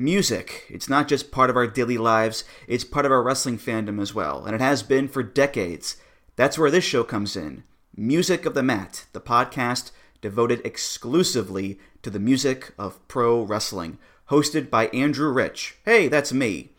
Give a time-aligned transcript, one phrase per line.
[0.00, 0.64] Music.
[0.70, 4.14] It's not just part of our daily lives, it's part of our wrestling fandom as
[4.14, 5.98] well, and it has been for decades.
[6.36, 7.64] That's where this show comes in.
[7.94, 9.90] Music of the Mat, the podcast
[10.22, 13.98] devoted exclusively to the music of pro wrestling,
[14.30, 15.76] hosted by Andrew Rich.
[15.84, 16.70] Hey, that's me.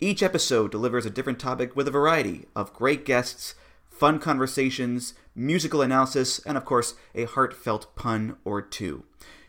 [0.00, 3.54] Each episode delivers a different topic with a variety of great guests,
[3.88, 9.04] fun conversations, musical analysis, and of course, a heartfelt pun or two.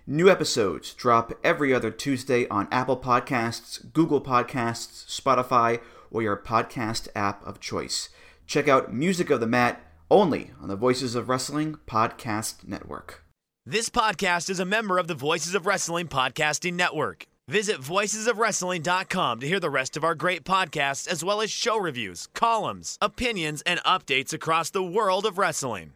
[0.10, 7.10] New episodes drop every other Tuesday on Apple Podcasts, Google Podcasts, Spotify, or your podcast
[7.14, 8.08] app of choice.
[8.46, 13.26] Check out Music of the Mat only on the Voices of Wrestling Podcast Network.
[13.66, 17.26] This podcast is a member of the Voices of Wrestling Podcasting Network.
[17.50, 22.30] Visit voicesofwrestling.com to hear the rest of our great podcasts, as well as show reviews,
[22.34, 25.92] columns, opinions, and updates across the world of wrestling.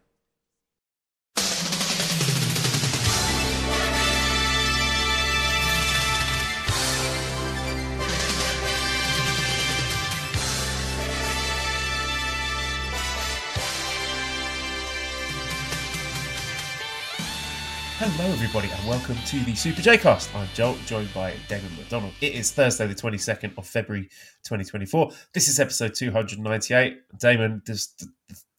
[18.04, 20.34] Hello, everybody, and welcome to the Super J Cast.
[20.34, 22.14] I'm Joel, joined by Damon McDonald.
[22.20, 24.06] It is Thursday, the 22nd of February,
[24.44, 25.12] 2024.
[25.36, 26.98] This is episode 298.
[27.20, 28.08] Damon, there's the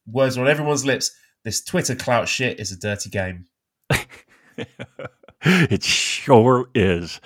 [0.07, 1.11] words are on everyone's lips.
[1.43, 3.47] This Twitter clout shit is a dirty game.
[5.43, 7.20] it sure is.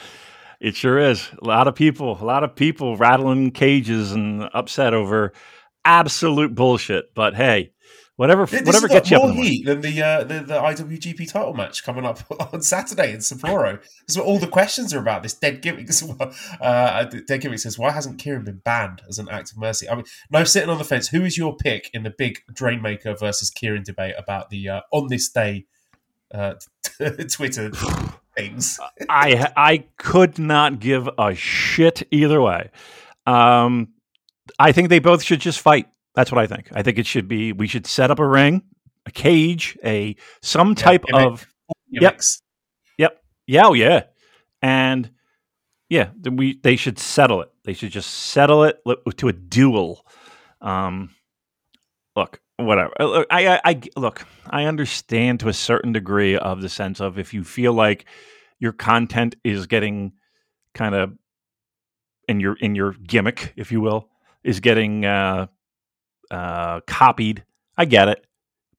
[0.59, 1.29] It sure is.
[1.43, 5.35] A lot of people, a lot of people rattling cages and upset over
[5.85, 7.15] absolute bullshit.
[7.15, 7.73] But hey,
[8.17, 9.53] whatever, This whatever gets you more in the morning.
[9.53, 12.19] heat than the, uh, the the IWGP title match coming up
[12.53, 13.79] on Saturday in Sapporo.
[14.07, 15.23] That's what all the questions are about.
[15.23, 15.89] This dead gimmick.
[16.61, 19.95] Uh, dead gimmick says, "Why hasn't Kieran been banned as an act of mercy?" I
[19.95, 21.09] mean, no sitting on the fence.
[21.09, 25.09] Who is your pick in the big Drainmaker versus Kieran debate about the uh, on
[25.09, 25.67] this day
[26.33, 26.55] uh,
[27.31, 27.71] Twitter
[28.37, 28.81] things?
[29.09, 32.71] I I could not give a shit either way.
[33.27, 33.89] Um,
[34.59, 35.89] I think they both should just fight.
[36.17, 36.71] That's what I think.
[36.73, 37.53] I think it should be.
[37.53, 38.63] We should set up a ring,
[39.05, 41.47] a cage, a some type of
[41.93, 42.43] Gimmicks.
[42.99, 43.23] Yep.
[43.47, 43.67] Yeah.
[43.67, 44.05] Oh, yeah.
[44.63, 45.11] And
[45.89, 47.51] yeah, th- we they should settle it.
[47.65, 48.81] They should just settle it
[49.19, 50.05] to a duel.
[50.61, 51.11] Um,
[52.17, 52.93] look, whatever.
[52.99, 54.27] Uh, Look, I, I, I look.
[54.49, 58.07] I understand to a certain degree of the sense of if you feel like
[58.59, 60.13] your content is getting
[60.75, 61.13] kind of
[62.27, 64.09] in your in your gimmick, if you will,
[64.43, 65.47] is getting uh,
[66.31, 67.45] uh, copied.
[67.77, 68.27] I get it,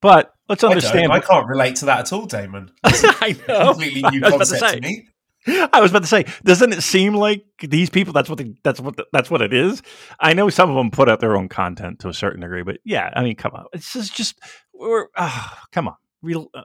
[0.02, 1.12] but let's I, understand.
[1.12, 2.72] I can't relate to that at all, Damon.
[2.84, 3.74] I know.
[3.74, 4.80] Completely new to concept say.
[4.80, 5.08] to me.
[5.48, 8.12] I was about to say, doesn't it seem like these people?
[8.12, 9.82] That's what they, that's what the, that's what it is.
[10.20, 12.80] I know some of them put out their own content to a certain degree, but
[12.84, 14.40] yeah, I mean, come on, it's just just
[14.74, 16.50] we're ah, come on, real.
[16.54, 16.64] Uh,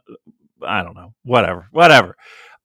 [0.66, 2.16] I don't know, whatever, whatever.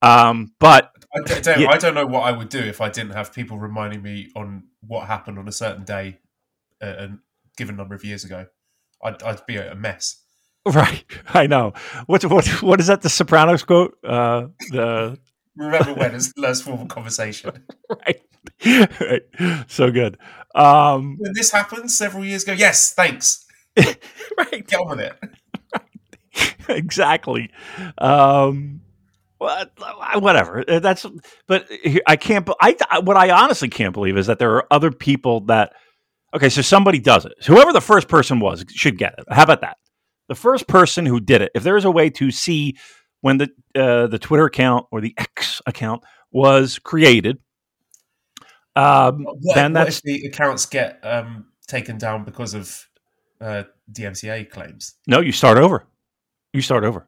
[0.01, 1.69] Um, but I don't, Yeah.
[1.69, 4.63] I don't know what I would do if I didn't have people reminding me on
[4.81, 6.19] what happened on a certain day,
[6.81, 7.09] uh, a
[7.57, 8.45] given number of years ago.
[9.03, 10.23] I'd, I'd be a mess.
[10.65, 11.03] right,
[11.33, 11.73] I know.
[12.07, 13.01] What's what what is that?
[13.01, 13.97] The Sopranos quote?
[14.03, 15.17] Uh, the
[15.55, 17.51] Remember when is the last formal conversation?
[18.05, 18.21] right,
[19.01, 19.21] right,
[19.67, 20.17] so good.
[20.53, 23.43] Um, When this happened several years ago, yes, thanks.
[23.77, 25.17] right, Get on with it.
[26.69, 27.49] exactly.
[27.97, 28.81] Um,
[29.39, 30.63] whatever.
[30.67, 31.05] That's.
[31.47, 31.67] But
[32.05, 32.47] I can't.
[32.61, 35.73] I- what I honestly can't believe is that there are other people that.
[36.35, 37.33] Okay, so somebody does it.
[37.45, 39.25] Whoever the first person was should get it.
[39.29, 39.77] How about that?
[40.27, 41.51] The first person who did it.
[41.55, 42.77] If there is a way to see
[43.21, 47.39] when the uh, the Twitter account or the X account was created,
[48.75, 52.85] um, What, then what that's if the accounts get um, taken down because of
[53.41, 54.95] uh, DMCA claims?
[55.07, 55.21] no.
[55.21, 55.87] You start over.
[56.53, 57.07] You start over.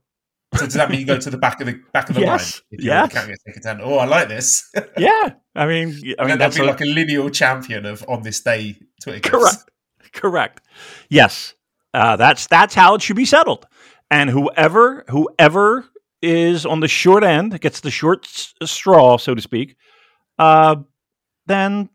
[0.55, 2.55] So does that mean you go to the back of the back of the Yes,
[2.55, 2.61] line?
[2.71, 3.11] If yes.
[3.11, 3.81] account gets taken down?
[3.83, 4.71] Oh, I like this.
[4.97, 8.03] Yeah, I mean, I mean then that's there'll a- be like a lineal champion of
[8.07, 9.19] on this day Twitter.
[9.29, 9.69] Correct.
[10.13, 10.61] Correct.
[11.09, 11.53] Yes.
[11.93, 13.67] Uh, that's that's how it should be settled.
[14.09, 15.85] And whoever whoever
[16.21, 19.75] is on the short end gets the short s- straw, so to speak.
[20.37, 20.77] Uh,
[21.47, 21.89] then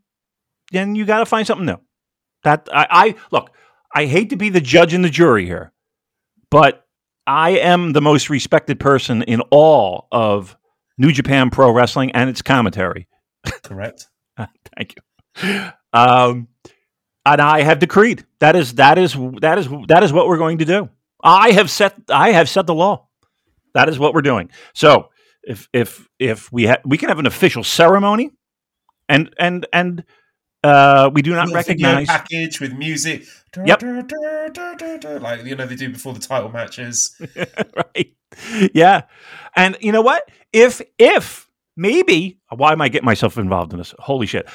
[0.73, 1.79] then you got to find something new.
[2.43, 3.51] That I, I look.
[3.95, 5.73] I hate to be the judge and the jury here,
[6.51, 6.85] but
[7.27, 10.57] I am the most respected person in all of
[10.99, 13.07] New Japan Pro Wrestling and its commentary.
[13.63, 14.09] Correct.
[14.77, 15.71] Thank you.
[15.93, 16.49] Um,
[17.27, 20.59] and I have decreed that is that is that is that is what we're going
[20.59, 20.89] to do.
[21.23, 23.09] I have set I have set the law.
[23.75, 24.51] That is what we're doing.
[24.75, 25.11] So
[25.43, 28.31] if if if we ha- we can have an official ceremony,
[29.09, 30.05] and and and
[30.63, 32.07] uh, we do not Little recognize.
[32.07, 33.25] package with music.
[33.57, 33.83] Yep.
[33.83, 37.21] Like you know they do before the title matches.
[37.97, 38.15] right?
[38.73, 39.03] Yeah,
[39.55, 40.29] and you know what?
[40.53, 41.44] If if
[41.77, 43.95] maybe why am I getting myself involved in this?
[43.99, 44.49] Holy shit!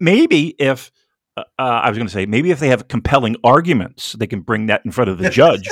[0.00, 0.90] Maybe if
[1.36, 4.40] uh, uh I was going to say maybe if they have compelling arguments, they can
[4.40, 5.68] bring that in front of the judge.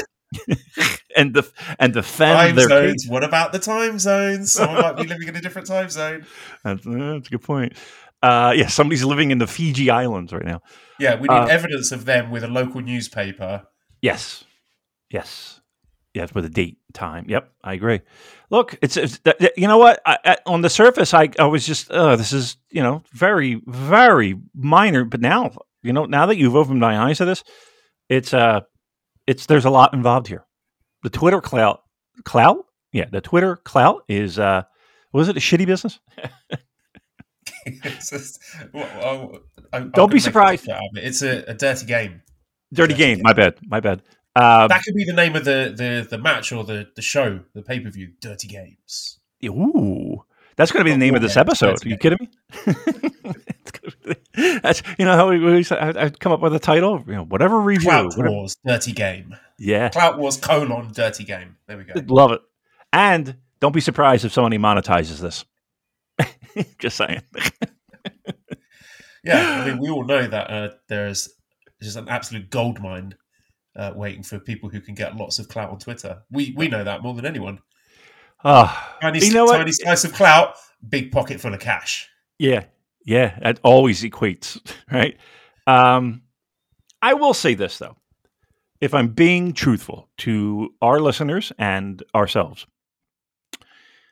[1.16, 3.02] and def- and defend Time their zones.
[3.04, 3.10] case.
[3.10, 4.52] What about the time zones?
[4.52, 6.26] Someone might be living in a different time zone.
[6.64, 7.74] That's, that's a good point.
[8.22, 10.62] Uh, yeah, somebody's living in the Fiji Islands right now.
[10.98, 13.64] Yeah, we need Uh, evidence of them with a local newspaper.
[14.00, 14.44] Yes,
[15.10, 15.60] yes,
[16.14, 17.26] yes, with a date, time.
[17.28, 18.00] Yep, I agree.
[18.50, 20.00] Look, it's, it's th- th- you know what?
[20.04, 23.60] I, I, on the surface, I, I was just, uh, this is you know very
[23.66, 27.42] very minor, but now you know now that you've opened my eyes to this,
[28.08, 28.60] it's uh,
[29.26, 30.44] it's there's a lot involved here.
[31.02, 31.82] The Twitter clout,
[32.24, 34.62] clout, yeah, the Twitter clout is uh,
[35.12, 35.98] was it a shitty business?
[37.64, 38.40] It's just-
[38.72, 39.38] well, well,
[39.72, 40.64] I- I Don't could be surprised.
[40.64, 41.04] picture out of it.
[41.06, 42.22] It's a, a dirty game.
[42.72, 43.16] Dirty Dirty game.
[43.18, 43.22] game.
[43.22, 43.54] My bad.
[43.66, 44.02] My bad.
[44.34, 47.40] Um, That could be the name of the, the, the match or the, the show,
[47.54, 48.12] the pay per view.
[48.20, 49.18] Dirty games.
[49.44, 50.24] Ooh,
[50.56, 51.84] that's going to be the Oh, name of this episode.
[51.84, 52.28] Are you kidding me?
[54.04, 54.14] Be-
[54.62, 57.02] that's you know how we, we I, I'd come up with a title.
[57.06, 57.88] You know, whatever review.
[57.90, 59.36] Clout whatever- Wars, dirty game.
[59.58, 61.56] yeah, Clout Wars colon dirty game.
[61.66, 61.92] There we go.
[62.08, 62.40] love it.
[62.92, 65.44] And don't be surprised if somebody monetizes this.
[66.78, 67.22] Just saying.
[69.24, 71.28] Yeah, I mean, we all know that uh, there's
[71.80, 73.14] just an absolute gold mine
[73.76, 76.22] uh, waiting for people who can get lots of clout on Twitter.
[76.30, 77.60] We we know that more than anyone.
[78.44, 79.58] Oh, Tiny, you know what?
[79.58, 82.08] tiny slice of clout, big pocket full of cash.
[82.38, 82.64] Yeah,
[83.04, 84.60] yeah, that always equates,
[84.90, 85.16] right?
[85.66, 86.22] Um,
[87.00, 87.96] I will say this though,
[88.80, 92.66] if I'm being truthful to our listeners and ourselves,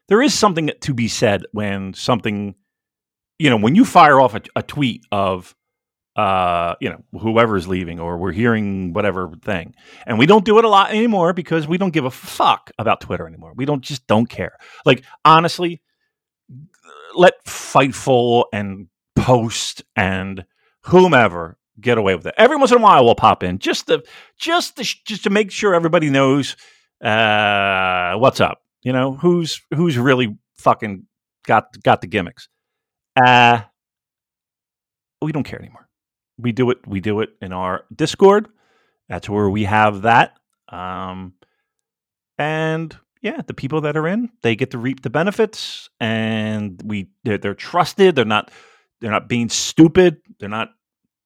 [0.09, 2.55] there is something to be said when something,
[3.39, 5.55] you know, when you fire off a, a tweet of,
[6.17, 9.75] uh, you know, whoever's leaving or we're hearing whatever thing,
[10.07, 13.01] and we don't do it a lot anymore because we don't give a fuck about
[13.01, 13.53] Twitter anymore.
[13.55, 14.57] We don't just don't care.
[14.85, 15.83] Like honestly,
[17.15, 20.45] let Fightful and Post and
[20.85, 22.35] whomever get away with it.
[22.37, 24.03] Every once in a while, we'll pop in just to
[24.39, 26.57] just to, just to make sure everybody knows
[27.03, 28.63] uh, what's up.
[28.83, 31.07] You know who's who's really fucking
[31.47, 32.49] got got the gimmicks.
[33.15, 33.61] Uh,
[35.23, 35.90] we don't care anymore.
[36.41, 36.79] We do it.
[36.87, 38.49] We do it in our Discord.
[39.09, 40.37] That's where we have that.
[40.69, 41.35] Um,
[42.39, 47.11] and yeah, the people that are in, they get to reap the benefits, and we
[47.25, 48.15] they're, they're trusted.
[48.15, 48.51] They're not
[49.01, 50.19] they're not being stupid.
[50.39, 50.71] They're not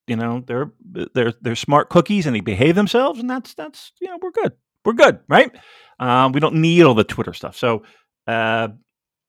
[0.06, 0.72] you know they're
[1.14, 4.52] they're they're smart cookies, and they behave themselves, and that's that's you know we're good.
[4.84, 5.54] We're good, right?
[5.98, 7.56] Um, we don't need all the Twitter stuff.
[7.56, 7.84] So,
[8.26, 8.68] uh,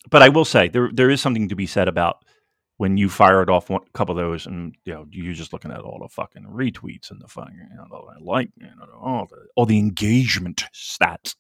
[0.10, 2.26] but I will say there there is something to be said about
[2.78, 5.72] when you fired off one, a couple of those, and you know you're just looking
[5.72, 9.28] at all the fucking retweets and the fucking you know, the like you know all
[9.30, 11.36] the all the engagement stats.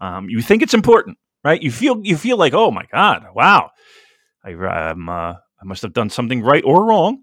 [0.00, 1.62] Um, you think it's important, right?
[1.62, 3.70] You feel you feel like, oh my god, wow,
[4.44, 7.22] I uh, I must have done something right or wrong,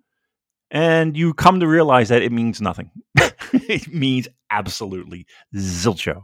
[0.71, 2.89] and you come to realize that it means nothing.
[3.53, 6.23] it means absolutely zilcho.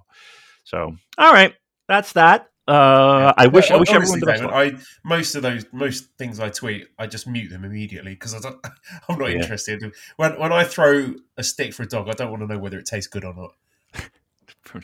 [0.63, 1.53] So, all right,
[1.87, 2.48] that's that.
[2.69, 4.49] Uh, I wish I Well, wish everyone honestly, David.
[4.51, 8.39] I most of those most things I tweet, I just mute them immediately because I
[8.39, 8.57] don't,
[9.09, 9.37] I'm not Yeah.
[9.37, 9.83] interested.
[10.17, 12.77] When when I throw a stick for a dog, I don't want to know whether
[12.77, 14.83] it tastes good or not.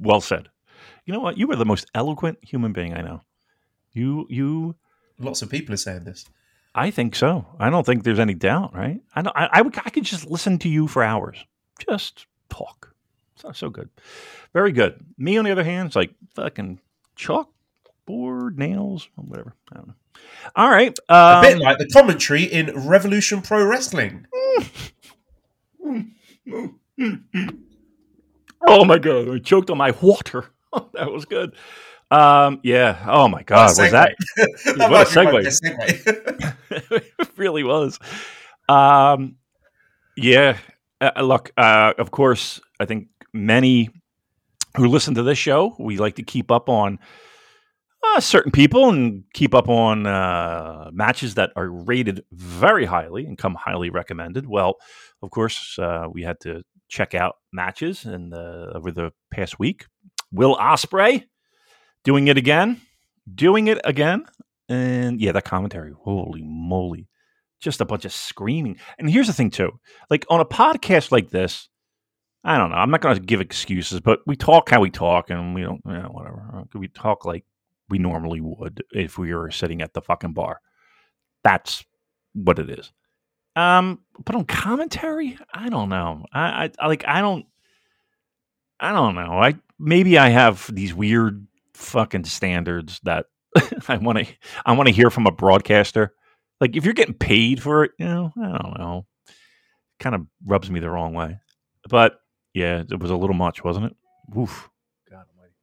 [0.00, 0.48] well said.
[1.04, 1.36] You know what?
[1.36, 3.20] You are the most eloquent human being I know.
[3.92, 4.76] You you
[5.18, 6.24] Lots of people are saying this.
[6.74, 7.44] I think so.
[7.58, 9.00] I don't think there's any doubt, right?
[9.14, 11.44] I don't, I, I, would, I could just listen to you for hours.
[11.86, 12.94] Just talk.
[13.36, 13.90] So, so good.
[14.54, 15.04] Very good.
[15.18, 16.80] Me, on the other hand, it's like fucking
[17.22, 19.54] chalkboard, nails, whatever.
[19.72, 19.94] I don't know.
[20.56, 20.96] All right.
[21.08, 24.26] A Um, bit like the commentary in Revolution Pro Wrestling.
[28.66, 29.28] oh, my God.
[29.28, 30.46] I choked on my water.
[30.94, 31.54] that was good.
[32.10, 33.04] Um, yeah.
[33.08, 33.64] Oh, my God.
[33.66, 34.14] Was that?
[34.36, 36.54] that what a might be my segue.
[36.70, 37.02] segue.
[37.18, 37.98] it really was.
[38.68, 39.36] Um,
[40.16, 40.58] yeah.
[41.00, 43.90] Uh, look, uh, of course, I think many
[44.76, 46.98] who listen to this show, we like to keep up on
[48.04, 53.38] uh, certain people and keep up on uh, matches that are rated very highly and
[53.38, 54.46] come highly recommended.
[54.46, 54.76] Well,
[55.22, 59.86] of course, uh, we had to check out matches and over the past week.
[60.32, 61.24] Will Ospreay
[62.04, 62.80] doing it again,
[63.32, 64.24] doing it again,
[64.68, 67.08] and yeah, that commentary, holy moly,
[67.60, 68.78] just a bunch of screaming.
[68.98, 69.72] And here's the thing too,
[70.10, 71.68] like on a podcast like this,
[72.44, 72.76] I don't know.
[72.76, 75.80] I'm not going to give excuses, but we talk how we talk, and we don't,
[75.86, 76.64] you know, whatever.
[76.74, 77.44] We talk like
[77.88, 80.60] we normally would if we were sitting at the fucking bar.
[81.44, 81.84] That's
[82.32, 82.92] what it is.
[83.54, 86.24] Um, but on commentary, I don't know.
[86.32, 87.46] I, I like I don't
[88.80, 89.38] I don't know.
[89.38, 93.26] I maybe I have these weird fucking standards that
[93.88, 94.26] I want to
[94.64, 96.14] I want to hear from a broadcaster.
[96.60, 99.06] Like if you're getting paid for it, you know, I don't know.
[100.00, 101.38] Kind of rubs me the wrong way.
[101.88, 102.21] But
[102.54, 103.96] yeah, it was a little much, wasn't it?
[104.36, 104.68] Oof.
[105.10, 105.54] God almighty.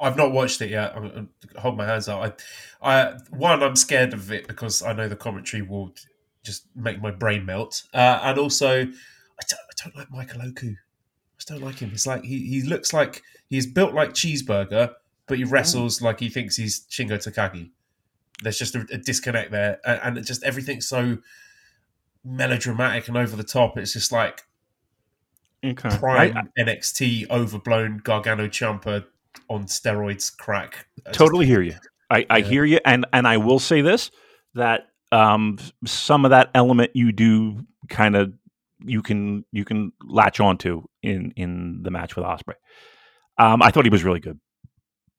[0.00, 0.94] I've not watched it yet.
[0.96, 2.38] I'm, i hold my hands up.
[2.82, 5.94] I, I, one, I'm scared of it because I know the commentary will
[6.42, 10.70] just make my brain melt, uh, and also I don't, I don't like Michael Oku.
[10.70, 11.90] I just don't like him.
[11.92, 14.92] It's like he, he looks like he's built like cheeseburger,
[15.26, 17.70] but he wrestles like he thinks he's Shingo Takagi.
[18.42, 21.18] There's just a, a disconnect there, and, and just everything's so
[22.24, 23.78] melodramatic and over the top.
[23.78, 24.44] It's just like
[25.64, 25.88] Okay.
[25.98, 29.04] prime I- I NXT overblown Gargano Ciampa
[29.48, 30.86] on steroids crack.
[31.06, 31.74] I just- totally hear you.
[32.10, 32.44] I, I Yeah.
[32.46, 34.10] hear you, and and I will say this
[34.54, 38.32] that um, some of that element you do kind of
[38.80, 42.54] you can you can latch onto in in the match with Ospreay.
[43.38, 44.38] Um, I thought he was really good.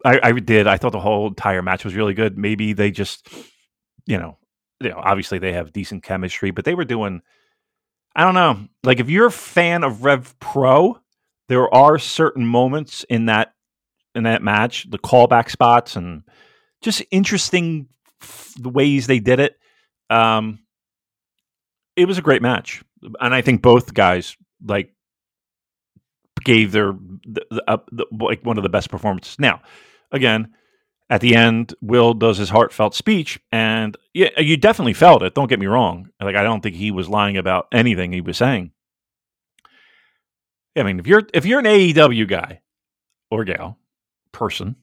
[0.06, 0.66] I, I did.
[0.68, 2.38] I thought the whole entire match was really good.
[2.38, 3.28] Maybe they just,
[4.06, 4.38] you know,
[4.80, 7.22] you know, obviously they have decent chemistry, but they were doing.
[8.16, 8.68] I don't know.
[8.84, 11.00] Like if you're a fan of Rev Pro,
[11.48, 13.54] there are certain moments in that
[14.16, 16.24] in that match, the callback spots and
[16.82, 17.88] just interesting
[18.22, 19.58] f- the ways they did it.
[20.10, 20.60] Um,
[21.96, 22.84] it was a great match,
[23.20, 24.36] and I think both guys
[24.66, 24.94] like
[26.44, 26.94] gave their
[27.26, 29.38] the, the, uh, the, like one of the best performances.
[29.40, 29.62] Now,
[30.12, 30.54] again,
[31.10, 35.34] at the end, Will does his heartfelt speech, and yeah, you definitely felt it.
[35.34, 36.10] Don't get me wrong.
[36.22, 38.72] Like I don't think he was lying about anything he was saying.
[40.78, 42.62] I mean, if you're if you're an AEW guy
[43.32, 43.78] or gal
[44.32, 44.76] person,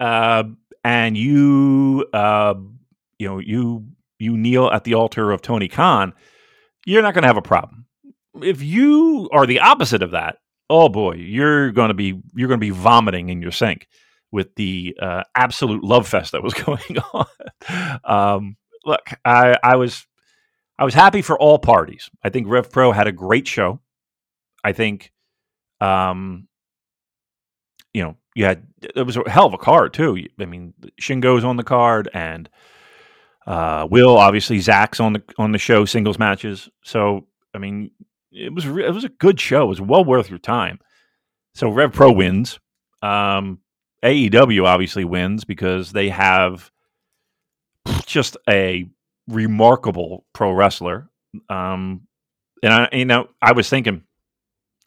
[0.00, 0.44] uh,
[0.84, 2.54] and you uh,
[3.18, 3.86] you know you
[4.18, 6.12] you kneel at the altar of Tony Khan,
[6.84, 7.86] you're not going to have a problem.
[8.42, 12.60] If you are the opposite of that, oh boy, you're going to be you're going
[12.60, 13.88] to be vomiting in your sink
[14.34, 17.26] with the uh, absolute love fest that was going on.
[18.04, 20.06] um, look, I, I was
[20.76, 22.10] I was happy for all parties.
[22.22, 23.80] I think Rev Pro had a great show.
[24.64, 25.12] I think,
[25.80, 26.48] um,
[27.92, 30.26] you know, you had it was a hell of a card too.
[30.40, 32.50] I mean, Shingo's on the card, and
[33.46, 36.68] uh, Will obviously Zach's on the on the show singles matches.
[36.82, 37.92] So I mean,
[38.32, 39.66] it was re- it was a good show.
[39.66, 40.80] It was well worth your time.
[41.54, 42.58] So Rev Pro wins.
[43.00, 43.60] Um,
[44.04, 46.70] AEW obviously wins because they have
[48.06, 48.86] just a
[49.28, 51.08] remarkable pro wrestler.
[51.48, 52.02] Um,
[52.62, 54.02] and I, you know, I was thinking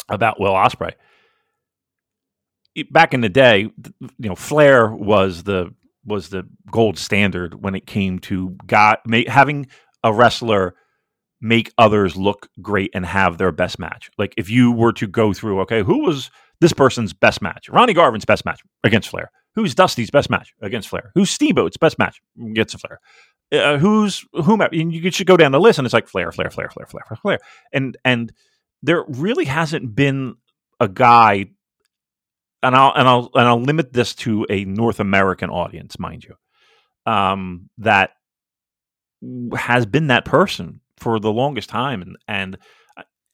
[0.10, 0.94] about Will Ospreay
[2.92, 3.72] back in the day.
[4.20, 5.74] You know, Flair was the
[6.06, 9.68] was the gold standard when it came to got ma- having
[10.04, 10.76] a wrestler
[11.42, 14.10] make others look great and have their best match.
[14.18, 17.70] Like if you were to go through, okay, who was this person's best match?
[17.70, 19.32] Ronnie Garvin's best match against Flair.
[19.56, 21.12] Who's Dusty's best match against Flair?
[21.16, 23.00] Who's Steamboat's best match against Flair?
[23.52, 24.62] Uh, who's whom?
[24.62, 27.04] And you should go down the list, and it's like Flair, Flair, Flair, Flair, Flair,
[27.08, 27.40] Flair, Flair,
[27.74, 28.32] and and
[28.84, 30.36] there really hasn't been
[30.80, 31.48] a guy,
[32.62, 36.36] and I'll and I'll and I'll limit this to a North American audience, mind you,
[37.12, 38.12] um, that
[39.56, 42.58] has been that person for the longest time, and and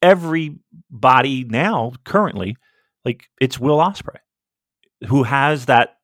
[0.02, 2.56] everybody now currently,
[3.06, 4.20] like it's Will Ospreay,
[5.08, 5.98] who has that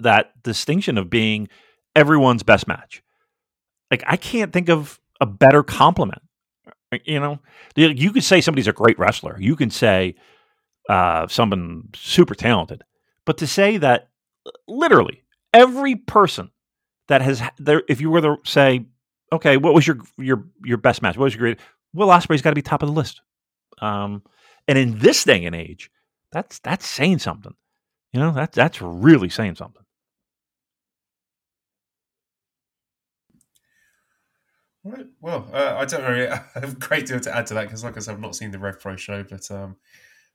[0.00, 1.48] that distinction of being
[1.94, 3.02] everyone's best match.
[3.90, 6.22] Like I can't think of a better compliment.
[7.04, 7.38] You know,
[7.74, 9.38] you could say somebody's a great wrestler.
[9.40, 10.14] You can say
[10.88, 12.82] uh, someone super talented,
[13.24, 14.10] but to say that
[14.68, 15.22] literally
[15.54, 16.50] every person
[17.08, 18.86] that has there, if you were to say,
[19.32, 21.16] okay, what was your your your best match?
[21.16, 21.58] What was your great?
[21.94, 23.20] Will Ospreay's got to be top of the list.
[23.80, 24.22] Um,
[24.68, 25.90] and in this day and age,
[26.32, 27.54] that's that's saying something.
[28.12, 29.82] You know, that's that's really saying something.
[34.84, 35.06] Right.
[35.20, 37.96] Well, uh, I don't really have a great deal to add to that because, like
[37.96, 39.76] I said, I've not seen the Rev Pro show, but um,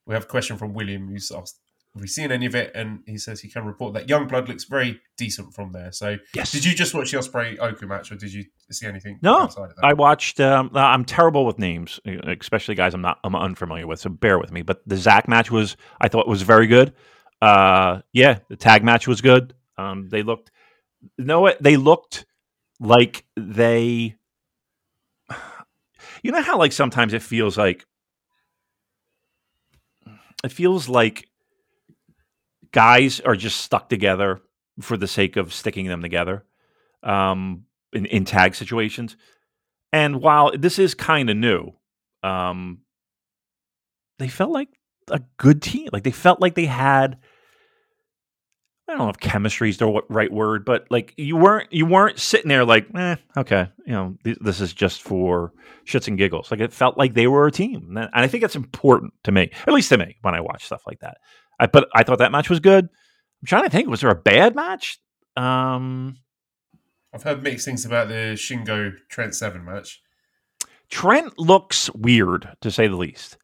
[0.06, 1.60] we have a question from William who's asked,
[1.98, 4.48] "Have we seen any of it?" And he says he can report that Young Blood
[4.48, 5.92] looks very decent from there.
[5.92, 6.51] So, Yes.
[6.51, 9.72] did you just watch the Ospreay Oku match, or did you see anything No, outside
[9.72, 9.84] of that?
[9.86, 10.39] I watched.
[10.39, 12.00] Um, I'm terrible with names,
[12.39, 14.00] especially guys I'm not I'm unfamiliar with.
[14.00, 14.62] So bear with me.
[14.62, 16.94] But the Zach match was I thought was very good.
[17.42, 19.54] Uh, yeah, the tag match was good.
[19.77, 20.51] Um, they looked.
[21.18, 21.62] You know what?
[21.62, 22.25] They looked
[22.80, 24.16] like they.
[26.24, 27.86] You know how like sometimes it feels like.
[30.44, 31.27] It feels like
[32.71, 34.41] guys are just stuck together
[34.81, 36.45] for the sake of sticking them together.
[37.03, 39.17] Um, in, in tag situations.
[39.91, 41.74] And while this is kind of new,
[42.24, 42.79] um,
[44.19, 44.69] they felt like
[45.09, 45.89] a good team.
[45.91, 47.17] Like they felt like they had
[48.89, 52.19] I don't know if chemistry is the right word, but like you weren't you weren't
[52.19, 55.51] sitting there like, eh, okay, you know, th- this is just for
[55.86, 56.51] shits and giggles.
[56.51, 59.51] Like it felt like they were a team, and I think that's important to me,
[59.67, 61.17] at least to me, when I watch stuff like that.
[61.59, 62.85] I but I thought that match was good.
[62.85, 64.99] I'm trying to think, was there a bad match?
[65.35, 66.17] Um,
[67.13, 70.01] I've heard mixed things about the Shingo Trent Seven match.
[70.89, 73.37] Trent looks weird to say the least.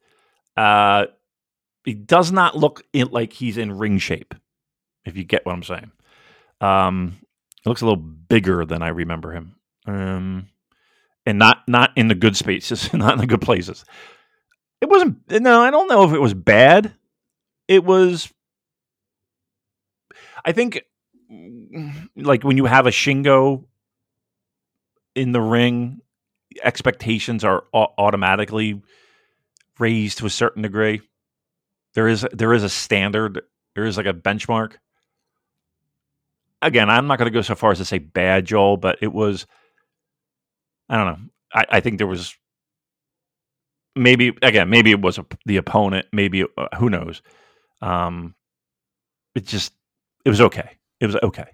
[0.56, 1.06] Uh,
[1.84, 4.34] he does not look in, like he's in ring shape
[5.04, 5.92] if you get what I'm saying.
[6.60, 7.18] Um,
[7.64, 9.56] it looks a little bigger than I remember him,
[9.86, 10.48] um,
[11.26, 13.84] and not not in the good spaces, not in the good places.
[14.80, 15.18] It wasn't.
[15.30, 16.94] No, I don't know if it was bad.
[17.68, 18.32] It was.
[20.44, 20.82] I think,
[22.16, 23.64] like when you have a Shingo
[25.14, 26.00] in the ring,
[26.62, 28.82] expectations are automatically
[29.78, 31.00] raised to a certain degree.
[31.94, 33.42] There is there is a standard.
[33.74, 34.74] There is like a benchmark
[36.64, 39.12] again, I'm not going to go so far as to say bad, Joel, but it
[39.12, 39.46] was.
[40.88, 41.28] I don't know.
[41.52, 42.36] I, I think there was
[43.94, 46.06] maybe again, maybe it was a, the opponent.
[46.12, 47.22] Maybe uh, who knows.
[47.84, 48.34] Um,
[49.34, 49.72] it just
[50.24, 50.78] it was okay.
[51.00, 51.46] It was okay.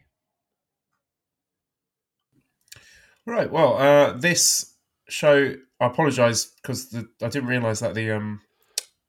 [3.26, 3.50] Right.
[3.50, 4.74] Well, uh, this
[5.08, 5.54] show.
[5.80, 8.42] I apologise because I didn't realise that the um,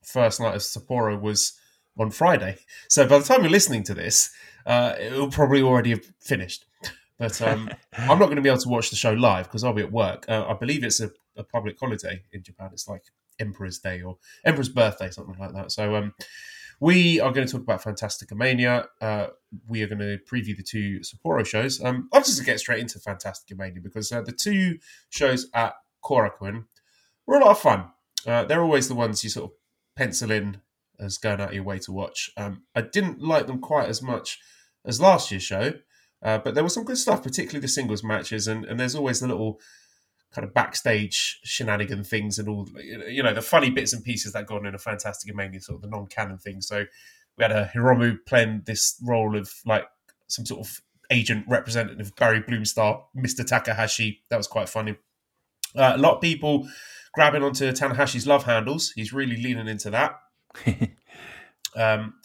[0.03, 1.59] first night of Sapporo was
[1.99, 2.57] on Friday.
[2.87, 4.31] So by the time you're listening to this,
[4.65, 6.65] uh, it will probably already have finished.
[7.19, 9.73] But um, I'm not going to be able to watch the show live because I'll
[9.73, 10.25] be at work.
[10.27, 12.69] Uh, I believe it's a, a, public holiday in Japan.
[12.73, 13.03] It's like
[13.37, 15.71] Emperor's Day or Emperor's Birthday, something like that.
[15.71, 16.13] So um,
[16.81, 18.87] we are going to talk about Fantastica Mania.
[18.99, 19.27] Uh,
[19.67, 21.81] we are going to preview the two Sapporo shows.
[21.81, 25.47] Um, I'm just going to get straight into Fantastica Mania because uh, the two shows
[25.53, 26.65] at Korakuen
[27.27, 27.85] were a lot of fun.
[28.25, 29.57] Uh, they're always the ones you sort of
[29.95, 30.61] pencil in
[30.99, 32.31] as going out of your way to watch.
[32.35, 34.39] Um, I didn't like them quite as much
[34.83, 35.73] as last year's show,
[36.23, 39.19] uh, but there was some good stuff, particularly the singles matches, and, and there's always
[39.19, 39.59] the little
[40.33, 44.47] kind of backstage shenanigan things and all, you know, the funny bits and pieces that
[44.47, 46.85] gone in a Fantastic Mania, sort of the non-canon thing So
[47.37, 49.85] we had a Hiromu playing this role of like
[50.27, 53.45] some sort of agent representative, Barry Bloomstar, Mr.
[53.45, 54.21] Takahashi.
[54.29, 54.95] That was quite funny.
[55.75, 56.67] Uh, a lot of people
[57.13, 58.91] grabbing onto Tanahashi's love handles.
[58.91, 60.19] He's really leaning into that.
[61.75, 62.15] um,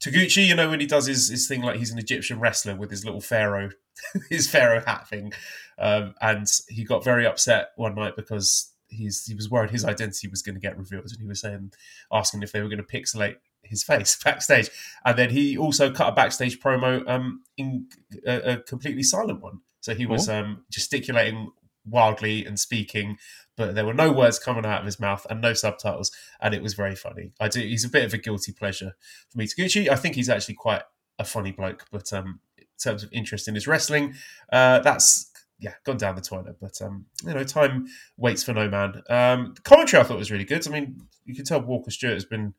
[0.00, 2.90] Taguchi, you know, when he does his, his thing like he's an Egyptian wrestler with
[2.90, 3.70] his little pharaoh,
[4.30, 5.32] his pharaoh hat thing,
[5.78, 10.28] um, and he got very upset one night because he's he was worried his identity
[10.28, 11.72] was going to get revealed, and he was saying,
[12.12, 14.70] asking if they were going to pixelate his face backstage,
[15.04, 17.86] and then he also cut a backstage promo um, in
[18.26, 19.60] a, a completely silent one.
[19.80, 21.52] So he was um, gesticulating
[21.86, 23.16] wildly and speaking,
[23.56, 26.10] but there were no words coming out of his mouth and no subtitles,
[26.40, 27.32] and it was very funny.
[27.40, 27.60] I do.
[27.60, 28.96] He's a bit of a guilty pleasure
[29.30, 29.46] for me.
[29.46, 30.82] Taguchi, I think he's actually quite
[31.18, 34.14] a funny bloke, but um, in terms of interest in his wrestling,
[34.52, 36.56] uh, that's yeah, gone down the toilet.
[36.60, 39.02] But um, you know, time waits for no man.
[39.08, 40.66] Um, commentary I thought was really good.
[40.66, 42.54] I mean, you can tell Walker Stewart has been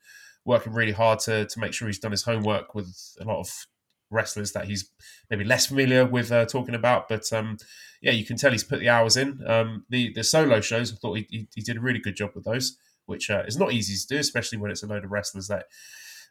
[0.45, 3.67] working really hard to to make sure he's done his homework with a lot of
[4.12, 4.89] wrestlers that he's
[5.29, 7.07] maybe less familiar with uh, talking about.
[7.07, 7.57] But um,
[8.01, 9.39] yeah, you can tell he's put the hours in.
[9.47, 12.31] Um, the the solo shows, I thought he, he, he, did a really good job
[12.35, 15.12] with those, which uh, is not easy to do, especially when it's a load of
[15.12, 15.65] wrestlers that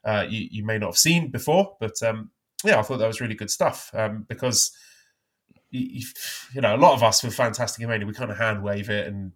[0.04, 1.76] uh, you, you may not have seen before.
[1.80, 2.30] But um,
[2.64, 4.72] yeah, I thought that was really good stuff um, because.
[5.70, 6.02] You,
[6.54, 9.06] you, know, a lot of us with Fantastic Mania, we kind of hand wave it,
[9.06, 9.32] and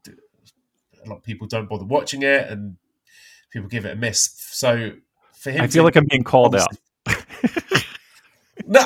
[1.04, 2.76] a lot of people don't bother watching it, and
[3.50, 4.34] people give it a miss.
[4.50, 4.92] So
[5.38, 6.68] for him, I feel to, like I'm being called out.
[8.66, 8.80] No,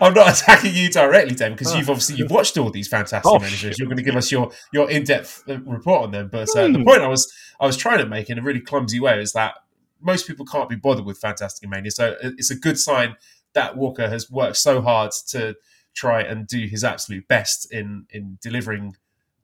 [0.00, 3.38] I'm not attacking you directly, Dan, because you've obviously you've watched all these fantastic oh,
[3.38, 3.78] managers.
[3.78, 6.28] You're going to give us your your in depth uh, report on them.
[6.30, 6.72] But uh, mm.
[6.72, 6.84] the hmm.
[6.84, 9.54] point I was I was trying to make in a really clumsy way is that
[10.00, 13.16] most people can't be bothered with Fantastic Mania, so it's a good sign
[13.54, 15.56] that Walker has worked so hard to
[15.94, 18.96] try and do his absolute best in in delivering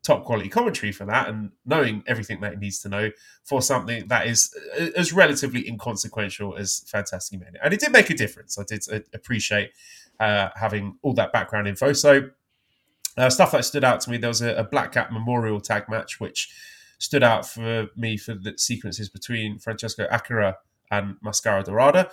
[0.05, 3.11] top quality commentary for that and knowing everything that he needs to know
[3.43, 7.59] for something that is uh, as relatively inconsequential as Fantastic Mania.
[7.65, 8.59] And it did make a difference.
[8.59, 9.71] I did uh, appreciate
[10.21, 11.95] uh, having all that background info.
[11.95, 12.31] So,
[13.17, 15.89] uh, stuff that stood out to me there was a, a Black Cat Memorial tag
[15.89, 16.55] match, which
[16.99, 20.59] stood out for me for the sequences between Francesco Akira
[20.91, 22.11] and Mascara Dorada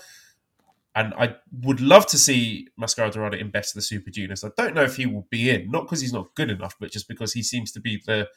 [0.94, 4.44] and I would love to see Mascara Dorada in Best of the Super Juniors.
[4.44, 6.92] I don't know if he will be in, not because he's not good enough, but
[6.92, 8.28] just because he seems to be the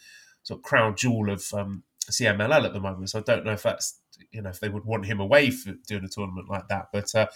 [0.45, 3.11] sort of crown jewel of um, CMLL at the moment.
[3.11, 3.99] So I don't know if that's
[4.31, 6.89] you know if they would want him away for doing a tournament like that.
[6.93, 7.27] But uh,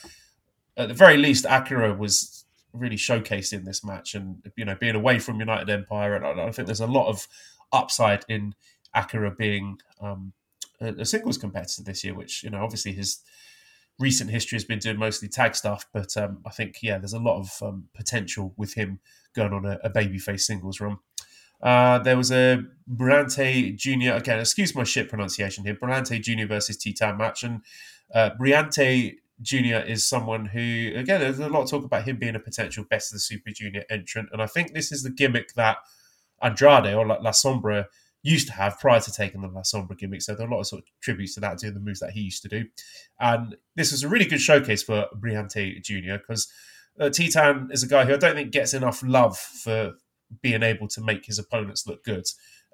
[0.76, 4.94] at the very least, Akira was really showcased in this match, and you know being
[4.94, 7.26] away from United Empire, and I, I think there's a lot of
[7.72, 8.54] upside in
[8.94, 10.32] Akira being um,
[10.80, 13.20] a, a singles competitor this year, which you know obviously his
[13.98, 17.18] recent history has been doing mostly tag stuff, but um, I think yeah, there's a
[17.18, 19.00] lot of um, potential with him
[19.34, 20.98] going on a, a babyface singles run.
[21.60, 24.12] Uh, there was a Brillante Jr.
[24.12, 25.74] again, excuse my shit pronunciation here.
[25.74, 26.46] Brillante Jr.
[26.46, 27.62] versus Titan match, and
[28.14, 29.84] uh, Brillante Jr.
[29.86, 33.12] is someone who, again, there's a lot of talk about him being a potential best
[33.12, 35.78] of the Super Junior entrant, and I think this is the gimmick that
[36.40, 37.86] Andrade or La Sombra
[38.28, 40.22] used to have prior to taking the La Sombra gimmick.
[40.22, 42.12] So there are a lot of sort of tributes to that, doing the moves that
[42.12, 42.66] he used to do.
[43.20, 46.18] And this was a really good showcase for Brillante Jr.
[46.18, 46.50] because
[47.00, 49.94] uh, Titan is a guy who I don't think gets enough love for
[50.42, 52.24] being able to make his opponents look good.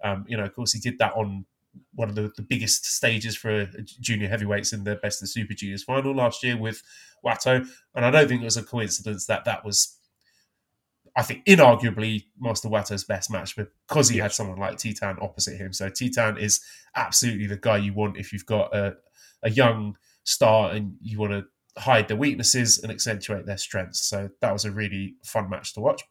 [0.02, 1.46] Um, you know, of course, he did that on
[1.94, 3.68] one of the, the biggest stages for
[4.00, 6.82] junior heavyweights in the Best of Super Juniors final last year with
[7.24, 7.66] Wato.
[7.94, 9.98] And I don't think it was a coincidence that that was
[11.16, 14.22] I think inarguably Master Wato's best match because he yes.
[14.22, 15.72] had someone like Titan opposite him.
[15.72, 16.60] So Titan is
[16.96, 18.96] absolutely the guy you want if you've got a,
[19.42, 21.44] a young star and you want to
[21.78, 24.08] hide their weaknesses and accentuate their strengths.
[24.08, 26.02] So that was a really fun match to watch.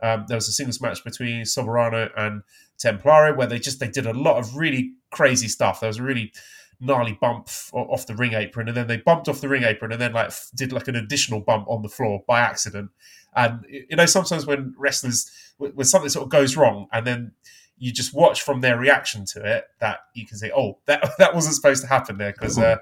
[0.00, 2.42] Um, there was a singles match between Soberano and
[2.82, 5.80] Templario where they just they did a lot of really crazy stuff.
[5.80, 6.32] There was a really
[6.80, 10.00] gnarly bump off the ring apron, and then they bumped off the ring apron, and
[10.00, 12.90] then like did like an additional bump on the floor by accident.
[13.34, 17.32] And you know, sometimes when wrestlers when something sort of goes wrong, and then
[17.78, 21.34] you just watch from their reaction to it, that you can say, "Oh, that that
[21.34, 22.76] wasn't supposed to happen there," because uh,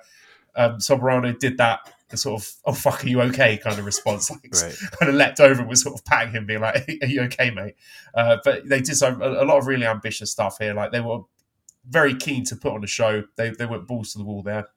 [0.54, 4.30] um, Soberano did that the sort of "Oh fuck, are you okay?" kind of response,
[4.30, 4.76] like right.
[4.98, 7.50] kind of leapt over and was sort of patting him, being like, "Are you okay,
[7.50, 7.74] mate?"
[8.14, 10.74] Uh, but they did some, a, a, lot of really ambitious stuff here.
[10.74, 11.20] Like they were
[11.88, 13.25] very keen to put on a show.
[13.37, 14.68] They they went balls to the wall there,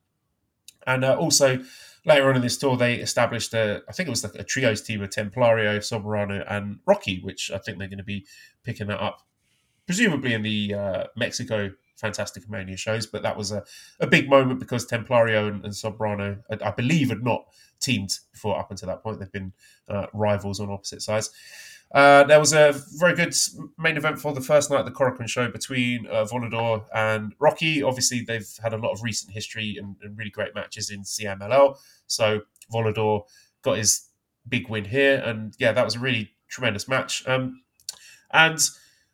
[0.86, 1.60] and uh, also
[2.06, 4.82] later on in this tour, they established a, I think it was like a trios
[4.82, 8.26] team of Templario, Soberano, and Rocky, which I think they're going to be
[8.64, 9.22] picking that up,
[9.86, 13.06] presumably in the uh, Mexico Fantastic Mania shows.
[13.06, 13.64] But that was a,
[14.00, 17.46] a big moment because Templario and, and Soberano, I, I, believe, had not
[17.80, 19.20] teamed before up until that point.
[19.20, 19.54] They've been
[19.88, 21.32] uh, rivals on opposite sides.
[21.92, 23.34] Uh, there was a very good
[23.78, 27.82] main event for the first night of the Korakuen show between uh, Volador and Rocky.
[27.82, 31.78] Obviously, they've had a lot of recent history and, and really great matches in CMLL.
[32.06, 33.24] So Volador
[33.64, 34.08] got his
[34.48, 37.28] big win here, and yeah, that was a really tremendous match.
[37.28, 37.64] Um,
[38.32, 38.60] and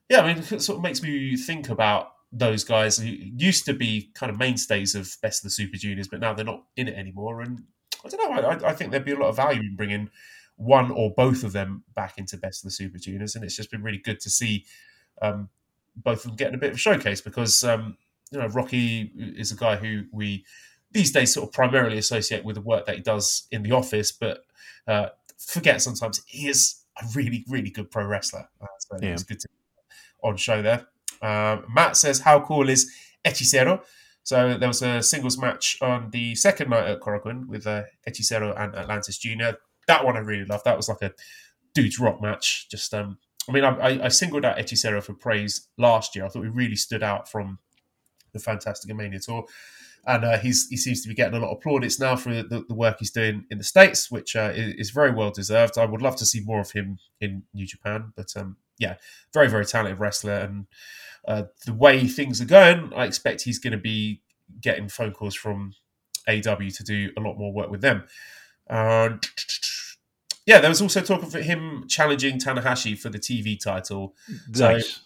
[0.10, 3.74] yeah, I mean, it sort of makes me think about those guys who used to
[3.74, 6.90] be kind of mainstays of Best of the Super Juniors, but now they're not in
[6.90, 7.42] it anymore.
[7.42, 7.64] And
[8.04, 8.50] I don't know.
[8.50, 10.10] I, I think there'd be a lot of value in bringing
[10.58, 13.72] one or both of them back into best of the Super Juniors, and it's just
[13.72, 14.66] been really good to see
[15.22, 15.50] um,
[15.96, 17.98] both of them getting a bit of a showcase because um,
[18.32, 20.46] you know Rocky is a guy who we
[20.92, 24.12] these days sort of primarily associate with the work that he does in the office,
[24.12, 24.46] but
[24.88, 28.48] uh, forget sometimes he is a really really good pro wrestler.
[28.62, 29.14] Uh, so yeah.
[29.14, 29.48] it's good to
[30.24, 30.88] on show there.
[31.22, 32.92] Um, Matt says, "How cool is
[33.26, 33.82] Hechicero?"
[34.24, 38.60] So there was a singles match on the second night at Korakuen with uh, Hechicero
[38.60, 39.58] and Atlantis Jr
[39.88, 40.66] that one I really loved.
[40.66, 41.14] That was like a
[41.74, 42.68] dude's rock match.
[42.70, 43.18] Just um,
[43.48, 46.26] I mean, I, I singled out Hechicero for praise last year.
[46.26, 47.60] I thought he really stood out from
[48.34, 49.46] the Fantastic Mania tour.
[50.08, 52.64] And uh, he's he seems to be getting a lot of plaudits now for the,
[52.68, 55.80] the work he's doing in the states, which uh, is, very well deserved.
[55.80, 58.98] I would love to see more of him in New Japan, but um, yeah,
[59.34, 60.68] very very talented wrestler, and
[61.28, 64.22] uh, the way things are going, I expect he's going to be
[64.62, 65.74] getting phone calls from
[66.28, 68.04] AW to do a lot more work with them.
[68.70, 69.10] Uh,
[70.46, 74.16] yeah, there was also talk of him challenging Tanahashi for the TV title.
[74.50, 74.88] Nice.
[74.88, 75.02] So,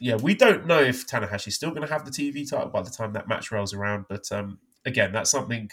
[0.00, 2.90] yeah, we don't know if Tanahashi's still going to have the TV title by the
[2.90, 4.06] time that match rolls around.
[4.08, 5.70] But um, again, that's something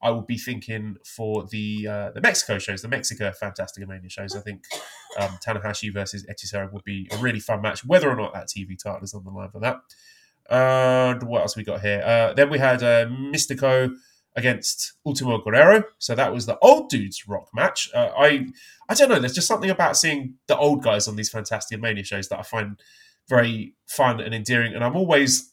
[0.00, 4.34] I will be thinking for the uh, the Mexico shows, the Mexico Fantastic Mania shows.
[4.36, 4.64] I think
[5.18, 8.82] um, Tanahashi versus Hechicero would be a really fun match, whether or not that TV
[8.82, 9.80] title is on the line for that.
[10.48, 12.02] And what else we got here?
[12.04, 13.94] Uh, then we had uh, Místico
[14.36, 15.84] against Ultimo Guerrero.
[15.98, 17.90] So that was the old dudes rock match.
[17.94, 18.46] Uh, I
[18.88, 19.18] I don't know.
[19.18, 22.42] There's just something about seeing the old guys on these Fantastic Mania shows that I
[22.42, 22.80] find
[23.28, 25.52] very fun and endearing, and I'm always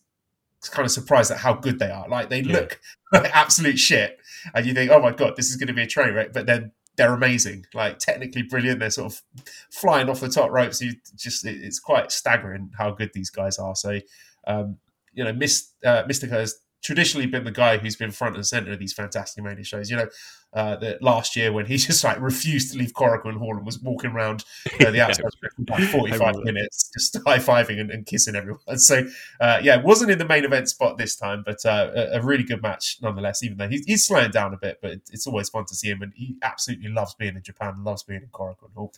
[0.70, 2.08] kind of surprised at how good they are.
[2.10, 2.54] Like they yeah.
[2.54, 2.80] look
[3.12, 4.20] like absolute shit,
[4.54, 6.34] and you think, oh my god, this is going to be a train wreck.
[6.34, 8.80] But then they're amazing, like technically brilliant.
[8.80, 9.22] They're sort of
[9.70, 10.82] flying off the top ropes.
[10.82, 13.76] You just it's quite staggering how good these guys are.
[13.76, 14.00] So.
[14.48, 14.78] Um,
[15.14, 18.74] you know, Miss, uh, Místico has traditionally been the guy who's been front and center
[18.74, 19.90] of these fantastic mania shows.
[19.90, 20.08] You know,
[20.54, 23.80] uh, the, last year when he just like refused to leave Korakuen Hall and was
[23.80, 24.44] walking around
[24.80, 28.78] uh, the outside for like 45 minutes, just high fiving and, and, kissing everyone.
[28.78, 29.08] So,
[29.40, 32.44] uh, yeah, wasn't in the main event spot this time, but uh, a, a, really
[32.44, 35.66] good match nonetheless, even though he's, he's slowing down a bit, but it's always fun
[35.66, 36.02] to see him.
[36.02, 38.94] And he absolutely loves being in Japan, loves being in Korakuen Hall.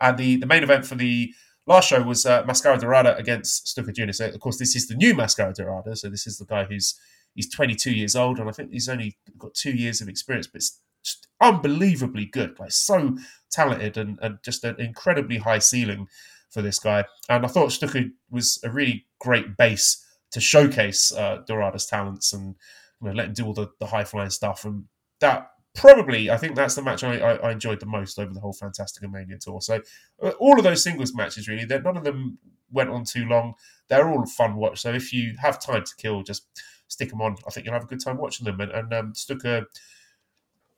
[0.00, 1.32] And the, the main event for the
[1.66, 4.12] last show was uh, Mascara Dorada against Stuka Jr.
[4.12, 5.96] So, of course, this is the new Mascara Dorada.
[5.96, 6.98] So, this is the guy who's
[7.34, 10.62] he's 22 years old, and I think he's only got two years of experience, but
[11.02, 13.16] just unbelievably good, like so
[13.50, 16.08] talented and, and just an incredibly high ceiling
[16.50, 17.04] for this guy.
[17.28, 22.54] And I thought Stuka was a really great base to showcase uh, Dorada's talents and
[23.00, 24.64] you know, let him do all the, the high flying stuff.
[24.64, 24.84] And
[25.20, 28.40] that probably, I think that's the match I, I, I, enjoyed the most over the
[28.40, 29.60] whole Fantastic Mania tour.
[29.60, 29.80] So
[30.22, 32.38] uh, all of those singles matches, really, none of them
[32.70, 33.54] went on too long.
[33.88, 34.80] They're all fun watch.
[34.80, 36.46] So if you have time to kill, just
[36.92, 37.36] stick them on.
[37.46, 38.60] I think you'll have a good time watching them.
[38.60, 39.66] And, and um, Stuka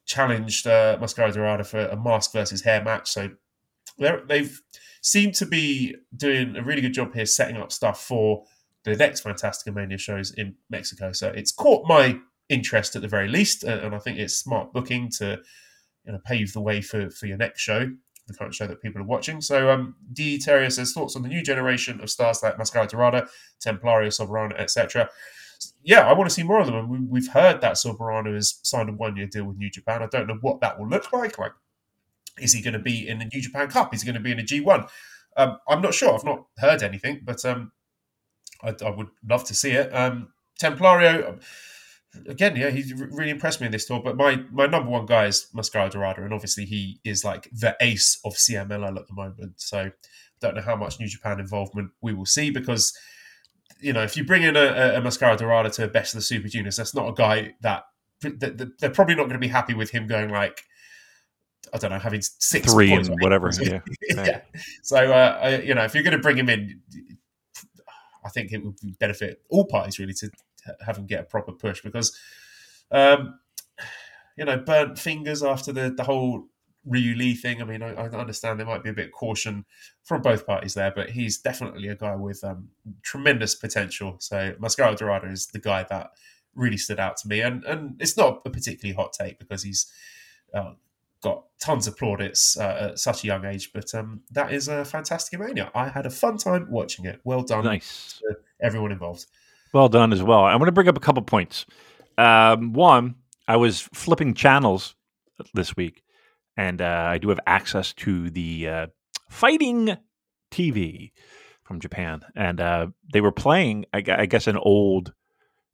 [0.06, 3.10] challenged uh, Mascara Dorada for a mask versus hair match.
[3.10, 3.30] So
[3.98, 4.60] they've
[5.00, 8.44] seemed to be doing a really good job here setting up stuff for
[8.84, 11.12] the next Fantastica Mania shows in Mexico.
[11.12, 15.10] So it's caught my interest at the very least, and I think it's smart booking
[15.18, 15.40] to
[16.04, 17.90] you know pave the way for for your next show,
[18.26, 19.40] the current show that people are watching.
[19.40, 23.26] So um, D Terrier says thoughts on the new generation of stars like Mascara Dorada,
[23.64, 25.08] Templario, Soberano, etc.
[25.84, 26.76] Yeah, I want to see more of them.
[26.76, 30.02] And we've heard that Soberano has signed a one-year deal with New Japan.
[30.02, 31.38] I don't know what that will look like.
[31.38, 31.52] Like,
[32.40, 33.94] is he going to be in the New Japan Cup?
[33.94, 34.88] Is he going to be in a G1?
[35.36, 36.14] Um, I'm not sure.
[36.14, 37.72] I've not heard anything, but um,
[38.62, 39.94] I, I, would love to see it.
[39.94, 40.28] Um,
[40.60, 41.42] Templario,
[42.28, 44.00] again, yeah, he's really impressed me in this tour.
[44.02, 47.76] But my my number one guy is Mascara Dorada, and obviously he is like the
[47.80, 49.54] ace of CMLL at the moment.
[49.56, 49.92] So I
[50.40, 52.96] don't know how much New Japan involvement we will see because
[53.84, 56.22] you know if you bring in a, a Mascara Dorada to a best of the
[56.22, 57.84] Super Juniors, that's not a guy that,
[58.22, 60.62] that they're probably not going to be happy with him going like.
[61.72, 63.50] I don't know, having six three and whatever.
[63.60, 63.80] Yeah.
[64.10, 64.40] Yeah.
[64.82, 66.80] So uh, I, you know, if you're going to bring him in,
[68.24, 70.30] I think it would benefit all parties really to
[70.84, 72.16] have him get a proper push because,
[72.90, 73.40] um,
[74.36, 76.46] you know, burnt fingers after the the whole
[76.86, 77.62] Ryu Lee thing.
[77.62, 79.64] I mean, I, I, understand there might be a bit of caution
[80.02, 82.68] from both parties there, but he's definitely a guy with um,
[83.02, 84.16] tremendous potential.
[84.20, 86.10] So Mascara Dorada is the guy that
[86.54, 89.90] really stood out to me, and and it's not a particularly hot take because he's
[90.52, 90.72] uh,
[91.22, 93.72] got tons of plaudits uh, at such a young age.
[93.72, 95.70] But um, that is a fantastic mania.
[95.74, 97.20] I had a fun time watching it.
[97.24, 98.20] Well done, nice.
[98.20, 99.26] to everyone involved.
[99.72, 100.44] Well done as well.
[100.44, 101.66] I'm going to bring up a couple points.
[102.16, 103.16] Um, one,
[103.48, 104.94] I was flipping channels
[105.52, 106.03] this week,
[106.56, 108.86] and uh, I do have access to the uh,
[109.30, 109.96] fighting
[110.50, 111.12] TV
[111.62, 115.12] from Japan, and uh, they were playing, I, I guess, an old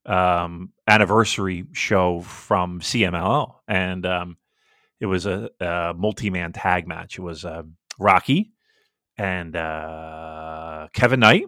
[0.07, 4.37] um, anniversary show from CMLL, and um,
[5.01, 7.19] it was a, a, multi-man tag match.
[7.19, 7.63] It was uh,
[7.99, 8.53] Rocky
[9.17, 11.45] and uh, Kevin Knight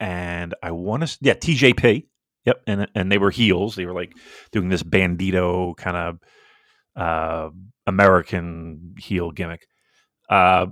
[0.00, 2.06] and I want to yeah TJP.
[2.46, 3.76] Yep, and and they were heels.
[3.76, 4.14] They were like
[4.50, 6.18] doing this bandito kind of
[7.00, 7.50] uh,
[7.86, 9.66] American heel gimmick.
[10.28, 10.66] Uh,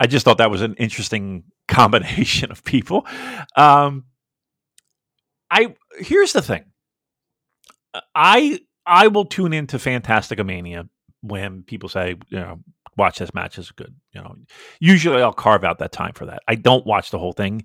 [0.00, 3.06] I just thought that was an interesting combination of people.
[3.56, 4.04] Um,
[5.50, 6.64] I here's the thing.
[8.14, 10.88] I I will tune into Fantastica Mania
[11.20, 12.60] when people say, you know,
[12.96, 13.94] watch this match is good.
[14.12, 14.34] You know,
[14.80, 16.42] usually I'll carve out that time for that.
[16.48, 17.62] I don't watch the whole thing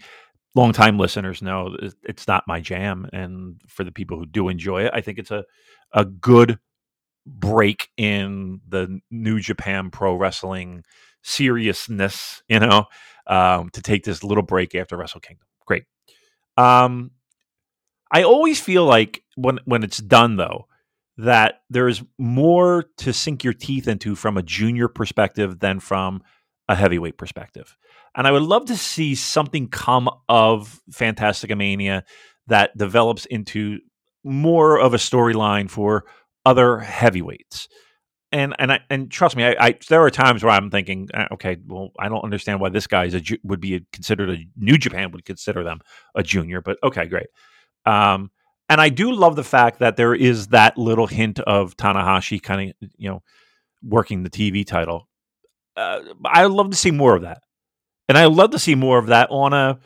[0.57, 3.07] longtime listeners know it's not my jam.
[3.13, 5.45] And for the people who do enjoy it, I think it's a,
[5.93, 6.59] a good
[7.27, 10.83] break in the New Japan Pro Wrestling
[11.23, 12.85] seriousness, you know,
[13.27, 15.45] um, to take this little break after Wrestle Kingdom.
[15.65, 15.83] Great.
[16.55, 17.11] Um,
[18.11, 20.67] I always feel like when when it's done though,
[21.17, 26.23] that there's more to sink your teeth into from a junior perspective than from
[26.69, 27.75] a heavyweight perspective.
[28.15, 32.03] And I would love to see something come of Fantastica Mania
[32.47, 33.79] that develops into
[34.23, 36.05] more of a storyline for
[36.45, 37.67] other heavyweights.
[38.31, 41.27] And and I, and trust me, I, I, there are times where I'm thinking, uh,
[41.33, 44.77] okay, well, I don't understand why this guy is a would be considered a New
[44.77, 45.79] Japan would consider them
[46.13, 47.27] a junior, but okay, great.
[47.85, 48.31] Um,
[48.67, 52.69] and I do love the fact that there is that little hint of Tanahashi kind
[52.81, 53.23] of you know
[53.81, 55.07] working the TV title.
[55.77, 57.41] Uh, I love to see more of that.
[58.09, 59.79] And I love to see more of that on a,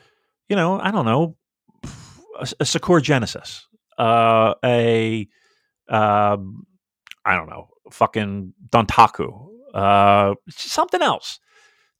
[0.48, 1.36] you know, I don't know,
[2.38, 3.66] a, a Sakura Genesis,
[3.98, 5.28] uh, a,
[5.92, 6.66] um,
[7.24, 11.38] I don't know, fucking Dontaku, uh, something else,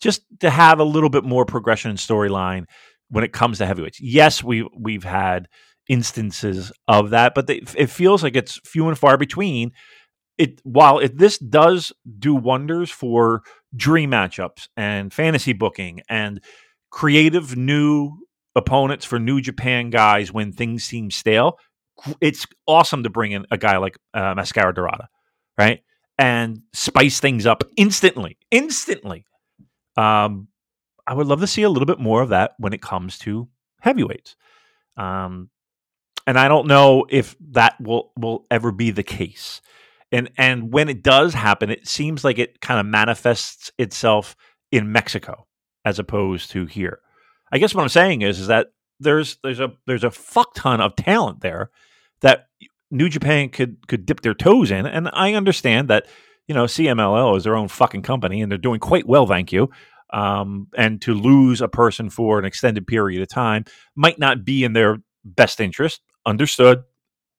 [0.00, 2.64] just to have a little bit more progression and storyline
[3.08, 4.00] when it comes to heavyweights.
[4.00, 5.48] Yes, we we've had
[5.88, 9.72] instances of that, but they, it feels like it's few and far between
[10.38, 13.42] it while it, this does do wonders for
[13.76, 16.40] dream matchups and fantasy booking and
[16.90, 18.12] creative new
[18.54, 21.58] opponents for New Japan guys when things seem stale,
[22.20, 25.08] it's awesome to bring in a guy like uh, Mascara Dorada,
[25.58, 25.82] right?
[26.18, 29.24] And spice things up instantly, instantly.
[29.96, 30.48] Um,
[31.06, 33.48] I would love to see a little bit more of that when it comes to
[33.80, 34.36] heavyweights.
[34.96, 35.50] Um,
[36.26, 39.60] and I don't know if that will will ever be the case
[40.12, 44.36] and and when it does happen, it seems like it kind of manifests itself
[44.70, 45.46] in Mexico
[45.84, 47.00] as opposed to here.
[47.50, 48.68] I guess what I'm saying is is that
[49.00, 51.70] there's there's a there's a fuck ton of talent there
[52.22, 52.48] that
[52.90, 56.06] New Japan could could dip their toes in, and I understand that
[56.48, 59.70] you know CMLL is their own fucking company and they're doing quite well, thank you.
[60.12, 63.64] Um, and to lose a person for an extended period of time
[63.96, 66.02] might not be in their best interest.
[66.26, 66.82] Understood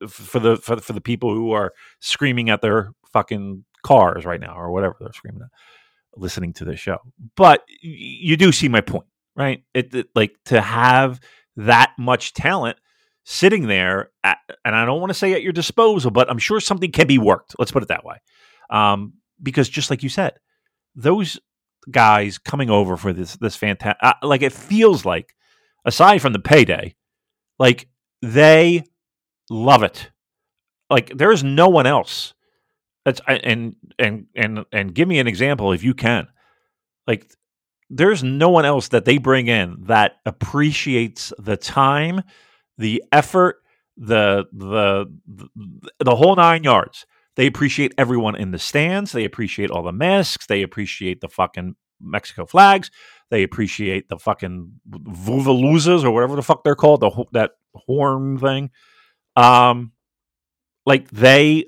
[0.08, 4.56] for the for, for the people who are screaming at their fucking cars right now
[4.56, 5.50] or whatever they're screaming at,
[6.19, 6.98] listening to the show.
[7.36, 9.63] But you do see my point, right?
[9.74, 11.19] It, it like to have
[11.58, 12.78] that much talent
[13.24, 16.60] sitting there, at, and I don't want to say at your disposal, but I'm sure
[16.60, 17.56] something can be worked.
[17.58, 18.18] Let's put it that way.
[18.70, 20.34] Um, because just like you said,
[20.96, 21.40] those
[21.92, 25.34] guys coming over for this this fantastic, uh, like it feels like,
[25.86, 26.96] aside from the payday,
[27.60, 27.88] like
[28.22, 28.84] they
[29.50, 30.10] love it.
[30.90, 32.34] Like there is no one else.
[33.06, 36.28] That's and and and and give me an example if you can.
[37.06, 37.30] Like
[37.90, 42.22] there's no one else that they bring in that appreciates the time,
[42.84, 43.63] the effort,
[43.96, 45.06] the the
[46.00, 47.06] the, whole nine yards.
[47.36, 49.13] They appreciate everyone in the stands.
[49.13, 50.46] They appreciate all the masks.
[50.48, 52.91] They appreciate the fucking Mexico flags.
[53.32, 58.69] They appreciate the fucking vuvulusas or whatever the fuck they're called, the that horn thing.
[59.38, 59.93] Um,
[60.86, 61.65] like they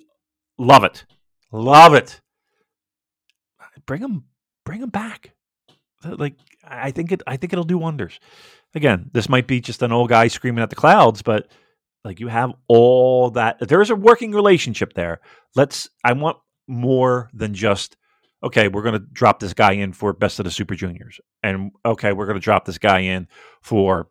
[0.57, 1.05] love it,
[1.53, 2.19] love it.
[3.85, 4.25] Bring them,
[4.65, 5.33] bring them back.
[6.03, 8.19] Like I think it, I think it'll do wonders.
[8.75, 11.47] Again, this might be just an old guy screaming at the clouds, but
[12.03, 13.57] like you have all that.
[13.67, 15.21] There is a working relationship there.
[15.55, 15.89] Let's.
[16.03, 17.97] I want more than just
[18.43, 21.71] okay, we're going to drop this guy in for best of the Super Juniors, and
[21.83, 23.27] okay, we're going to drop this guy in
[23.61, 24.09] for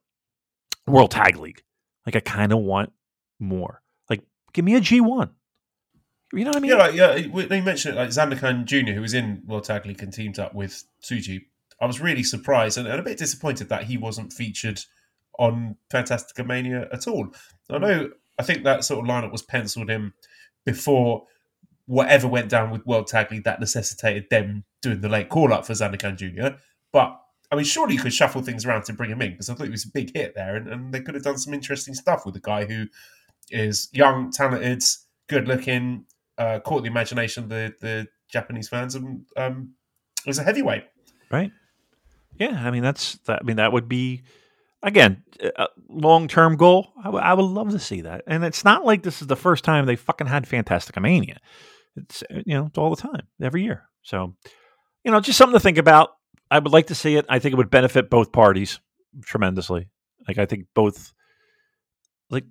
[0.87, 1.62] World Tag League.
[2.05, 2.92] Like I kind of want
[3.38, 3.81] more.
[4.11, 4.22] Like,
[4.53, 5.31] give me a G one.
[6.33, 6.70] You know what I mean?
[6.72, 7.46] Yeah, like, yeah.
[7.46, 10.55] They mentioned it, like Zandokan Jr., who was in World Tag League and teamed up
[10.55, 11.42] with Tsuji.
[11.81, 14.81] I was really surprised and, and a bit disappointed that he wasn't featured
[15.39, 17.29] on Fantastica Mania at all.
[17.71, 18.11] I know.
[18.39, 20.13] I think that sort of lineup was penciled in
[20.65, 21.27] before
[21.87, 25.67] whatever went down with World Tag League that necessitated them doing the late call up
[25.67, 26.57] for Zandokan Jr.
[26.93, 29.55] But I mean, surely you could shuffle things around to bring him in because I
[29.55, 31.95] thought he was a big hit there, and, and they could have done some interesting
[31.95, 32.87] stuff with a guy who
[33.51, 34.83] is young, talented,
[35.29, 36.07] good looking,
[36.39, 39.75] uh, caught the imagination of the, the Japanese fans, and um,
[40.27, 40.85] was a heavyweight.
[41.31, 41.53] Right.
[42.38, 43.40] Yeah, I mean that's that.
[43.42, 44.23] I mean that would be
[44.83, 45.23] again
[45.57, 46.92] a long term goal.
[46.99, 49.37] I, w- I would love to see that, and it's not like this is the
[49.37, 51.38] first time they fucking had Fantastica Mania.
[51.97, 53.85] It's uh, you know it's all the time, every year.
[54.03, 54.35] So
[55.05, 56.11] you know, just something to think about.
[56.51, 57.25] I would like to see it.
[57.29, 58.79] I think it would benefit both parties
[59.23, 59.88] tremendously.
[60.29, 61.12] Like I think both
[62.31, 62.44] like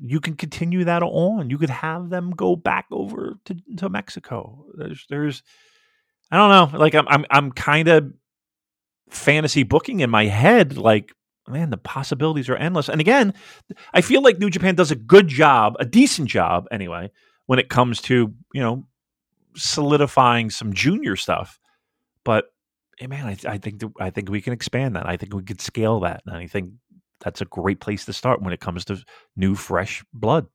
[0.00, 1.50] you can continue that on.
[1.50, 4.66] You could have them go back over to, to Mexico.
[4.76, 5.42] There's there's
[6.30, 6.78] I don't know.
[6.78, 8.12] Like I'm I'm I'm kind of
[9.10, 11.12] fantasy booking in my head like
[11.48, 12.88] man the possibilities are endless.
[12.88, 13.34] And again,
[13.92, 17.10] I feel like New Japan does a good job, a decent job anyway,
[17.46, 18.86] when it comes to, you know,
[19.56, 21.58] solidifying some junior stuff.
[22.24, 22.46] But
[22.98, 25.08] hey, man, I, I think th- I think we can expand that.
[25.08, 26.72] I think we could scale that, and I think
[27.20, 29.02] that's a great place to start when it comes to
[29.36, 30.46] new, fresh blood.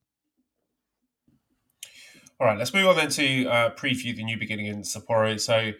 [2.39, 5.39] All right, let's move on then to uh, preview the new beginning in Sapporo.
[5.39, 5.71] So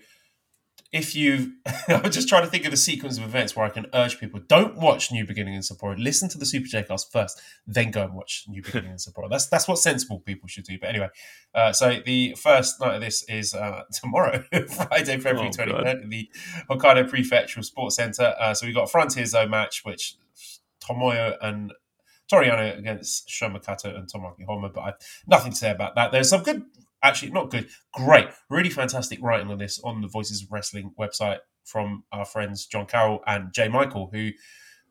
[0.95, 1.51] if you,
[1.89, 4.39] I'm just trying to think of a sequence of events where I can urge people
[4.47, 6.01] don't watch New Beginning in Sapporo.
[6.01, 9.29] Listen to the Super J cast first, then go and watch New Beginning in Sapporo.
[9.29, 10.79] That's that's what sensible people should do.
[10.79, 11.10] But anyway,
[11.53, 16.01] uh, so the first night of this is uh, tomorrow, Friday, February twenty oh, third,
[16.01, 16.29] in the
[16.69, 18.34] Hokkaido Prefectural Sports Center.
[18.39, 20.15] Uh, so we've got a Frontier Zone match, which
[20.81, 21.73] Tomoyo and
[22.29, 24.93] Toru Yano against Shoma Kato and Tomoaki Honma, but I've
[25.27, 26.13] nothing to say about that.
[26.13, 26.63] There's some good
[27.05, 31.39] actually not good, great, really fantastic writing on this on the Voices of Wrestling website
[31.63, 34.31] from our friends John Carroll and Jay Michael, who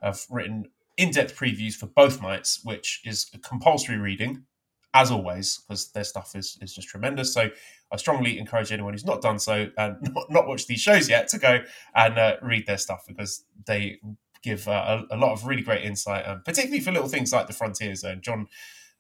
[0.03, 4.45] have written in-depth previews for both nights, which is a compulsory reading,
[4.93, 7.33] as always, because their stuff is, is just tremendous.
[7.33, 7.51] So
[7.93, 11.29] I strongly encourage anyone who's not done so and not, not watched these shows yet
[11.29, 11.61] to go
[11.95, 13.99] and uh, read their stuff because they
[14.43, 17.47] give uh, a, a, lot of really great insight, um, particularly for little things like
[17.47, 18.21] the Frontier Zone.
[18.21, 18.47] John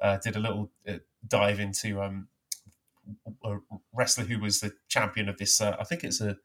[0.00, 2.28] uh, did a little uh, dive into um,
[3.44, 3.56] a
[3.92, 5.60] wrestler who was the champion of this.
[5.60, 6.36] Uh, I think it's a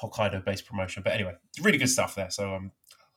[0.00, 2.30] Hokkaido-based promotion, but anyway, really good stuff there.
[2.30, 2.72] So um,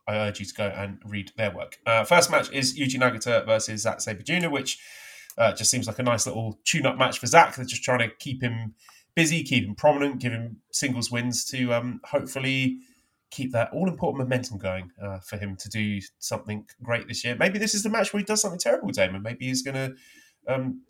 [0.08, 1.78] I urge you to go and read their work.
[1.86, 4.80] Uh, first match is Yuji Nagata versus Zack Sabre Jr., which
[5.38, 7.56] uh, just seems like a nice little tune-up match for Zack.
[7.56, 8.76] They're just trying to keep him
[9.16, 12.80] busy, keep him prominent, give him singles wins to um, hopefully
[13.30, 17.36] keep that all important momentum going uh, for him to do something great this year.
[17.38, 19.22] Maybe this is the match where he does something terrible, Damon.
[19.22, 19.96] Maybe he's going to
[20.48, 20.82] um,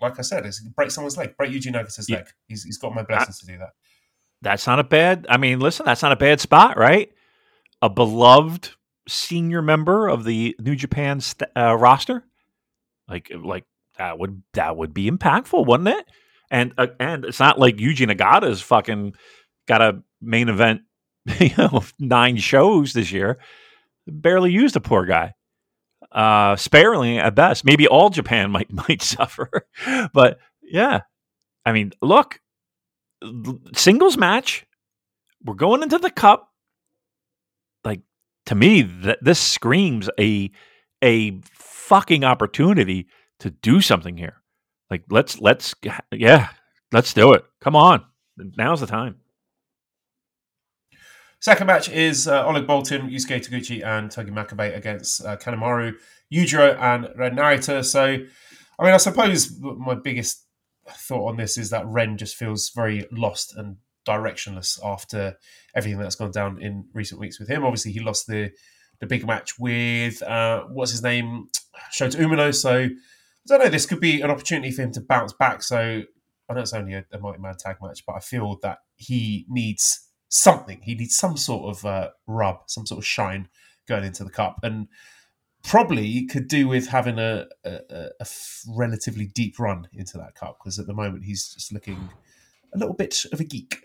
[0.00, 2.16] like I said, is break someone's leg, break Yuji Nagata's Yeah.
[2.16, 2.26] leg.
[2.48, 3.70] He's, he's got my blessings to do that.
[4.42, 5.26] That's not a bad.
[5.28, 7.10] I mean, listen, that's not a bad spot, right?
[7.82, 8.70] A beloved
[9.08, 12.24] senior member of the New Japan st- uh, roster,
[13.08, 13.64] like like
[13.98, 16.06] that would that would be impactful, wouldn't it?
[16.50, 19.14] And uh, and it's not like Yuji Nagata's fucking
[19.66, 20.82] got a main event,
[21.40, 23.38] you know, nine shows this year.
[24.06, 25.34] Barely used the poor guy.
[26.16, 27.62] Uh, sparingly at best.
[27.62, 29.68] Maybe all Japan might might suffer,
[30.14, 31.00] but yeah.
[31.66, 32.40] I mean, look,
[33.74, 34.64] singles match.
[35.44, 36.48] We're going into the cup.
[37.84, 38.00] Like
[38.46, 40.50] to me, that this screams a
[41.02, 43.08] a fucking opportunity
[43.40, 44.42] to do something here.
[44.90, 45.74] Like let's let's
[46.12, 46.48] yeah,
[46.92, 47.44] let's do it.
[47.60, 48.06] Come on,
[48.56, 49.16] now's the time.
[51.46, 55.94] Second match is uh, Oleg Boltin, Yusuke Taguchi, and Togi Makabe against uh, Kanemaru,
[56.34, 57.84] Yujiro, and Ren Narita.
[57.84, 60.44] So, I mean, I suppose my biggest
[60.88, 65.36] thought on this is that Ren just feels very lost and directionless after
[65.76, 67.64] everything that's gone down in recent weeks with him.
[67.64, 68.50] Obviously, he lost the
[68.98, 71.46] the big match with uh, what's his name,
[71.92, 72.52] Shota Umino.
[72.52, 72.88] So, I
[73.46, 73.68] don't know.
[73.68, 75.62] This could be an opportunity for him to bounce back.
[75.62, 76.02] So,
[76.50, 80.05] I know it's only a, a multi-man tag match, but I feel that he needs
[80.28, 80.80] something.
[80.82, 83.48] He needs some sort of uh, rub, some sort of shine
[83.88, 84.88] going into the cup, and
[85.64, 87.46] probably could do with having a
[88.76, 92.08] relatively deep run into that cup because at the moment he's just looking
[92.74, 93.78] a little bit of a geek.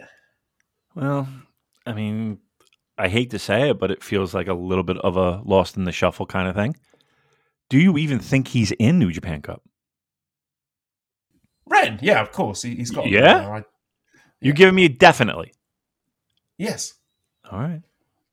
[0.95, 1.27] Well,
[1.85, 2.39] I mean,
[2.97, 5.75] I hate to say it, but it feels like a little bit of a lost
[5.77, 6.75] in the shuffle kind of thing.
[7.69, 9.63] Do you even think he's in New Japan Cup?
[11.65, 13.07] Ren, yeah, of course, he, he's got.
[13.07, 13.47] Yeah?
[13.49, 13.63] I-
[14.41, 15.53] You're giving me a definitely.
[16.61, 16.93] Yes,
[17.51, 17.81] All right.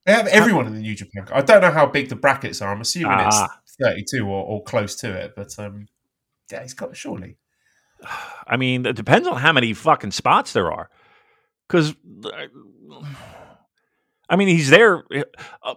[0.04, 1.26] they have everyone in the New Japan.
[1.32, 2.72] I don't know how big the brackets are.
[2.72, 3.58] I'm assuming Ah.
[3.64, 5.86] it's 32 or, or close to it, but um,
[6.50, 7.36] yeah, he's got surely.
[8.46, 10.88] I mean, it depends on how many fucking spots there are.
[11.66, 11.94] Because,
[14.30, 15.04] I mean, he's there.
[15.62, 15.74] uh,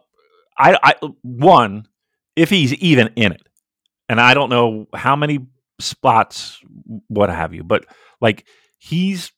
[0.58, 1.88] I, I, one,
[2.36, 3.42] if he's even in it,
[4.08, 5.40] and I don't know how many
[5.80, 6.60] spots,
[7.08, 7.86] what have you, but
[8.22, 8.46] like
[8.78, 9.32] he's,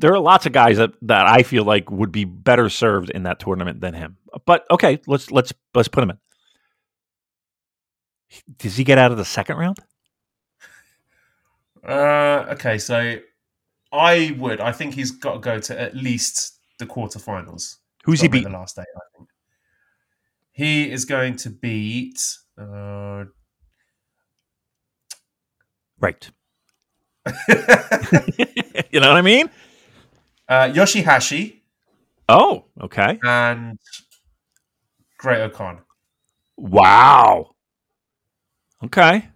[0.00, 3.24] there are lots of guys that, that I feel like would be better served in
[3.24, 4.16] that tournament than him.
[4.44, 6.18] But okay, let's let's let's put him in.
[8.58, 9.78] Does he get out of the second round?
[11.86, 13.18] Uh, okay, so
[13.92, 14.60] I would.
[14.60, 17.76] I think he's got to go to at least the quarterfinals.
[18.04, 18.52] Who's he beating?
[18.52, 19.28] The last day, I think.
[20.52, 22.20] He is going to beat.
[22.58, 23.24] Uh,
[25.98, 26.30] Right.
[27.48, 29.50] you know what I mean?
[30.48, 31.60] Uh, Yoshihashi
[32.28, 33.18] Oh, okay.
[33.24, 33.78] and
[35.18, 35.78] Great-O-Khan.
[36.56, 37.54] Wow.
[38.84, 39.28] Okay.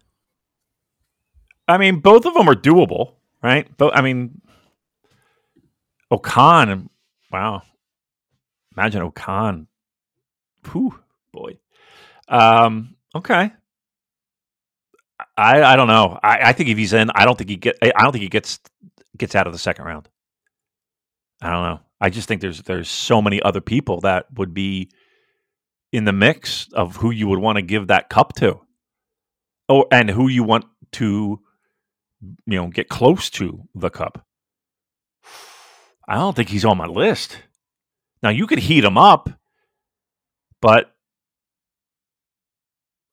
[1.68, 3.68] I mean, both of them are doable, right?
[3.76, 4.40] But I mean,
[6.10, 6.90] O-Khan and
[7.30, 7.62] wow.
[8.76, 9.66] Imagine O-Khan.
[10.72, 10.98] Whew,
[11.32, 11.58] boy.
[12.28, 13.52] Um, okay.
[15.36, 16.18] I I don't know.
[16.22, 17.76] I, I think if he's in, I don't think he get.
[17.82, 18.58] I don't think he gets
[19.16, 20.08] gets out of the second round.
[21.42, 21.80] I don't know.
[22.00, 24.90] I just think there's there's so many other people that would be
[25.92, 28.60] in the mix of who you would want to give that cup to,
[29.68, 31.40] oh, and who you want to,
[32.46, 34.24] you know, get close to the cup.
[36.08, 37.38] I don't think he's on my list.
[38.22, 39.30] Now you could heat him up,
[40.60, 40.92] but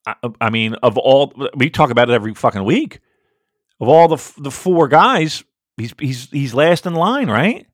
[0.06, 3.00] I, uh, I mean, of all we talk about it every fucking week.
[3.80, 5.44] Of all the the four guys,
[5.76, 7.66] he's he's he's last in line, right?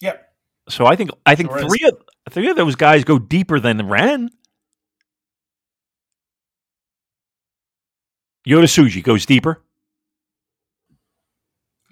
[0.00, 0.32] Yep.
[0.68, 1.98] So I think I think three of
[2.30, 4.30] three of those guys go deeper than Ren.
[8.46, 9.62] Yota Tsuji goes deeper.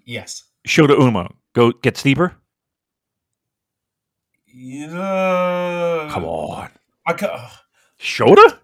[0.05, 0.45] Yes.
[0.67, 2.37] Shota Umo go gets deeper.
[4.55, 6.09] Yeah.
[6.11, 6.71] Come on,
[7.07, 7.51] I could, ugh.
[7.99, 8.59] Shota.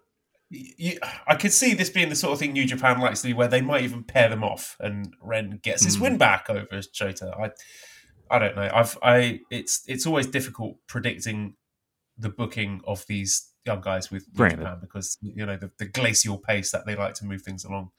[0.51, 3.37] you, I could see this being the sort of thing New Japan likes to do,
[3.37, 6.03] where they might even pair them off, and Ren gets his Hmm.
[6.03, 7.39] win back over Shota.
[7.41, 7.51] I,
[8.31, 8.71] I don't know.
[8.73, 11.55] I've, I, it's, it's always difficult predicting
[12.19, 16.73] the booking of these young guys with Japan because you know the, the glacial pace
[16.73, 17.91] that they like to move things along.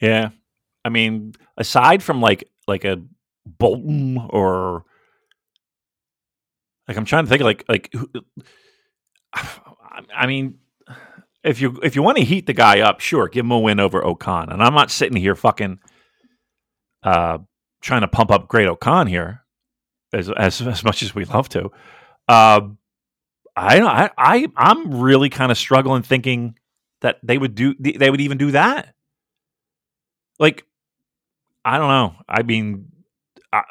[0.00, 0.30] Yeah,
[0.84, 3.02] I mean, aside from like like a
[3.58, 4.84] Boltin or
[6.86, 7.92] like I'm trying to think like like
[10.14, 10.58] I mean,
[11.42, 13.80] if you if you want to heat the guy up, sure, give him a win
[13.80, 14.50] over O-Khan.
[14.50, 15.78] And I'm not sitting here fucking
[17.02, 17.38] uh
[17.84, 19.44] trying to pump up Great-O-Khan here
[20.12, 21.70] as as as much as we love to.
[22.26, 22.60] Uh,
[23.54, 26.58] I, I I I'm really kind of struggling thinking
[27.02, 27.74] that they would do.
[27.78, 28.94] They would even do that.
[30.38, 30.64] Like,
[31.64, 32.16] I don't know.
[32.28, 32.90] I mean,
[33.52, 33.62] I,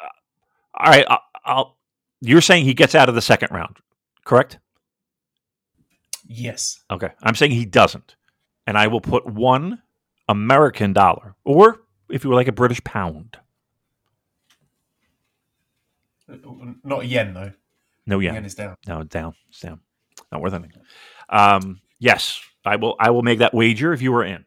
[0.74, 1.04] all right.
[1.08, 1.76] I, I'll.
[2.20, 3.76] You're saying he gets out of the second round,
[4.24, 4.58] correct?
[6.26, 6.80] Yes.
[6.90, 7.10] Okay.
[7.22, 8.16] I'm saying he doesn't,
[8.66, 9.82] and I will put one
[10.28, 13.36] American dollar, or if you were like a British pound.
[16.28, 17.52] Not a yen though.
[18.06, 18.34] No yen.
[18.34, 18.76] Yen is down.
[18.86, 19.34] No, down.
[19.48, 19.80] It's down.
[20.30, 20.82] Not worth anything.
[21.28, 22.96] Um, yes, I will.
[22.98, 24.44] I will make that wager if you were in.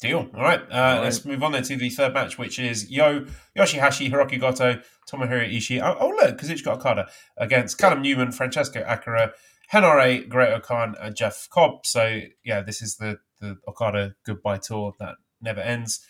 [0.00, 0.28] Deal.
[0.34, 0.60] All right.
[0.60, 1.00] Uh, All right.
[1.00, 3.26] Let's move on then to the third match, which is Yo
[3.56, 5.80] Yoshihashi, Hiroki Goto, Tomohiro Ishii.
[5.80, 9.32] Oh, oh look, Kazuchika Okada against Callum Newman, Francesco Akira,
[9.72, 11.86] Henare, Great Khan, and Jeff Cobb.
[11.86, 16.04] So yeah, this is the the Okada goodbye tour that never ends.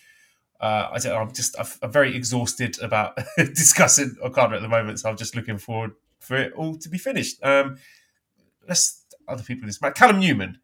[0.62, 5.10] Uh, I don't, I'm just I'm very exhausted about discussing Okada at the moment, so
[5.10, 7.44] I'm just looking forward for it all to be finished.
[7.44, 7.78] Um,
[8.68, 9.96] let's other people in this match.
[9.96, 10.60] Callum Newman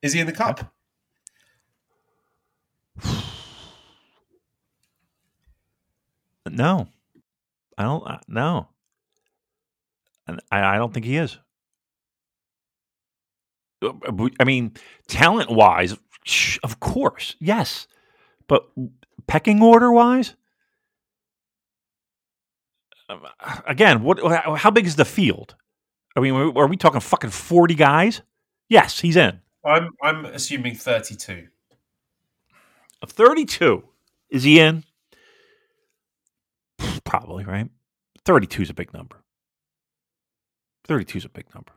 [0.00, 0.72] is he in the cup?
[6.50, 6.88] No,
[7.76, 8.06] I don't.
[8.06, 8.68] Uh, no,
[10.26, 11.38] and I, I don't think he is.
[13.82, 13.92] Uh,
[14.40, 14.72] I mean,
[15.08, 15.94] talent wise,
[16.62, 17.86] of course, yes,
[18.48, 18.66] but
[19.26, 20.34] pecking order wise,
[23.08, 23.26] um,
[23.66, 24.20] again, what?
[24.58, 25.54] How big is the field?
[26.16, 28.22] I mean, are we talking fucking forty guys?
[28.68, 29.40] Yes, he's in.
[29.64, 31.48] I'm I'm assuming 32.
[33.02, 33.82] Of 32,
[34.30, 34.84] is he in?
[37.04, 37.68] Probably, right?
[38.24, 39.22] 32 is a big number.
[40.84, 41.72] 32 is a big number.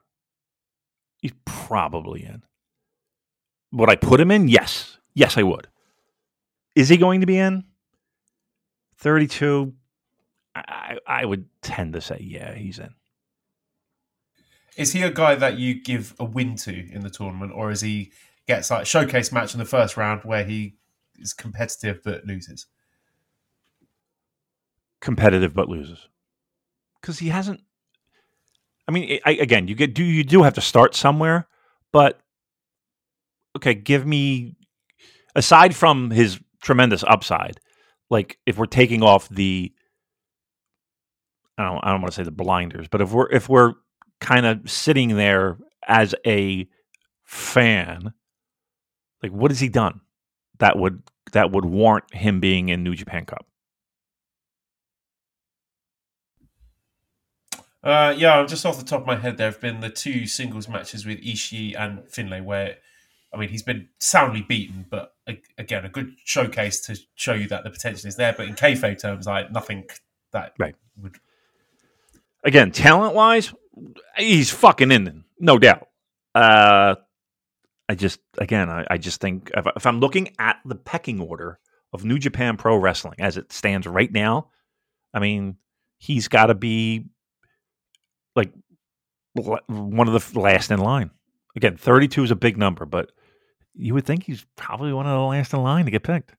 [1.17, 2.43] He's probably in.
[3.71, 4.47] Would I put him in?
[4.47, 4.99] Yes.
[5.15, 5.67] Yes, I would.
[6.75, 7.63] Is he going to be in?
[8.97, 9.73] 32.
[10.55, 12.93] I, I would tend to say, yeah, he's in.
[14.77, 17.81] Is he a guy that you give a win to in the tournament, or is
[17.81, 18.11] he
[18.47, 20.75] gets like a showcase match in the first round where he
[21.17, 22.67] is competitive but loses?
[24.99, 26.09] Competitive but loses
[27.05, 27.61] because he hasn't.
[28.87, 31.47] I mean, I, again, you get do you do have to start somewhere,
[31.91, 32.19] but
[33.55, 34.55] okay, give me
[35.35, 37.59] aside from his tremendous upside,
[38.09, 39.71] like if we're taking off the
[41.57, 43.73] I don't I don't want to say the blinders, but if we're if we're
[44.19, 45.57] kind of sitting there
[45.87, 46.67] as a
[47.23, 48.13] fan,
[49.23, 50.01] like what has he done
[50.59, 53.45] that would that would warrant him being in New Japan Cup?
[57.83, 60.67] Uh, yeah, just off the top of my head, there have been the two singles
[60.67, 62.77] matches with Ishii and Finlay, where
[63.31, 67.47] I mean he's been soundly beaten, but a, again, a good showcase to show you
[67.47, 68.33] that the potential is there.
[68.35, 69.85] But in kayfabe terms, like nothing
[70.31, 70.75] that Right.
[71.01, 71.17] would.
[72.43, 73.53] Again, talent wise,
[74.17, 75.87] he's fucking in, no doubt.
[76.35, 76.95] Uh,
[77.87, 81.59] I just again, I, I just think if, if I'm looking at the pecking order
[81.93, 84.49] of New Japan Pro Wrestling as it stands right now,
[85.13, 85.57] I mean,
[85.97, 87.05] he's got to be
[88.35, 88.51] like
[89.33, 91.11] one of the last in line.
[91.55, 93.11] Again, 32 is a big number, but
[93.75, 96.33] you would think he's probably one of the last in line to get picked.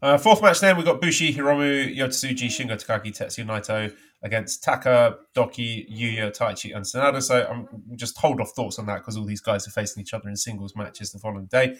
[0.00, 3.92] Uh, fourth match then, we've got Bushi, Hiromu, Yotsuji, Shingo Takagi, Tetsuya Naito
[4.22, 7.20] against Taka, DOUKI, Yuya, Taichi, and Sanada.
[7.22, 10.14] So I'm just hold off thoughts on that because all these guys are facing each
[10.14, 11.76] other in singles matches the following day.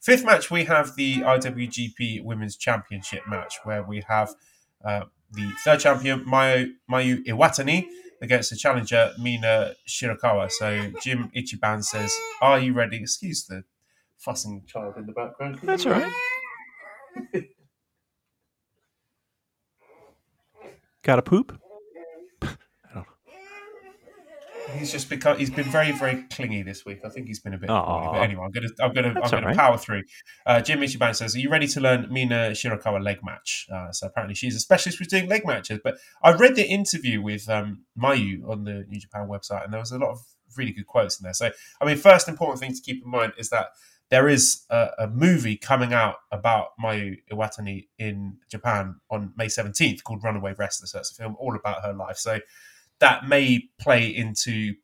[0.00, 4.34] Fifth match, we have the IWGP Women's Championship match where we have
[4.84, 5.02] uh,
[5.32, 7.86] the third champion, Mayu, Mayu Iwatani,
[8.20, 10.50] against the challenger, Mina Shirakawa.
[10.50, 12.98] So Jim Ichiban says, Are you ready?
[12.98, 13.64] Excuse the
[14.18, 15.58] fussing child in the background.
[15.62, 16.12] That's all right.
[21.02, 21.58] Got a poop?
[24.78, 25.38] He's just become.
[25.38, 27.00] He's been very, very clingy this week.
[27.04, 27.68] I think he's been a bit.
[27.68, 29.56] Poorly, But anyway, I'm gonna, I'm gonna, That's I'm gonna right.
[29.56, 30.02] power through.
[30.46, 34.06] Uh, Jim Ichiban says, "Are you ready to learn Mina Shirakawa leg match?" Uh, so
[34.06, 35.80] apparently, she's a specialist with doing leg matches.
[35.82, 39.80] But I read the interview with um, Mayu on the New Japan website, and there
[39.80, 40.20] was a lot of
[40.56, 41.34] really good quotes in there.
[41.34, 41.50] So,
[41.80, 43.68] I mean, first important thing to keep in mind is that
[44.10, 50.02] there is a, a movie coming out about Mayu Iwatani in Japan on May 17th
[50.02, 50.88] called Runaway Wrestler.
[50.88, 52.16] So it's a film all about her life.
[52.16, 52.40] So
[53.00, 54.74] that may play into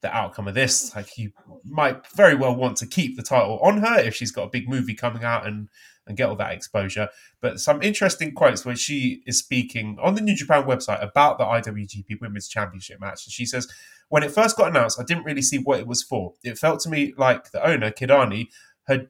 [0.00, 0.94] the outcome of this.
[0.94, 1.32] Like you
[1.64, 4.68] might very well want to keep the title on her if she's got a big
[4.68, 5.68] movie coming out and
[6.08, 7.08] and get all that exposure.
[7.40, 11.44] But some interesting quotes where she is speaking on the New Japan website about the
[11.44, 13.26] IWGP Women's Championship match.
[13.26, 13.68] And she says,
[14.08, 16.32] When it first got announced, I didn't really see what it was for.
[16.42, 18.46] It felt to me like the owner, Kidani,
[18.86, 19.08] had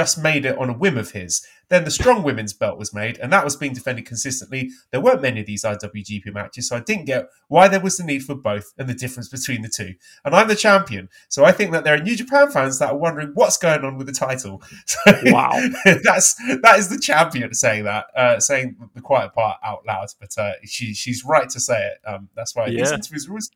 [0.00, 1.44] just made it on a whim of his.
[1.68, 4.70] Then the strong women's belt was made, and that was being defended consistently.
[4.92, 8.04] There weren't many of these IWGP matches, so I didn't get why there was the
[8.04, 9.94] need for both and the difference between the two.
[10.24, 12.96] And I'm the champion, so I think that there are New Japan fans that are
[12.96, 14.62] wondering what's going on with the title.
[14.86, 15.50] So Wow.
[16.04, 20.08] that's that is the champion saying that, uh, saying the quiet part out loud.
[20.20, 21.98] But uh, she she's right to say it.
[22.08, 22.94] Um, that's why these Yeah.
[22.96, 23.50] interviews are always,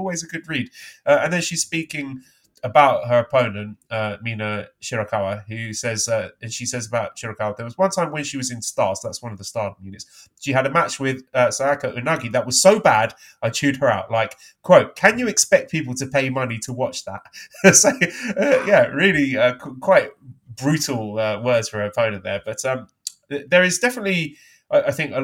[0.00, 0.68] always a good read.
[1.06, 2.22] Uh, and then she's speaking
[2.62, 7.64] about her opponent, uh, Mina Shirakawa, who says, uh, and she says about Shirakawa, there
[7.64, 10.28] was one time when she was in Stars, that's one of the Stardom units.
[10.40, 13.88] She had a match with uh, Sayaka Unagi that was so bad, I chewed her
[13.88, 14.10] out.
[14.10, 17.22] Like, quote, can you expect people to pay money to watch that?
[17.74, 20.10] so, uh, yeah, really uh, qu- quite
[20.56, 22.42] brutal uh, words for her opponent there.
[22.44, 22.88] But um,
[23.30, 24.36] th- there is definitely.
[24.70, 25.14] I think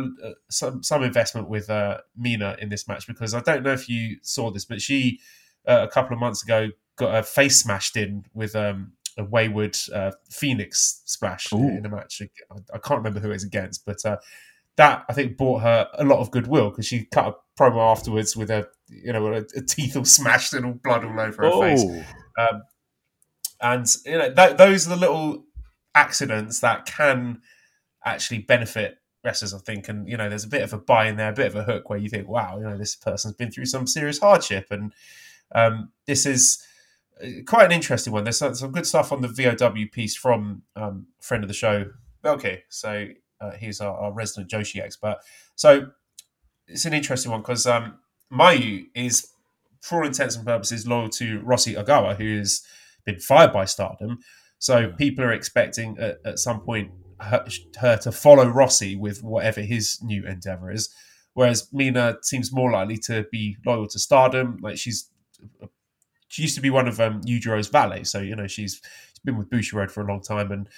[0.49, 4.17] some some investment with uh, Mina in this match because I don't know if you
[4.23, 5.21] saw this, but she
[5.67, 9.77] uh, a couple of months ago got her face smashed in with um, a wayward
[9.93, 11.69] uh, Phoenix splash Ooh.
[11.69, 12.23] in a match.
[12.23, 14.17] I, I can't remember who it was against, but uh,
[14.77, 18.37] that I think brought her a lot of goodwill because she cut a promo afterwards
[18.37, 21.61] with a you know a, a teeth all smashed and all blood all over her
[21.61, 21.85] face.
[22.39, 22.63] Um,
[23.61, 25.45] and you know that, those are the little
[25.95, 27.41] accidents that can
[28.05, 29.89] actually benefit wrestlers, I think.
[29.89, 31.65] And you know, there's a bit of a buy in there, a bit of a
[31.65, 34.93] hook where you think, wow, you know, this person's been through some serious hardship, and
[35.55, 36.65] um, this is
[37.47, 38.25] quite an interesting one.
[38.25, 41.87] There's some, good stuff on the VOW piece from um, friend of the show,
[42.23, 42.63] Belke.
[42.69, 43.09] So
[43.41, 45.19] uh, he's our, our resident Joshi expert.
[45.55, 45.89] So
[46.67, 47.99] it's an interesting one because um,
[48.33, 49.29] Mayu is,
[49.81, 52.63] for all intents and purposes, loyal to Rossi Ogawa, who has
[53.05, 54.19] been fired by Stardom.
[54.59, 56.91] So people are expecting at, at some point
[57.21, 57.45] her,
[57.81, 60.89] her to follow Rossi with whatever his new endeavor is.
[61.35, 64.59] Whereas Mina seems more likely to be loyal to Stardom.
[64.63, 65.11] Like she's,
[66.35, 69.39] she used to be one of um, Yujiro's valet, so you know she's, she's been
[69.39, 70.69] with Bushiroad for a long time, and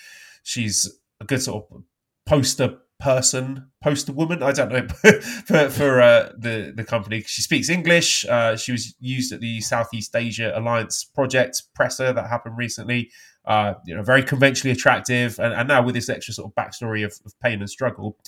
[0.43, 1.83] she's a good sort of
[2.27, 4.43] poster person, poster woman.
[4.43, 4.87] I don't know
[5.47, 7.23] for for uh, the the company.
[7.23, 8.27] She speaks English.
[8.27, 13.11] Uh, she was used at the Southeast Asia Alliance project presser that happened recently.
[13.47, 17.03] Uh, you know, very conventionally attractive, and, and now with this extra sort of backstory
[17.03, 18.19] of, of pain and struggle,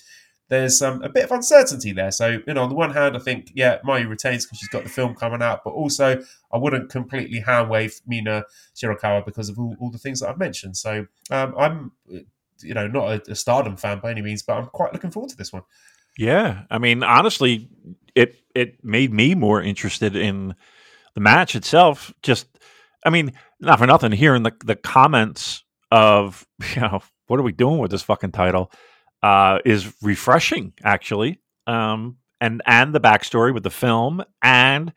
[0.48, 2.10] there's um, a bit of uncertainty there.
[2.10, 4.82] So, you know, on the one hand, I think, yeah, Mayu retains because she's got
[4.82, 6.22] the film coming out, but also
[6.52, 8.44] I wouldn't completely hand wave Mina
[8.74, 10.76] Shirakawa because of all, all the things that I've mentioned.
[10.76, 11.92] So, um, I'm,
[12.62, 15.30] you know, not a, a Stardom fan by any means, but I'm quite looking forward
[15.30, 15.62] to this one.
[16.16, 16.62] yeah.
[16.70, 17.68] I mean, honestly,
[18.14, 20.54] it it made me more interested in
[21.14, 22.12] the match itself.
[22.22, 22.46] Just,
[23.04, 24.12] I mean, not for nothing.
[24.12, 28.72] Hearing the the comments of you know what are we doing with this fucking title
[29.22, 31.40] uh, is refreshing, actually.
[31.66, 34.92] Um, and and the backstory with the film and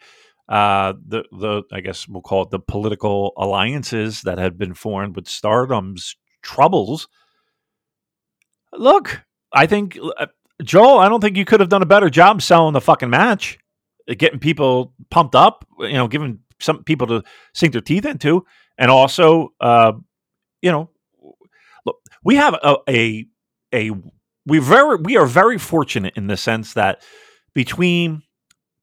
[0.47, 5.15] uh, the the I guess we'll call it the political alliances that had been formed
[5.15, 7.07] with Stardom's troubles.
[8.73, 9.21] Look,
[9.53, 10.27] I think uh,
[10.63, 13.57] Joel, I don't think you could have done a better job selling the fucking match,
[14.09, 18.45] uh, getting people pumped up, you know, giving some people to sink their teeth into,
[18.77, 19.93] and also, uh,
[20.61, 20.89] you know,
[21.85, 23.25] look, we have a a,
[23.73, 23.91] a
[24.45, 27.01] we very we are very fortunate in the sense that
[27.53, 28.23] between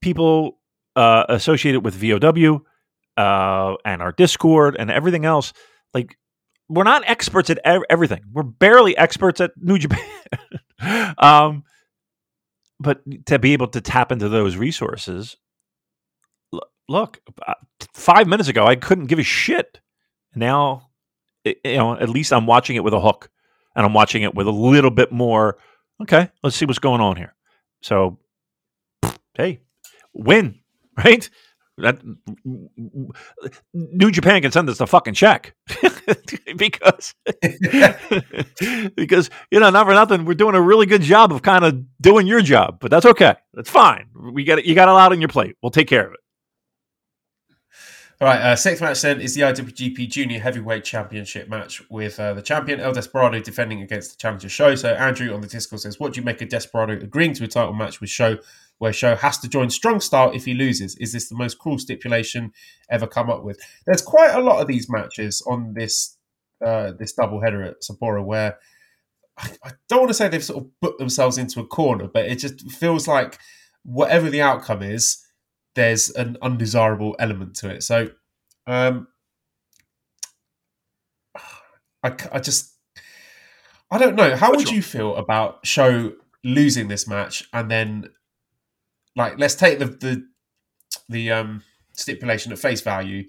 [0.01, 0.59] people
[0.97, 2.63] uh, associated with VOW
[3.17, 5.53] uh, and our Discord and everything else,
[5.95, 6.17] like
[6.69, 8.23] we're not experts at ev- everything.
[8.33, 10.05] We're barely experts at New Japan.
[11.19, 11.65] um,
[12.81, 15.37] but to be able to tap into those resources,
[16.89, 17.55] look, uh,
[17.95, 19.81] five minutes ago I couldn't give a shit.
[20.35, 20.91] Now,
[21.45, 23.31] you know, at least I'm watching it with a hook,
[23.79, 25.57] and I'm watching it with a little bit more.
[26.03, 27.35] Okay, let's see what's going on here.
[27.81, 28.19] So,
[29.35, 29.61] hey,
[30.13, 30.59] win,
[30.99, 31.31] right?
[31.79, 32.01] That
[33.73, 35.55] New Japan can send us the fucking check
[36.57, 37.15] because
[38.97, 41.81] because you know not for nothing we're doing a really good job of kind of
[42.01, 43.37] doing your job, but that's okay.
[43.55, 44.09] That's fine.
[44.33, 44.65] We got it.
[44.65, 45.55] You got a lot on your plate.
[45.63, 46.21] We'll take care of it.
[48.21, 52.35] All right, uh, sixth match then is the IWGP Junior Heavyweight Championship match with uh,
[52.35, 54.75] the champion El Desperado defending against the challenger Sho.
[54.75, 57.47] So Andrew on the Discord says, "What do you make of Desperado agreeing to a
[57.47, 58.39] title match with Sho,
[58.79, 60.97] where Sho has to join Strong Style if he loses?
[60.97, 62.53] Is this the most cruel stipulation
[62.91, 66.17] ever come up with?" There's quite a lot of these matches on this
[66.61, 68.59] uh, this double header at Sapporo where
[69.39, 72.25] I, I don't want to say they've sort of put themselves into a corner, but
[72.25, 73.39] it just feels like
[73.85, 75.25] whatever the outcome is
[75.79, 77.83] there's an undesirable element to it.
[77.85, 78.11] So,
[78.67, 79.07] um,
[82.03, 82.75] I, I just,
[83.91, 84.37] I don't know.
[84.37, 86.13] How would you feel about Sho
[86.45, 88.11] losing this match and then,
[89.17, 90.27] like, let's take the the
[91.09, 91.63] the um,
[91.93, 93.25] stipulation at face value.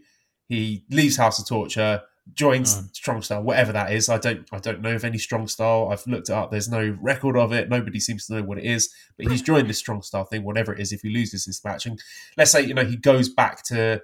[0.47, 2.01] He leaves House of Torture.
[2.33, 2.95] Joins Mm.
[2.95, 4.09] strong style, whatever that is.
[4.09, 5.89] I don't I don't know of any strong style.
[5.91, 6.51] I've looked it up.
[6.51, 7.69] There's no record of it.
[7.69, 8.93] Nobody seems to know what it is.
[9.17, 10.91] But he's joined this strong style thing, whatever it is.
[10.91, 12.01] If he loses this match, and
[12.37, 14.01] let's say you know he goes back to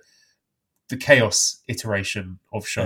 [0.90, 2.86] the chaos iteration of Sho.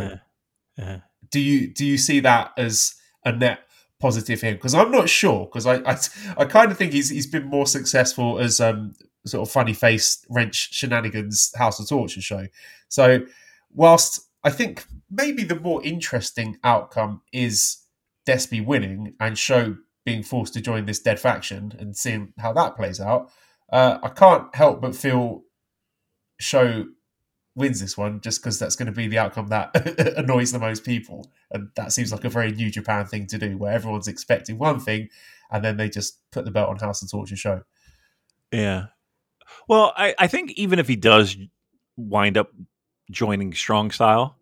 [0.78, 0.84] Yeah.
[0.86, 1.00] Yeah.
[1.32, 3.60] Do you do you see that as a net
[4.00, 4.56] positive for him?
[4.56, 5.46] Because I'm not sure.
[5.46, 5.98] Because I I,
[6.38, 8.94] I kind of think he's he's been more successful as um
[9.26, 12.48] sort of funny face wrench shenanigans House of Torture Sho.
[12.88, 13.26] So
[13.74, 17.78] whilst I think maybe the more interesting outcome is
[18.28, 22.76] Despy winning and Sho being forced to join this dead faction and seeing how that
[22.76, 23.32] plays out,
[23.72, 25.44] uh, I can't help but feel
[26.40, 26.86] Sho
[27.56, 29.76] wins this one just because that's going to be the outcome that
[30.18, 31.30] annoys the most people.
[31.52, 34.80] And that seems like a very New Japan thing to do where everyone's expecting one
[34.80, 35.10] thing
[35.52, 37.64] and then they just put the belt on House and Torture Sho.
[38.52, 38.88] Yeah.
[39.68, 41.36] Well, I, I think even if he does
[41.98, 42.52] wind up
[43.10, 44.36] joining Strong Style,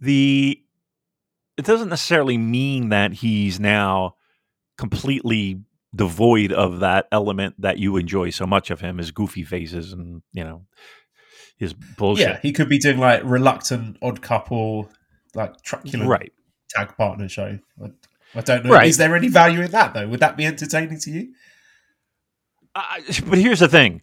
[0.00, 0.60] the
[1.56, 4.14] it doesn't necessarily mean that he's now
[4.76, 5.60] completely
[5.94, 10.22] devoid of that element that you enjoy so much of him, his goofy faces and
[10.32, 10.66] you know
[11.56, 12.28] his bullshit.
[12.28, 14.90] Yeah, he could be doing like reluctant odd couple,
[15.34, 16.32] like truculent Right.
[16.68, 17.58] tag partner Sho.
[17.82, 17.90] I,
[18.34, 18.72] I don't know.
[18.72, 18.88] Right.
[18.88, 20.06] Is there any value in that though?
[20.08, 21.32] Would that be entertaining to you?
[22.74, 24.02] I, but here's the thing: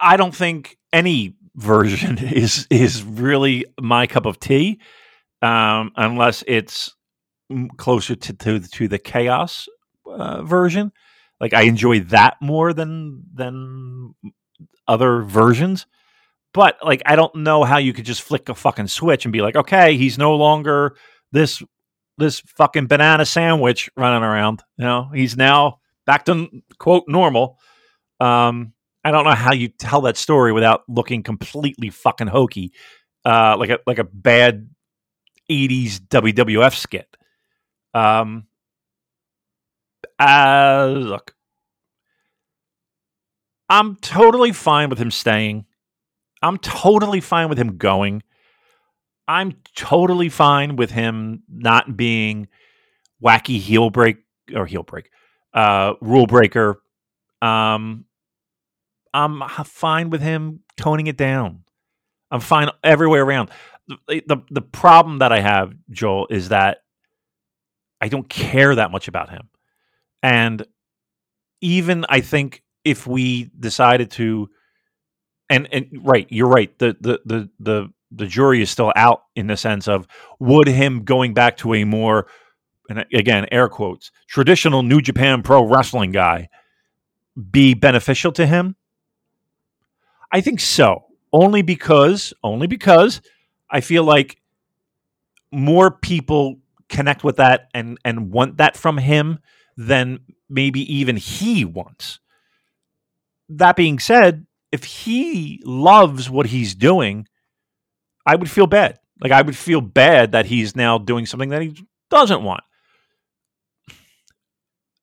[0.00, 4.80] I don't think any version is is really my cup of tea,
[5.42, 6.94] um, unless it's
[7.76, 9.68] closer to to, to the chaos
[10.06, 10.92] uh, version.
[11.40, 14.14] Like I enjoy that more than than
[14.86, 15.86] other versions.
[16.52, 19.40] But like I don't know how you could just flick a fucking switch and be
[19.40, 20.96] like, okay, he's no longer
[21.32, 21.62] this
[22.18, 24.62] this fucking banana sandwich running around.
[24.76, 26.48] You know, he's now back to
[26.78, 27.58] quote normal.
[28.18, 28.74] Um,
[29.04, 32.72] I don't know how you tell that story without looking completely fucking hokey,
[33.24, 34.68] uh, like a like a bad
[35.50, 37.16] '80s WWF skit.
[37.94, 38.46] Um,
[40.18, 41.34] uh, look,
[43.68, 45.64] I'm totally fine with him staying.
[46.42, 48.22] I'm totally fine with him going.
[49.28, 52.48] I'm totally fine with him not being
[53.22, 54.18] wacky heel break
[54.54, 55.10] or heel break,
[55.54, 56.82] uh, rule breaker.
[57.40, 58.06] Um,
[59.12, 61.64] I'm fine with him toning it down.
[62.30, 63.50] I'm fine everywhere around.
[64.06, 66.78] The, the the problem that I have, Joel, is that
[68.00, 69.48] I don't care that much about him.
[70.22, 70.64] And
[71.60, 74.48] even I think if we decided to
[75.48, 76.76] and and right, you're right.
[76.78, 80.06] The the the the the jury is still out in the sense of
[80.38, 82.26] would him going back to a more
[82.88, 86.48] and again air quotes traditional New Japan Pro Wrestling guy
[87.50, 88.76] be beneficial to him?
[90.32, 91.04] I think so.
[91.32, 93.20] Only because only because
[93.70, 94.40] I feel like
[95.52, 96.58] more people
[96.88, 99.38] connect with that and and want that from him
[99.76, 102.18] than maybe even he wants.
[103.48, 107.26] That being said, if he loves what he's doing,
[108.26, 108.98] I would feel bad.
[109.20, 112.62] Like I would feel bad that he's now doing something that he doesn't want.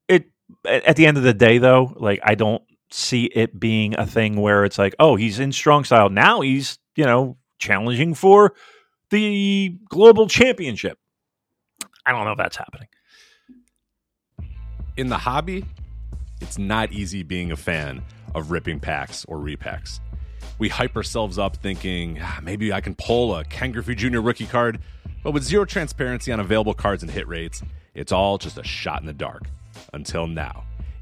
[0.08, 0.30] It
[0.66, 4.40] at the end of the day though, like I don't see it being a thing
[4.40, 6.10] where it's like, oh, he's in strong style.
[6.10, 8.54] Now he's, you know, challenging for
[9.10, 10.98] the global championship.
[12.06, 12.88] I don't know if that's happening.
[14.96, 15.66] In the hobby,
[16.42, 20.00] it's not easy being a fan of ripping packs or repacks.
[20.60, 24.20] We hype ourselves up thinking, ah, maybe I can pull a Ken Griffey Jr.
[24.20, 24.80] rookie card,
[25.24, 27.62] but with zero transparency on available cards and hit rates,
[27.94, 29.44] it's all just a shot in the dark.
[29.94, 30.67] Until now.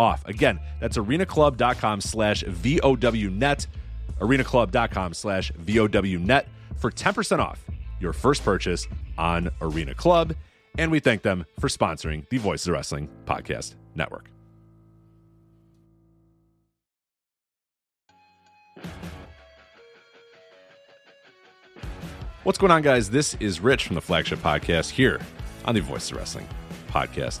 [0.00, 0.26] off.
[0.26, 3.66] Again, that's arenaclub.com slash VOWnet,
[4.18, 6.46] arenaclub.com slash VOWnet
[6.76, 7.62] for 10% off
[8.00, 8.88] your first purchase
[9.18, 10.34] on Arena Club.
[10.78, 14.30] And we thank them for sponsoring the Voices of Wrestling Podcast Network.
[22.42, 23.10] What's going on, guys?
[23.10, 25.20] This is Rich from the flagship podcast here
[25.66, 26.48] on the Voice of Wrestling
[26.88, 27.40] Podcast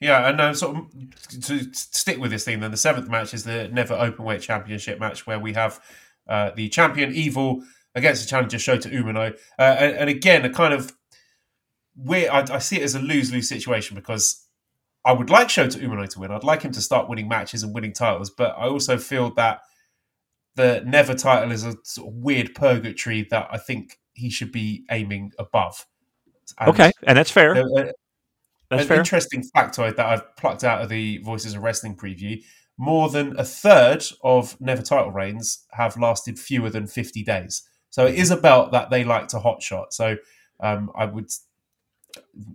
[0.00, 3.44] Yeah, and uh, sort of to stick with this theme, then the seventh match is
[3.44, 5.80] the Never Openweight Championship match where we have
[6.28, 7.62] uh, the champion Evil
[7.94, 10.92] against the challenger Shota Umino, uh, and, and, again a kind of
[11.96, 12.28] weird.
[12.28, 14.46] I, I see it as a lose lose situation because
[15.02, 16.30] I would like Shota Umino to win.
[16.30, 19.60] I'd like him to start winning matches and winning titles, but I also feel that
[20.56, 24.84] the Never title is a sort of weird purgatory that I think he should be
[24.90, 25.86] aiming above.
[26.58, 27.54] And okay, and that's fair.
[28.70, 28.98] That's An fair.
[28.98, 32.42] interesting factoid that I've plucked out of the Voices of Wrestling preview.
[32.78, 37.68] More than a third of Never title reigns have lasted fewer than 50 days.
[37.90, 39.92] So it is a belt that they like to hotshot.
[39.92, 40.16] So
[40.60, 41.30] um, I would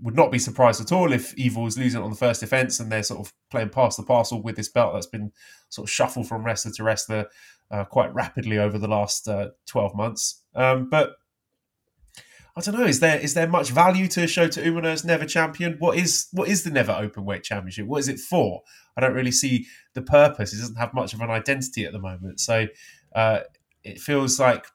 [0.02, 2.92] would not be surprised at all if Evil is losing on the first defense and
[2.92, 5.32] they're sort of playing past the parcel with this belt that's been
[5.70, 7.28] sort of shuffled from wrestler to wrestler
[7.70, 10.42] uh, quite rapidly over the last uh, 12 months.
[10.56, 11.14] Um, but
[12.56, 12.86] I don't know.
[12.86, 15.78] Is there is there much value to a Shota Umino as never champion?
[15.80, 17.88] What is what is the never open weight championship?
[17.88, 18.62] What is it for?
[18.98, 20.54] I don't really see the purpose.
[20.54, 22.42] It doesn't have much of an identity at the moment.
[22.42, 22.68] So
[23.16, 23.42] uh,
[23.84, 24.66] it feels like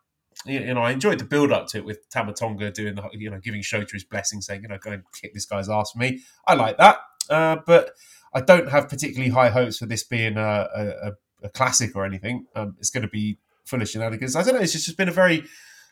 [0.47, 3.31] you know I enjoyed the build up to it with Tama Tonga doing the you
[3.31, 5.99] know giving Shota his blessing, saying you know go and kick this guy's ass for
[5.99, 6.21] me.
[6.47, 6.99] I like that,
[7.29, 7.91] uh, but
[8.33, 11.13] I don't have particularly high hopes for this being a, a,
[11.43, 12.47] a classic or anything.
[12.55, 14.37] Um, it's going to be full of shenanigans.
[14.37, 14.61] I don't know.
[14.61, 15.45] It's just been a very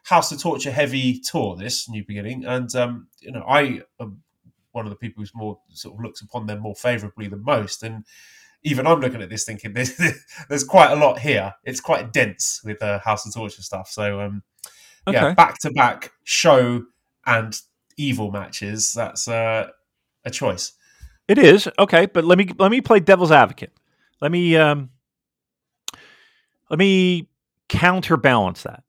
[0.04, 4.22] House of Torture heavy tour, this new beginning, and um, you know I am
[4.72, 7.82] one of the people who's more sort of looks upon them more favourably than most,
[7.82, 8.04] and
[8.62, 9.96] even I'm looking at this thinking there's,
[10.48, 11.54] there's quite a lot here.
[11.64, 13.88] It's quite dense with uh, House of Torture stuff.
[13.88, 14.42] So um,
[15.06, 15.16] okay.
[15.16, 16.84] yeah, back to back Sho
[17.24, 17.58] and
[17.96, 18.92] evil matches.
[18.92, 19.68] That's uh,
[20.24, 20.72] a choice.
[21.28, 23.72] It is okay, but let me let me play devil's advocate.
[24.20, 24.90] Let me um,
[26.68, 27.28] let me
[27.70, 28.82] counterbalance that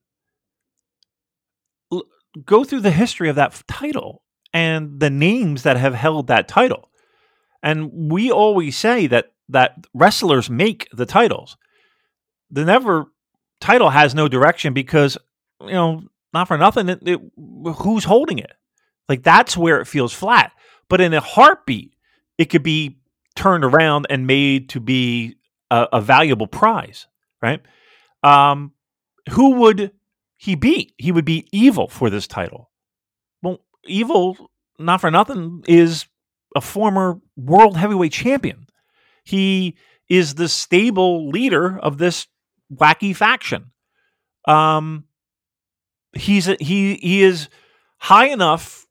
[2.45, 4.23] go through the history of that title
[4.53, 6.89] and the names that have held that title.
[7.61, 11.57] And we always say that that wrestlers make the titles.
[12.49, 13.07] The never
[13.59, 15.17] title has no direction because
[15.61, 17.19] you know not for nothing it, it,
[17.77, 18.51] who's holding it
[19.07, 20.51] like that's where it feels flat
[20.89, 21.95] but in a heartbeat
[22.37, 22.97] it could be
[23.35, 25.35] turned around and made to be
[25.71, 27.07] a, a valuable prize
[27.41, 27.61] right
[28.23, 28.71] um,
[29.31, 29.91] who would
[30.37, 30.93] he beat.
[30.97, 32.71] He would be evil for this title.
[33.41, 36.05] Well, evil, not for nothing, is
[36.55, 38.67] a former world heavyweight champion.
[39.23, 39.75] He
[40.09, 42.27] is the stable leader of this
[42.73, 43.71] wacky faction.
[44.47, 45.05] Um,
[46.13, 47.49] he's a, he he is
[47.97, 48.85] high enough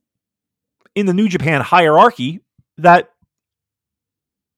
[0.94, 2.40] in the New Japan hierarchy
[2.78, 3.10] that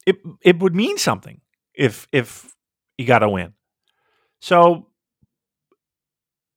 [0.07, 1.41] it it would mean something
[1.74, 2.55] if if
[2.97, 3.53] he got a win.
[4.41, 4.89] So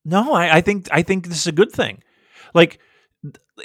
[0.10, 2.04] no, I, I think I think this is a good thing.
[2.54, 2.80] Like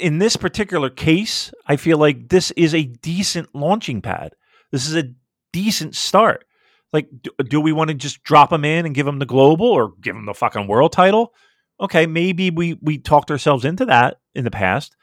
[0.00, 4.34] in this particular case, I feel like this is a decent launching pad.
[4.72, 5.12] This is a
[5.52, 6.44] decent start.
[6.92, 9.66] Like, do, do we want to just drop him in and give him the global
[9.66, 11.32] or give him the fucking world title?
[11.80, 14.94] Okay, maybe we we talked ourselves into that in the past,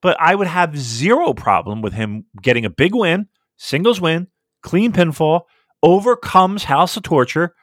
[0.00, 4.28] but I would have zero problem with him getting a big win, singles win,
[4.62, 5.42] clean pinfall,
[5.82, 7.54] overcomes House of Torture,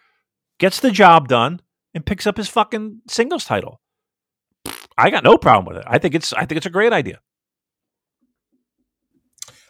[0.60, 1.60] gets the job done,
[1.94, 3.80] and picks up his fucking singles title.
[4.98, 5.88] I got no problem with it.
[5.88, 7.20] I think it's I think it's a great idea.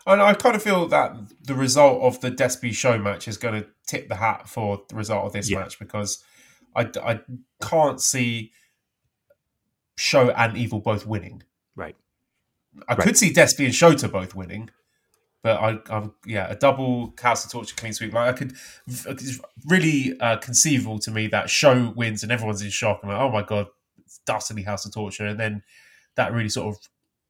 [0.05, 3.61] And I kind of feel that the result of the Despy Sho match is going
[3.61, 5.59] to tip the hat for the result of this yeah.
[5.59, 6.23] match because
[6.75, 7.19] I, I
[7.61, 8.51] can't see
[9.97, 11.43] Sho and evil both winning.
[11.75, 11.95] Right.
[12.87, 12.99] I right.
[12.99, 14.71] could see Despy and Shota both winning,
[15.43, 18.13] but I, I'm yeah, a double House of Torture clean sweep.
[18.13, 18.53] Like I could,
[18.87, 22.99] it's really uh, conceivable to me that Sho wins and everyone's in shock.
[23.03, 23.67] I'm like, oh my god,
[23.99, 25.63] it's dastardly House of Torture, and then
[26.15, 26.81] that really sort of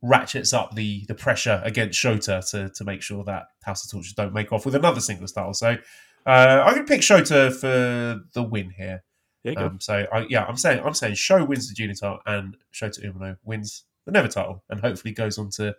[0.01, 4.13] ratchets up the the pressure against Shota to to make sure that House of Torture
[4.15, 5.53] don't make off with another single style.
[5.53, 5.77] So
[6.25, 9.03] uh, I'm gonna pick Shota for the win here.
[9.57, 13.03] Um, so I, yeah, I'm saying I'm saying Sho wins the junior title and Shota
[13.05, 15.75] Umino wins the Never title and hopefully goes on to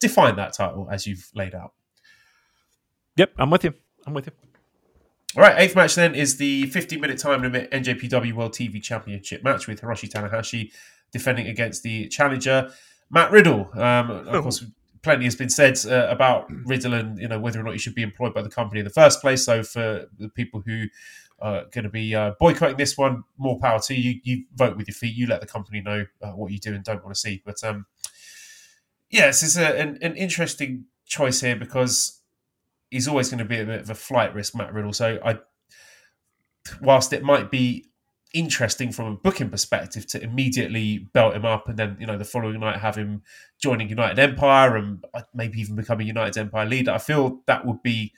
[0.00, 1.72] define that title as you've laid out.
[3.16, 3.74] Yep, I'm with you.
[4.06, 4.32] I'm with you.
[5.36, 9.42] All right, eighth match then is the 15 minute time limit NJPW World TV Championship
[9.42, 10.72] match with Hiroshi Tanahashi
[11.12, 12.70] defending against the challenger
[13.10, 13.68] Matt Riddle.
[13.74, 14.42] Um, of oh.
[14.42, 14.64] course,
[15.02, 17.94] plenty has been said uh, about Riddle and you know whether or not he should
[17.94, 19.44] be employed by the company in the first place.
[19.44, 20.86] So for the people who
[21.40, 24.20] are going to be uh, boycotting this one, more power to you.
[24.24, 25.14] You vote with your feet.
[25.14, 27.42] You let the company know uh, what you do and don't want to see.
[27.44, 27.86] But um,
[29.10, 32.20] yes, it's a, an, an interesting choice here because
[32.90, 34.92] he's always going to be a bit of a flight risk, Matt Riddle.
[34.92, 35.38] So I,
[36.80, 37.90] whilst it might be
[38.34, 42.24] interesting from a booking perspective to immediately belt him up and then you know the
[42.24, 43.22] following night have him
[43.58, 47.64] joining United Empire and uh, maybe even become a United Empire leader, I feel that
[47.64, 48.12] would be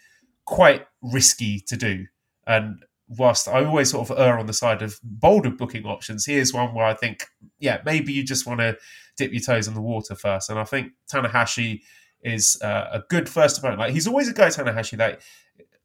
[0.45, 2.07] quite risky to do.
[2.47, 6.53] And whilst I always sort of err on the side of bolder booking options, here's
[6.53, 7.27] one where I think,
[7.59, 8.77] yeah, maybe you just want to
[9.19, 10.49] dip your toes in the water first.
[10.49, 11.83] And I think Tanahashi
[12.23, 13.81] is uh, a good first opponent.
[13.81, 15.21] Like he's always a guy Tanahashi that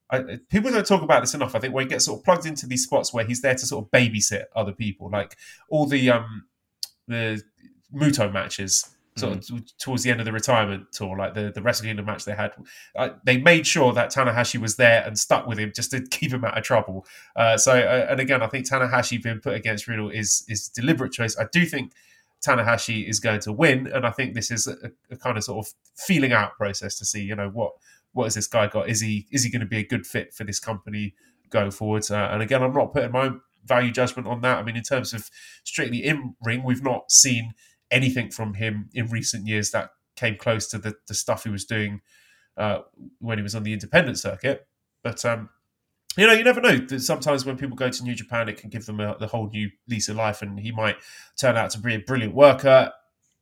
[0.10, 1.56] I, people don't talk about this enough.
[1.56, 3.66] I think when he gets sort of plugged into these spots where he's there to
[3.66, 5.36] sort of babysit other people, like
[5.70, 6.46] all the um
[7.08, 7.42] the
[7.94, 11.62] Muto matches sort of t- towards the end of the retirement tour, like the the
[11.62, 12.54] Wrestle Kingdom match they had,
[12.96, 16.32] uh, they made sure that Tanahashi was there and stuck with him just to keep
[16.32, 17.06] him out of trouble.
[17.36, 21.12] Uh, so, uh, and again, I think Tanahashi being put against Riddle is is deliberate
[21.12, 21.38] choice.
[21.38, 21.94] I do think
[22.46, 25.66] Tanahashi is going to win, and I think this is a, a kind of sort
[25.66, 27.74] of feeling out process to see, you know, what
[28.12, 28.90] what has this guy got?
[28.90, 31.16] Is he is he going to be a good fit for this company
[31.50, 32.10] going forward?
[32.10, 34.58] Uh, and again, I'm not putting my own value judgment on that.
[34.58, 35.30] I mean, in terms of
[35.64, 37.54] strictly in ring, we've not seen
[37.90, 41.66] anything from him in recent years that came close to the, the stuff he was
[41.66, 42.02] doing
[42.58, 42.80] uh,
[43.20, 44.68] when he was on the independent circuit.
[45.04, 45.50] But um,
[46.18, 46.88] you know, you never know.
[46.98, 49.70] Sometimes when people go to New Japan, it can give them a, the whole new
[49.88, 50.98] lease of life, and he might
[51.38, 52.92] turn out to be a brilliant worker.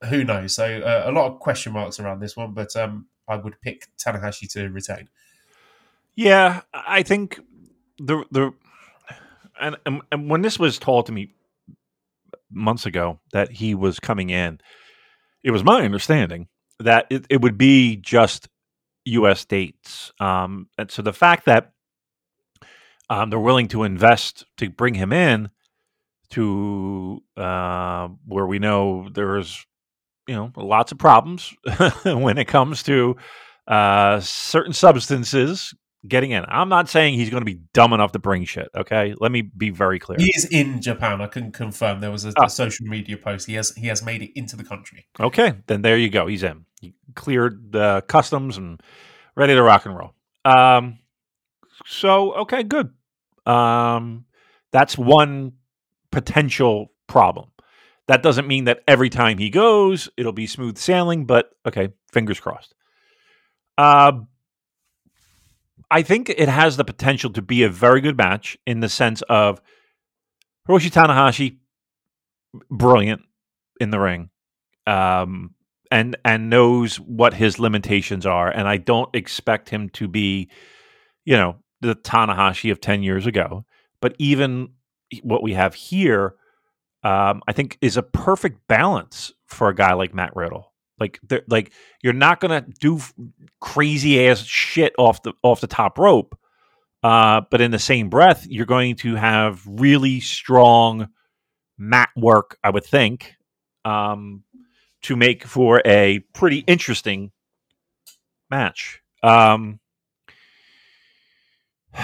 [0.09, 0.55] Who knows?
[0.55, 3.87] So uh, a lot of question marks around this one, but um, I would pick
[3.97, 5.09] Tanahashi to retain.
[6.15, 7.39] Yeah, I think
[7.97, 8.53] the the
[9.59, 11.33] and, and and when this was told to me
[12.49, 14.59] months ago that he was coming in,
[15.43, 16.47] it was my understanding
[16.79, 18.49] that it, it would be just
[19.05, 19.45] U.S.
[19.45, 20.11] dates.
[20.19, 21.73] Um, and so the fact that
[23.11, 25.49] um, they're willing to invest to bring him in
[26.29, 29.65] to uh, where we know there's
[30.27, 31.53] you know lots of problems
[32.05, 33.17] when it comes to
[33.67, 35.73] uh, certain substances
[36.07, 36.45] getting in.
[36.47, 38.69] I'm not saying he's going to be dumb enough to bring shit.
[38.73, 40.17] Okay, let me be very clear.
[40.17, 41.19] He is in Japan.
[41.19, 41.99] I can confirm.
[41.99, 42.45] There was a, oh.
[42.45, 43.45] a, social media post.
[43.45, 45.05] He has he has made it into the country.
[45.19, 46.27] Okay, then there you go.
[46.27, 46.65] He's in.
[46.79, 48.81] He cleared the customs and
[49.35, 50.15] ready to rock and roll.
[50.45, 50.99] Um,
[51.85, 52.93] so okay, good.
[53.45, 54.25] Um,
[54.71, 55.53] that's one
[56.11, 57.49] potential problem.
[58.07, 62.39] That doesn't mean that every time he goes, it'll be smooth sailing, but okay, fingers
[62.39, 62.73] crossed.
[63.77, 64.11] Uh,
[65.89, 69.21] I think it has the potential to be a very good match in the sense
[69.23, 69.61] of
[70.67, 71.57] Hiroshi Tanahashi,
[72.69, 73.21] brilliant
[73.79, 74.29] in the ring,
[74.87, 75.55] um,
[75.91, 80.49] and and knows what his limitations are, and I don't expect him to be,
[81.25, 83.65] you know, the Tanahashi of ten years ago.
[83.99, 84.69] But even
[85.21, 86.35] what we have here,
[87.03, 90.71] um, I think, is a perfect balance for a guy like Matt Riddle.
[90.99, 91.71] Like, like
[92.03, 92.99] you're not gonna do
[93.59, 96.37] crazy ass shit off the off the top rope,
[97.03, 101.09] uh, but in the same breath, you're going to have really strong
[101.77, 102.57] mat work.
[102.63, 103.35] I would think
[103.83, 104.43] um,
[105.03, 107.31] to make for a pretty interesting
[108.51, 109.01] match.
[109.23, 109.79] Um,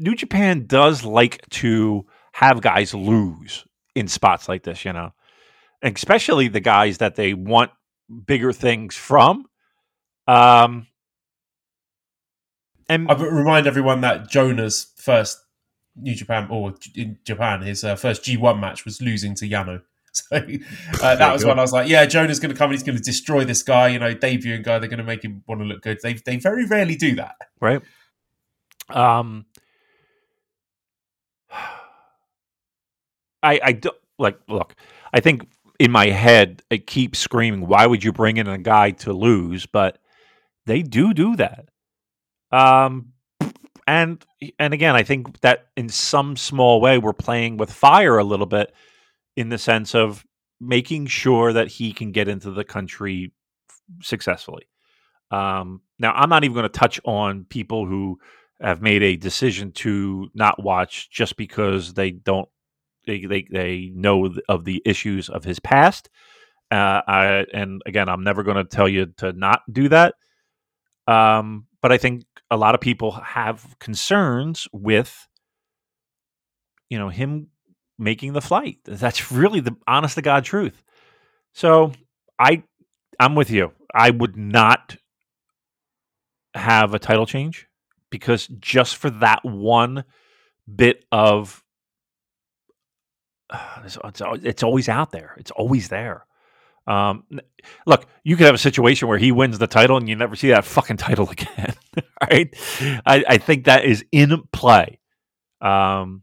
[0.00, 5.12] New Japan does like to have guys lose in spots like this, you know
[5.82, 7.70] especially the guys that they want
[8.26, 9.46] bigger things from.
[10.26, 10.86] Um,
[12.88, 15.38] and I remind everyone that Jonah's first
[15.96, 19.82] New Japan or in Japan, his uh, first G1 match was losing to Yano.
[20.30, 22.82] So uh, that was when I was like, yeah, Jonah's going to come and he's
[22.82, 24.78] going to destroy this guy, you know, debuting guy.
[24.78, 25.98] They're going to make him want to look good.
[26.02, 27.80] They they very rarely do that, right?
[28.88, 29.46] Um,
[33.42, 34.74] I I don't like look.
[35.12, 35.48] I think
[35.80, 39.64] in my head, it keeps screaming, why would you bring in a guy to lose?
[39.64, 39.98] But
[40.66, 41.70] they do do that.
[42.52, 43.14] Um,
[43.86, 44.24] and
[44.58, 48.46] and again, I think that in some small way, we're playing with fire a little
[48.46, 48.72] bit
[49.40, 50.22] in the sense of
[50.60, 53.32] making sure that he can get into the country
[54.02, 54.68] successfully.
[55.30, 58.18] Um, now, I'm not even going to touch on people who
[58.60, 62.50] have made a decision to not watch just because they don't
[63.06, 66.10] they they, they know of the issues of his past.
[66.70, 70.16] Uh, I, and again, I'm never going to tell you to not do that.
[71.06, 75.26] Um, but I think a lot of people have concerns with,
[76.90, 77.48] you know, him
[78.00, 78.78] making the flight.
[78.84, 80.82] That's really the honest to God truth.
[81.52, 81.92] So
[82.38, 82.64] I,
[83.18, 83.72] I'm with you.
[83.94, 84.96] I would not
[86.54, 87.66] have a title change
[88.10, 90.04] because just for that one
[90.72, 91.62] bit of
[93.84, 93.98] it's,
[94.42, 95.34] it's always out there.
[95.38, 96.24] It's always there.
[96.86, 97.24] Um,
[97.86, 100.48] look, you could have a situation where he wins the title and you never see
[100.48, 101.74] that fucking title again.
[102.30, 102.54] right?
[103.06, 104.98] I, I, think that is in play.
[105.60, 106.22] Um,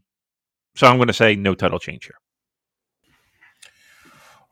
[0.78, 2.14] so I'm going to say no title change here.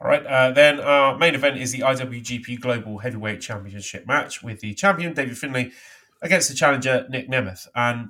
[0.01, 0.27] All right.
[0.27, 5.15] Uh, then our main event is the IWGP Global Heavyweight Championship match with the champion
[5.15, 5.71] David Finlay
[6.21, 7.69] against the challenger Nick Nemeth.
[7.77, 8.09] And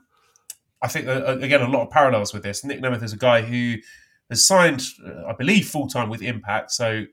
[0.80, 2.64] I think uh, uh again a lot of parallels with this.
[2.64, 3.74] Nick Nemeth is a guy who
[4.30, 6.70] has signed, uh, I believe, full time with Impact.
[6.70, 7.04] So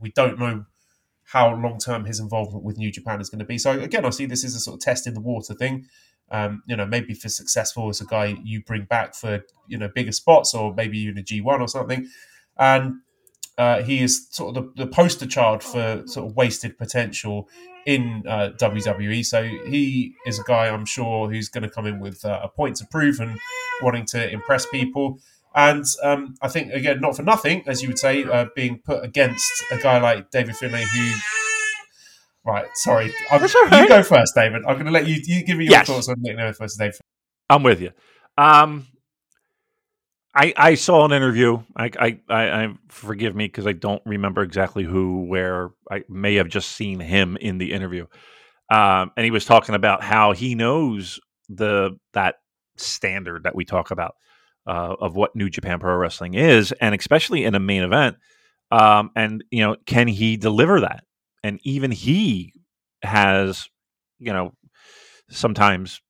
[0.00, 0.64] we don't know
[1.22, 3.58] how long term his involvement with New Japan is going to be.
[3.58, 5.86] So again, I see this as a sort of test in the water thing.
[6.32, 9.88] Um, you know, maybe if successful as a guy you bring back for you know
[9.94, 12.08] bigger spots, or maybe even a G one or something.
[12.58, 13.00] And
[13.58, 17.48] uh, he is sort of the, the, poster child for sort of wasted potential
[17.84, 19.24] in uh, WWE.
[19.24, 22.48] So he is a guy I'm sure who's going to come in with uh, a
[22.48, 23.38] point to prove and
[23.82, 25.18] wanting to impress people.
[25.54, 29.04] And um, I think again, not for nothing, as you would say, uh, being put
[29.04, 31.12] against a guy like David Finlay, who.
[32.44, 33.12] Right, sorry.
[33.30, 33.82] I'm, right.
[33.82, 34.62] You go first, David.
[34.66, 35.20] I'm going to let you.
[35.24, 35.86] You give me your yes.
[35.86, 36.96] thoughts on Nick Nemeth versus David.
[37.48, 37.90] I'm with you.
[38.36, 38.86] Um,
[40.34, 41.62] I I saw an interview.
[41.76, 45.70] I I, I, I forgive me because I don't remember exactly who, where.
[45.90, 48.06] I may have just seen him in the interview,
[48.70, 52.36] um, and he was talking about how he knows the that
[52.76, 54.14] standard that we talk about
[54.66, 58.16] uh, of what New Japan Pro Wrestling is, and especially in a main event.
[58.70, 61.04] Um, and you know, can he deliver that?
[61.42, 62.52] And even he
[63.02, 63.68] has,
[64.18, 64.52] you know,
[65.30, 66.00] sometimes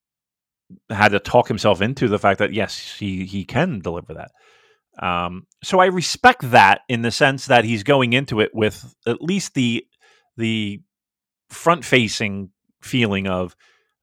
[0.90, 4.30] had to talk himself into the fact that yes, he he can deliver that.
[5.04, 9.22] Um, so I respect that in the sense that he's going into it with at
[9.22, 9.86] least the
[10.36, 10.80] the
[11.48, 12.50] front facing
[12.82, 13.56] feeling of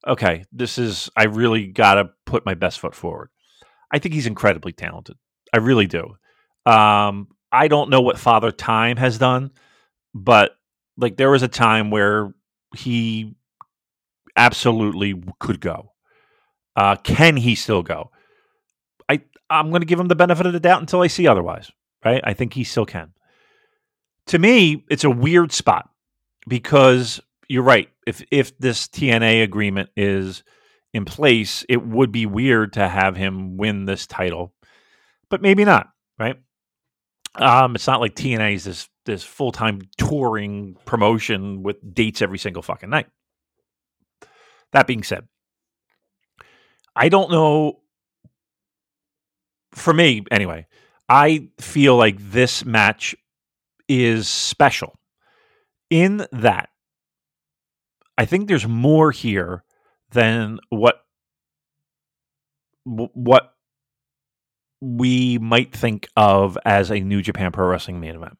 [0.08, 3.30] okay, this is I really got to put my best foot forward.
[3.92, 5.18] I think he's incredibly talented.
[5.54, 6.16] I really do.
[6.66, 9.52] Um, I don't know what Father Time has done,
[10.14, 10.52] but
[11.00, 12.34] like there was a time where
[12.76, 13.36] he
[14.36, 15.92] absolutely could go.
[16.76, 18.12] Uh, can he still go?
[19.08, 21.72] I I'm going to give him the benefit of the doubt until I see otherwise.
[22.04, 22.22] Right?
[22.24, 23.14] I think he still can.
[24.28, 25.90] To me, it's a weird spot
[26.48, 27.90] because you're right.
[28.08, 30.44] If if this TNA agreement is
[30.94, 34.54] in place, it would be weird to have him win this title,
[35.30, 35.90] but maybe not.
[36.18, 36.38] Right?
[37.36, 42.38] Um, it's not like TNA is this this full time touring promotion with dates every
[42.38, 43.08] single fucking night.
[44.72, 45.28] That being said,
[46.96, 47.80] I don't know.
[49.74, 50.68] For me, anyway,
[51.08, 53.16] I feel like this match
[53.88, 54.96] is special
[55.90, 56.70] in that
[58.18, 59.64] I think there's more here
[60.12, 61.02] than what
[62.84, 63.54] what
[64.82, 68.38] we might think of as a New Japan Pro Wrestling main event.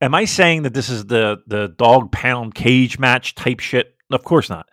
[0.00, 3.94] Am I saying that this is the the dog pound cage match type shit?
[4.10, 4.66] Of course not.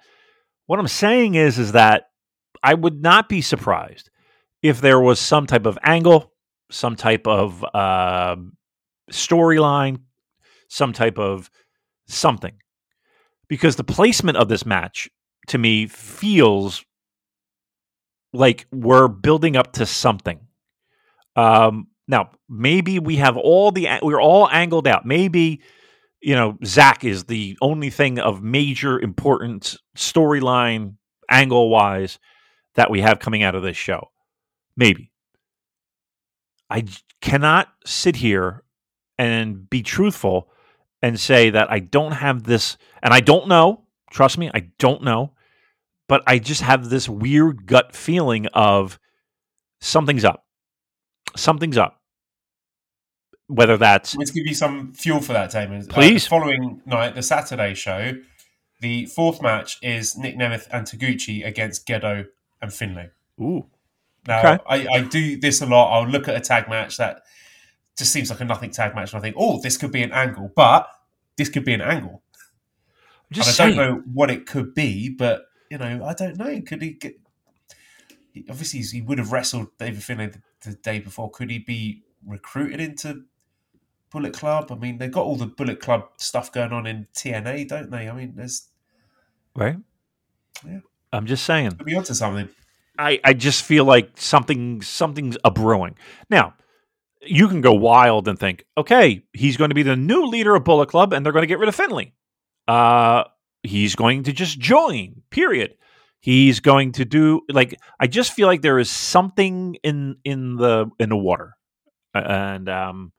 [0.65, 2.09] What I'm saying is is that
[2.63, 4.09] I would not be surprised
[4.61, 6.33] if there was some type of angle,
[6.71, 8.35] some type of uh,
[9.11, 9.99] storyline,
[10.67, 11.49] some type of
[12.07, 12.53] something.
[13.47, 15.09] Because the placement of this match
[15.47, 16.83] to me feels
[18.33, 20.39] like we're building up to something.
[21.35, 25.05] Um, now, maybe we have all the we're all angled out.
[25.05, 25.61] Maybe
[26.21, 30.95] you know Zach is the only thing of major importance storyline
[31.29, 32.19] angle wise
[32.75, 34.11] that we have coming out of this show.
[34.75, 35.11] Maybe.
[36.69, 36.85] I
[37.21, 38.63] cannot sit here
[39.17, 40.49] and be truthful
[41.01, 43.85] and say that I don't have this, and I don't know.
[44.11, 45.33] Trust me, I don't know.
[46.07, 48.99] But I just have this weird gut feeling of
[49.81, 50.46] something's up.
[51.37, 52.01] Something's up.
[53.47, 54.15] Whether that's.
[54.15, 55.81] Let's give you some fuel for that, Damon.
[55.81, 56.25] Uh, Please.
[56.25, 58.13] Uh, following night, the Saturday show,
[58.81, 62.27] the fourth match is Nick Nemeth and Taguchi against Gedo
[62.61, 63.09] and Finlay.
[63.39, 63.65] Ooh.
[64.27, 64.63] Now, okay.
[64.67, 65.93] I, I do this a lot.
[65.93, 67.21] I'll look at a tag match that
[67.97, 70.11] just seems like a nothing tag match, and I think, oh, this could be an
[70.11, 70.89] angle, but
[71.37, 72.21] this could be an angle.
[73.31, 76.61] Just and I don't know what it could be, but you know, I don't know.
[76.61, 77.17] Could he get?
[78.49, 81.29] Obviously, he would have wrestled David Finlay the, the day before.
[81.31, 83.23] Could he be recruited into
[84.11, 84.71] Bullet Club?
[84.71, 88.09] I mean, they've got all the Bullet Club stuff going on in TNA, don't they?
[88.09, 88.67] I mean, there's
[89.55, 89.77] right.
[90.65, 90.79] Yeah.
[91.13, 91.71] I'm just saying.
[91.71, 92.49] Could be onto something.
[92.99, 95.95] I, I just feel like something something's a brewing.
[96.29, 96.55] Now,
[97.21, 100.63] you can go wild and think, okay, he's going to be the new leader of
[100.63, 102.13] Bullet Club, and they're going to get rid of Finlay.
[102.67, 103.23] Uh,
[103.63, 105.21] he's going to just join.
[105.29, 105.75] Period.
[106.19, 110.89] He's going to do like I just feel like there is something in in the
[110.99, 111.53] in the water,
[112.13, 113.13] and um,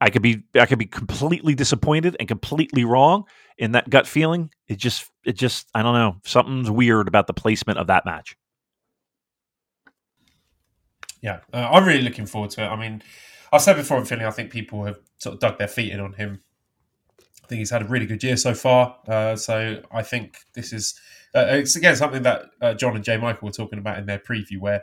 [0.00, 3.24] I could be I could be completely disappointed and completely wrong
[3.56, 4.50] in that gut feeling.
[4.68, 8.36] It just it just I don't know something's weird about the placement of that match.
[11.22, 12.68] Yeah, uh, I'm really looking forward to it.
[12.68, 13.02] I mean,
[13.52, 16.00] I said before, I'm feeling I think people have sort of dug their feet in
[16.00, 16.40] on him.
[17.42, 18.96] I think he's had a really good year so far.
[19.08, 20.98] Uh, so I think this is
[21.36, 24.18] uh, it's again something that uh, John and Jay Michael were talking about in their
[24.18, 24.82] preview, where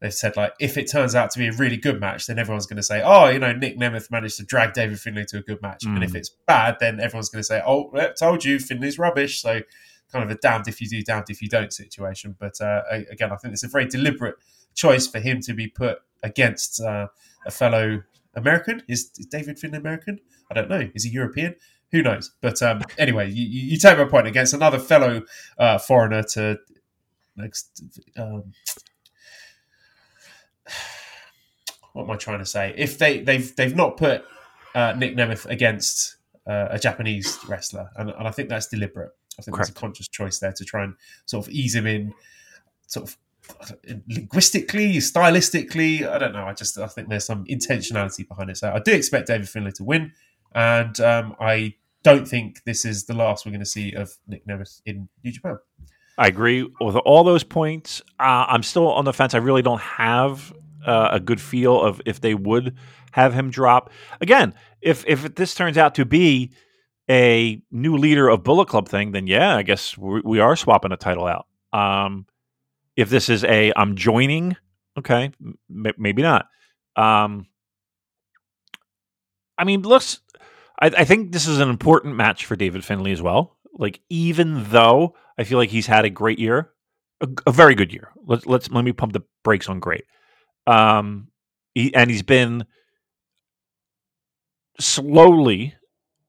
[0.00, 2.66] they've said like if it turns out to be a really good match, then everyone's
[2.66, 5.42] going to say, oh, you know, Nick Nemeth managed to drag David Finlay to a
[5.42, 5.94] good match, mm.
[5.94, 6.16] and if mm.
[6.16, 9.40] it's bad, then everyone's going to say, oh, I told you Finlay's rubbish.
[9.40, 9.60] So
[10.10, 12.36] kind of a damned if you do, damned if you don't situation.
[12.38, 14.36] But uh, again, I think it's a very deliberate
[14.74, 17.08] choice for him to be put against uh,
[17.46, 18.02] a fellow
[18.34, 18.82] American?
[18.88, 20.20] Is, is David Finlay American?
[20.50, 20.90] I don't know.
[20.94, 21.54] Is he European?
[21.92, 22.32] Who knows?
[22.40, 25.22] But um, anyway, you, you take my point against another fellow
[25.58, 26.58] uh, foreigner to
[27.36, 27.82] next.
[28.16, 28.52] Um,
[31.92, 32.74] what am I trying to say?
[32.76, 34.24] If they they've they've not put
[34.74, 36.16] uh, Nick Nemeth against
[36.46, 39.10] uh, a Japanese wrestler, and, and I think that's deliberate.
[39.38, 39.68] I think Correct.
[39.68, 40.94] there's a conscious choice there to try and
[41.26, 42.14] sort of ease him in,
[42.86, 43.16] sort of
[44.08, 46.08] linguistically, stylistically.
[46.08, 46.46] I don't know.
[46.46, 48.56] I just I think there's some intentionality behind it.
[48.56, 50.12] So I do expect David Finlay to win,
[50.54, 54.46] and um, I don't think this is the last we're going to see of Nick
[54.46, 55.58] Nemeth in New Japan.
[56.18, 58.02] I agree with all those points.
[58.20, 59.34] Uh, I'm still on the fence.
[59.34, 60.52] I really don't have
[60.86, 62.76] uh, a good feel of if they would
[63.12, 64.54] have him drop again.
[64.80, 66.52] If if this turns out to be
[67.10, 70.92] a new leader of Bullet Club thing, then yeah, I guess we, we are swapping
[70.92, 71.46] a title out.
[71.72, 72.26] Um,
[72.96, 74.56] if this is a I'm joining,
[74.98, 76.46] okay, m- maybe not.
[76.96, 77.46] Um,
[79.56, 80.20] I mean, looks.
[80.82, 83.56] I, I think this is an important match for David Finlay as well.
[83.72, 86.72] Like, even though I feel like he's had a great year,
[87.22, 88.10] a, a very good year.
[88.26, 90.04] Let's let's let me pump the brakes on great.
[90.66, 91.28] Um,
[91.74, 92.66] he, and he's been
[94.78, 95.74] slowly,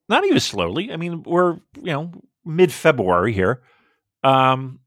[0.08, 0.92] not even slowly.
[0.92, 2.12] I mean, we're you know
[2.46, 3.64] mid February here.
[4.24, 4.80] Um,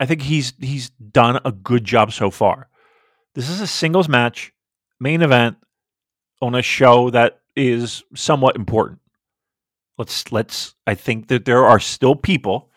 [0.00, 2.68] I think he's he's done a good job so far.
[3.34, 4.52] This is a singles match,
[4.98, 5.58] main event
[6.40, 9.00] on a show that is somewhat important.
[9.98, 10.74] Let's let's.
[10.86, 12.70] I think that there are still people,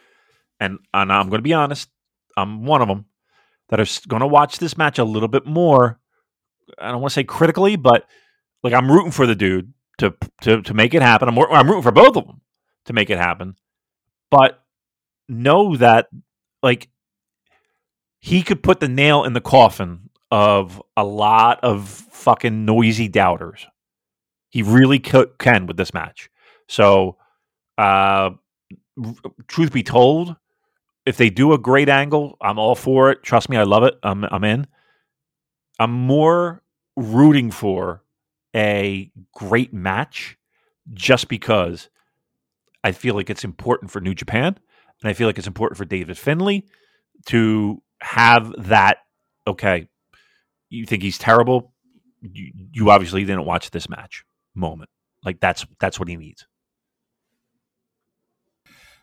[0.59, 1.89] and and I'm going to be honest.
[2.37, 3.05] I'm one of them
[3.69, 5.99] that are going to watch this match a little bit more.
[6.77, 8.05] I don't want to say critically, but
[8.63, 11.27] like I'm rooting for the dude to to to make it happen.
[11.27, 12.41] I'm I'm rooting for both of them
[12.85, 13.55] to make it happen.
[14.31, 14.63] But
[15.27, 16.07] know that
[16.63, 16.89] like
[18.19, 23.65] he could put the nail in the coffin of a lot of fucking noisy doubters.
[24.49, 26.29] He really can with this match.
[26.67, 27.17] So,
[27.77, 28.31] uh,
[29.47, 30.35] truth be told,
[31.05, 33.23] if they do a great angle, I'm all for it.
[33.23, 33.95] Trust me, I love it.
[34.03, 34.67] I'm I'm in.
[35.79, 36.61] I'm more
[36.95, 38.03] rooting for
[38.55, 40.37] a great match
[40.93, 41.89] just because
[42.83, 44.57] I feel like it's important for New Japan
[45.01, 46.65] and I feel like it's important for David Finlay
[47.27, 48.99] to have that
[49.47, 49.87] okay,
[50.69, 51.73] you think he's terrible,
[52.21, 54.23] you, you obviously didn't watch this match
[54.55, 54.89] moment.
[55.23, 56.45] Like that's that's what he needs.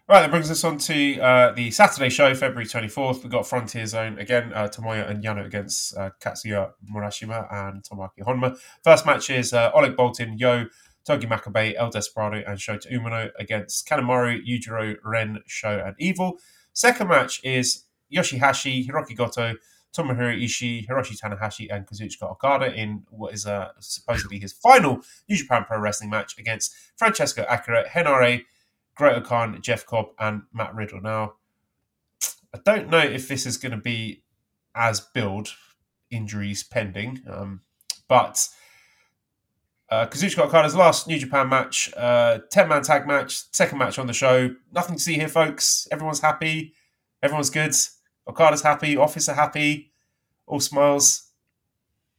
[0.09, 3.25] Right, that brings us on to uh, the Saturday show, February 24th.
[3.25, 8.21] We've got Frontier Zone again, uh, Tomoya and Yano against uh, Katsuya Murashima and Tomoaki
[8.21, 8.57] Honma.
[8.85, 10.67] First match is uh, Oleg Boltin, Yo,
[11.05, 16.39] Togi Makabe, El Desperado, and Shota Umino against Kanemaru, Yujiro, Ren, Sho, and Evil.
[16.73, 19.55] Second match is Yoshihashi, Hiroki Goto,
[19.97, 25.37] Tomohiro Ishii, Hiroshi Tanahashi, and Kazuchika Okada in what is uh, supposedly his final New
[25.37, 28.45] Japan Pro Wrestling match against Francesco Akira, Henare,
[28.95, 31.01] Great Khan, Jeff Cobb, and Matt Riddle.
[31.01, 31.35] Now,
[32.55, 34.23] I don't know if this is going to be
[34.75, 35.51] as build,
[36.11, 37.63] injuries pending, um,
[38.09, 38.49] but
[39.89, 44.07] uh, Kazuchika Okada's last New Japan match, uh, 10 man tag match, second match on
[44.07, 44.51] the show.
[44.73, 45.87] Nothing to see here, folks.
[45.93, 46.75] Everyone's happy.
[47.23, 47.75] Everyone's good.
[48.27, 48.97] Okada's happy.
[48.97, 49.93] Office are happy.
[50.47, 51.31] All smiles.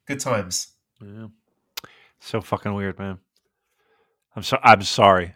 [0.05, 0.69] Good times.
[1.01, 1.27] Yeah.
[2.19, 3.19] So fucking weird, man.
[4.35, 5.35] I'm so I'm sorry.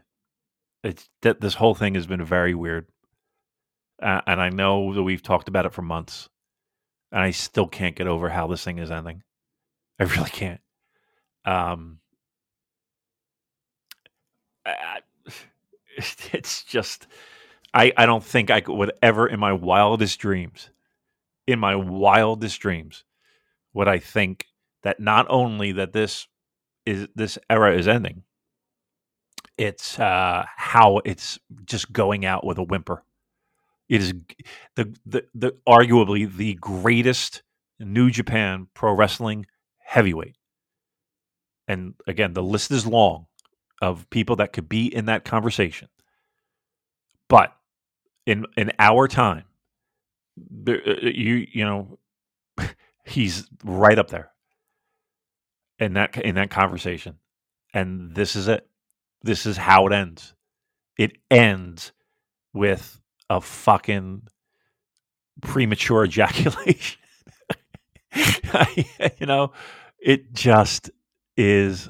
[0.83, 2.87] It's that this whole thing has been very weird,
[4.01, 6.29] uh, and I know that we've talked about it for months,
[7.11, 9.23] and I still can't get over how this thing is ending.
[9.99, 10.61] I really can't.
[11.45, 11.99] Um,
[14.65, 14.99] I,
[15.97, 17.07] it's just
[17.73, 20.69] I I don't think I could, would ever in my wildest dreams,
[21.47, 23.03] in my wildest dreams,
[23.73, 24.47] would I think
[24.83, 26.27] that not only that this
[26.85, 28.23] is this era is ending,
[29.57, 33.03] it's uh, how it's just going out with a whimper.
[33.89, 34.13] It is
[34.75, 37.43] the the, the arguably the greatest
[37.79, 39.45] New Japan Pro Wrestling
[39.79, 40.35] heavyweight,
[41.67, 43.27] and again the list is long
[43.81, 45.89] of people that could be in that conversation.
[47.27, 47.55] But
[48.25, 49.45] in in our time,
[50.67, 51.99] uh, you you know,
[53.05, 54.31] he's right up there
[55.79, 57.17] in that in that conversation,
[57.73, 58.67] and this is it.
[59.23, 60.33] This is how it ends.
[60.97, 61.91] It ends
[62.53, 62.99] with
[63.29, 64.23] a fucking
[65.41, 66.99] premature ejaculation.
[69.17, 69.53] you know,
[69.99, 70.91] it just
[71.37, 71.89] is.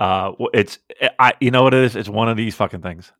[0.00, 0.78] Uh, it's
[1.18, 1.34] I.
[1.40, 1.96] You know what it is?
[1.96, 3.12] It's one of these fucking things.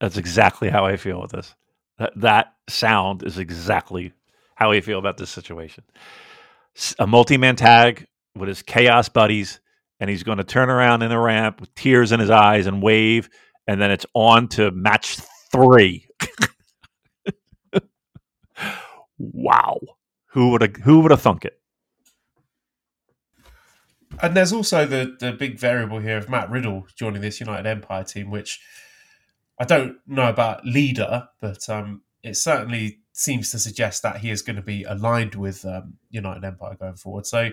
[0.00, 1.54] That's exactly how I feel with this.
[1.98, 4.12] That that sound is exactly
[4.54, 5.84] how you feel about this situation.
[6.98, 9.60] A multi-man tag with his chaos buddies,
[9.98, 12.82] and he's going to turn around in the ramp with tears in his eyes and
[12.82, 13.28] wave,
[13.66, 15.18] and then it's on to match
[15.52, 16.06] three.
[19.18, 19.78] wow,
[20.28, 21.60] who would have who would have thunk it?
[24.22, 28.04] And there's also the the big variable here of Matt Riddle joining this United Empire
[28.04, 28.60] team, which
[29.60, 34.40] I don't know about leader, but um, it certainly seems to suggest that he is
[34.40, 37.26] going to be aligned with um, United Empire going forward.
[37.26, 37.50] So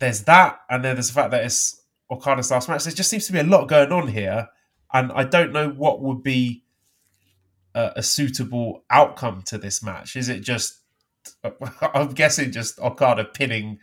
[0.00, 1.80] there's that, and then there's the fact that it's
[2.10, 2.82] Okada's last match.
[2.82, 4.48] There just seems to be a lot going on here,
[4.92, 6.64] and I don't know what would be
[7.76, 10.16] a, a suitable outcome to this match.
[10.16, 10.80] Is it just?
[11.94, 13.78] I'm guessing just Okada pinning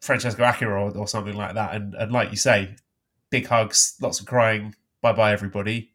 [0.00, 2.76] Francesco Akira or, or something like that, and and like you say,
[3.28, 5.90] big hugs, lots of crying, bye bye everybody.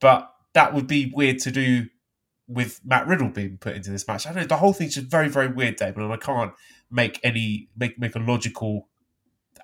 [0.00, 1.86] But that would be weird to do
[2.46, 4.26] with Matt Riddle being put into this match.
[4.26, 4.46] I don't know.
[4.46, 6.52] The whole thing's just very, very weird, David, and I can't
[6.90, 8.88] make any make make a logical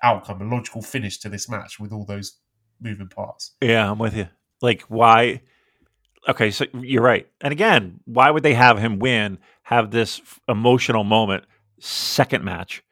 [0.03, 2.37] outcome, a logical finish to this match with all those
[2.79, 3.51] moving parts.
[3.61, 4.27] Yeah, I'm with you.
[4.61, 5.41] Like, why?
[6.27, 7.27] Okay, so you're right.
[7.41, 9.39] And again, why would they have him win?
[9.63, 11.45] Have this emotional moment,
[11.79, 12.83] second match.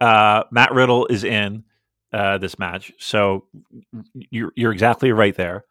[0.00, 1.64] Uh, Matt Riddle is in
[2.12, 3.44] uh, this match, so
[4.12, 5.64] you're you're exactly right there.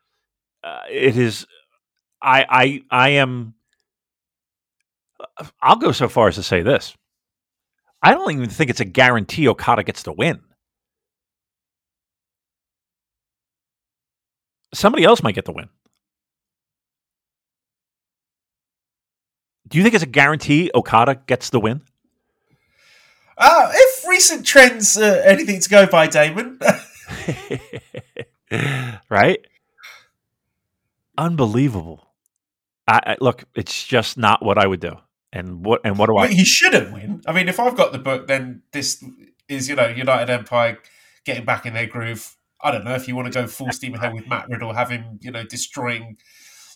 [0.67, 1.45] Uh, it is.
[2.21, 3.53] I I I am.
[5.61, 6.93] I'll go so far as to say this.
[8.03, 10.41] I don't even think it's a guarantee Okada gets the win.
[14.73, 15.69] Somebody else might get the win.
[19.67, 21.81] Do you think it's a guarantee Okada gets the win?
[23.37, 26.59] Uh, if recent trends uh, anything to go by, Damon,
[29.09, 29.45] right?
[31.17, 32.07] Unbelievable.
[32.87, 34.93] I, I, look, it's just not what I would do.
[35.33, 37.21] And what and what do I he shouldn't win.
[37.27, 39.03] I mean, if I've got the book, then this
[39.49, 40.79] is you know United Empire
[41.25, 42.37] getting back in their groove.
[42.61, 44.89] I don't know if you want to go full steam ahead with Matt Riddle, have
[44.89, 46.17] him you know destroying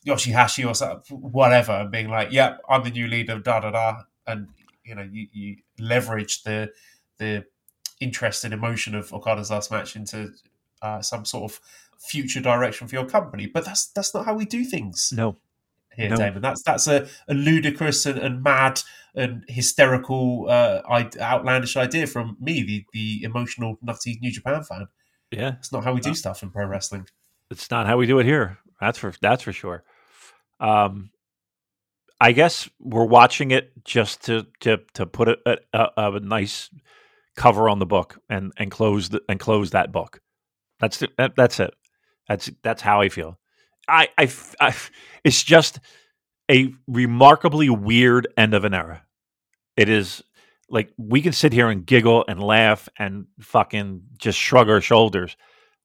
[0.05, 4.01] Yoshihashi or something, whatever, and being like, "Yep, I'm the new leader." Da da da,
[4.27, 4.49] and
[4.83, 6.71] you know you, you leverage the
[7.19, 7.45] the
[8.01, 10.33] interest and emotion of Okada's last match into
[10.81, 11.61] uh, some sort of
[12.07, 13.47] future direction for your company.
[13.47, 15.37] But that's that's not how we do things No,
[15.95, 16.15] here, No.
[16.17, 16.41] Damon.
[16.41, 18.81] That's that's a, a ludicrous and, and mad
[19.13, 24.87] and hysterical, uh, I, outlandish idea from me, the the emotional nutty New Japan fan.
[25.31, 27.07] yeah, It's not how we do stuff in pro wrestling.
[27.49, 28.57] it's not how we do it here.
[28.79, 29.83] That's for that's for sure.
[30.59, 31.11] Um,
[32.19, 35.37] I guess we're watching it just to to to put a,
[35.73, 36.69] a, a, a nice
[37.35, 40.21] cover on the book and and close the, and close that book.
[40.79, 41.73] That's the, that, that's it.
[42.27, 43.39] That's that's how I feel.
[43.87, 44.75] I, I, I
[45.23, 45.79] it's just
[46.49, 49.03] a remarkably weird end of an era.
[49.77, 50.23] It is
[50.69, 55.35] like we can sit here and giggle and laugh and fucking just shrug our shoulders,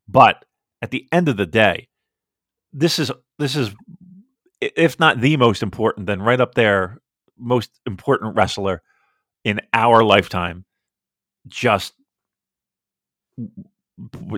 [0.08, 0.44] but
[0.82, 1.88] at the end of the day,
[2.72, 3.74] this is this is
[4.60, 6.98] if not the most important, then right up there,
[7.38, 8.82] most important wrestler
[9.44, 10.64] in our lifetime.
[11.46, 11.92] Just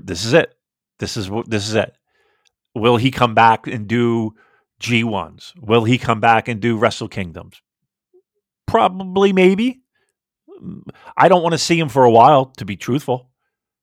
[0.02, 0.54] this is it.
[0.98, 1.94] This is what this is it.
[2.74, 4.34] Will he come back and do
[4.78, 5.54] G ones?
[5.60, 7.60] Will he come back and do Wrestle Kingdoms?
[8.66, 9.80] Probably, maybe.
[11.16, 12.46] I don't want to see him for a while.
[12.56, 13.30] To be truthful,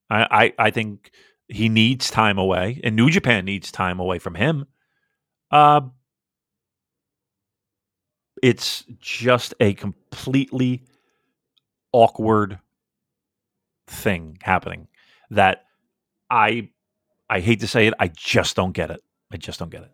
[0.10, 1.12] I, I, I think
[1.48, 4.66] he needs time away, and New Japan needs time away from him.
[5.52, 5.82] Uh,
[8.44, 10.84] it's just a completely
[11.92, 12.60] awkward
[13.88, 14.88] thing happening
[15.30, 15.64] that
[16.30, 16.70] I
[17.30, 19.04] I hate to say it, I just don't get it.
[19.32, 19.92] I just don't get it.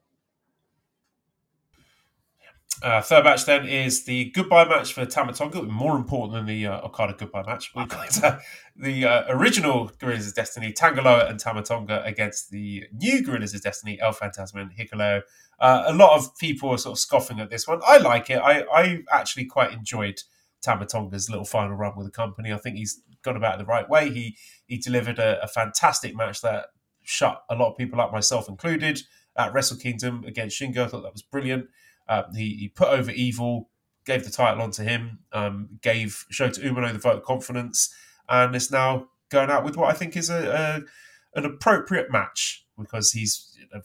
[2.84, 6.82] Uh, third match then is the goodbye match for Tamatonga, more important than the uh,
[6.82, 7.72] Okada goodbye match.
[7.76, 8.40] We've got uh,
[8.76, 13.99] the uh, original Gorillas of Destiny, Tangaloa and Tamatonga against the new Gorillas of Destiny,
[14.02, 15.22] El Fantasma and Hikuleo.
[15.60, 17.82] Uh, a lot of people are sort of scoffing at this one.
[17.86, 18.40] I like it.
[18.40, 20.24] I, I actually quite enjoyed
[20.66, 22.52] Tamatonga's little final run with the company.
[22.52, 24.10] I think he's gone about it the right way.
[24.10, 26.68] He he delivered a, a fantastic match that
[27.03, 29.02] shut a lot of people up, myself included,
[29.38, 30.86] at Wrestle Kingdom against Shingo.
[30.86, 31.68] I thought that was brilliant.
[32.07, 33.69] Um, he, he put over Evil,
[34.06, 37.94] gave the title on to him, um, gave Shota Umino the vote of confidence,
[38.28, 40.84] and is now going out with what I think is a,
[41.36, 43.82] a an appropriate match because he's you know,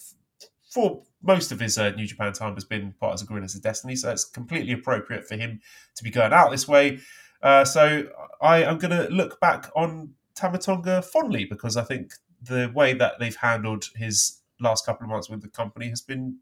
[0.70, 3.62] for most of his uh, New Japan time has been part of the Gorillas of
[3.62, 5.60] Destiny, so it's completely appropriate for him
[5.94, 7.00] to be going out this way.
[7.42, 8.04] Uh, so
[8.40, 12.12] I am going to look back on Tamatonga fondly because I think
[12.48, 16.38] the way that they've handled his last couple of months with the company has been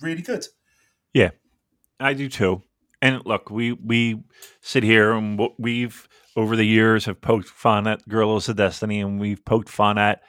[0.00, 0.46] really good.
[1.12, 1.30] Yeah,
[2.00, 2.62] I do too.
[3.00, 4.22] And look, we we
[4.62, 9.00] sit here and what we've over the years have poked fun at Gorillas of Destiny,
[9.00, 10.22] and we've poked fun at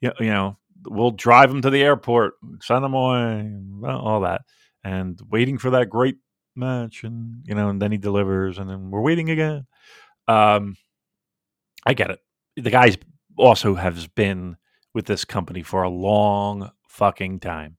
[0.00, 0.56] you know, you know
[0.86, 3.50] we'll drive them to the airport, send them away,
[3.86, 4.42] all that,
[4.84, 6.16] and waiting for that great
[6.56, 9.66] match, and you know, and then he delivers, and then we're waiting again.
[10.28, 10.76] Um,
[11.86, 12.20] I get it.
[12.56, 12.96] The guy's
[13.36, 14.56] also has been
[14.94, 17.76] with this company for a long fucking time.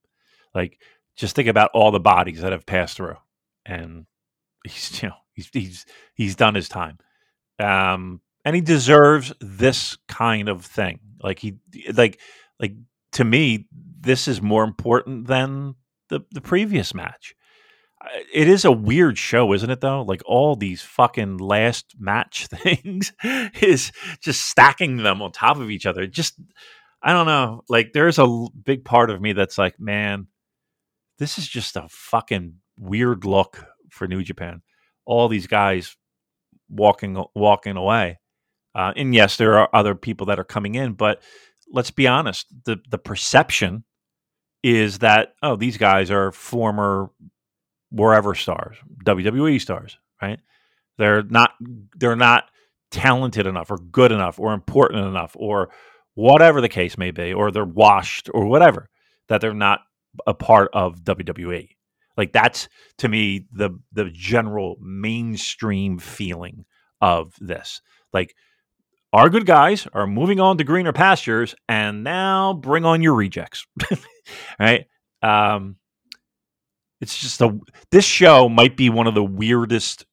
[0.53, 0.79] Like,
[1.15, 3.17] just think about all the bodies that have passed through,
[3.65, 4.05] and
[4.65, 5.85] he's you know he's he's
[6.15, 6.97] he's done his time,
[7.59, 10.99] um, and he deserves this kind of thing.
[11.21, 11.57] Like he
[11.93, 12.19] like
[12.59, 12.73] like
[13.13, 15.75] to me, this is more important than
[16.09, 17.35] the the previous match.
[18.33, 19.81] It is a weird show, isn't it?
[19.81, 23.13] Though, like all these fucking last match things
[23.61, 26.05] is just stacking them on top of each other.
[26.07, 26.39] Just
[27.01, 27.63] I don't know.
[27.69, 30.27] Like there's a big part of me that's like, man,
[31.19, 34.61] this is just a fucking weird look for New Japan.
[35.05, 35.95] All these guys
[36.69, 38.19] walking walking away.
[38.75, 41.21] Uh, and yes, there are other people that are coming in, but
[41.71, 42.47] let's be honest.
[42.65, 43.83] the The perception
[44.63, 47.09] is that oh, these guys are former
[47.93, 48.75] wherever stars,
[49.05, 50.39] WWE stars, right?
[50.97, 51.51] They're not
[51.95, 52.45] they're not
[52.91, 55.69] talented enough or good enough or important enough or
[56.15, 58.89] whatever the case may be, or they're washed or whatever,
[59.29, 59.81] that they're not
[60.27, 61.69] a part of WWE.
[62.17, 62.67] Like that's
[62.99, 66.65] to me the the general mainstream feeling
[67.01, 67.81] of this.
[68.11, 68.35] Like
[69.11, 73.65] our good guys are moving on to greener pastures, and now bring on your rejects.
[74.59, 74.85] right?
[75.21, 75.77] Um,
[77.03, 77.59] it's just a
[77.91, 80.05] this show might be one of the weirdest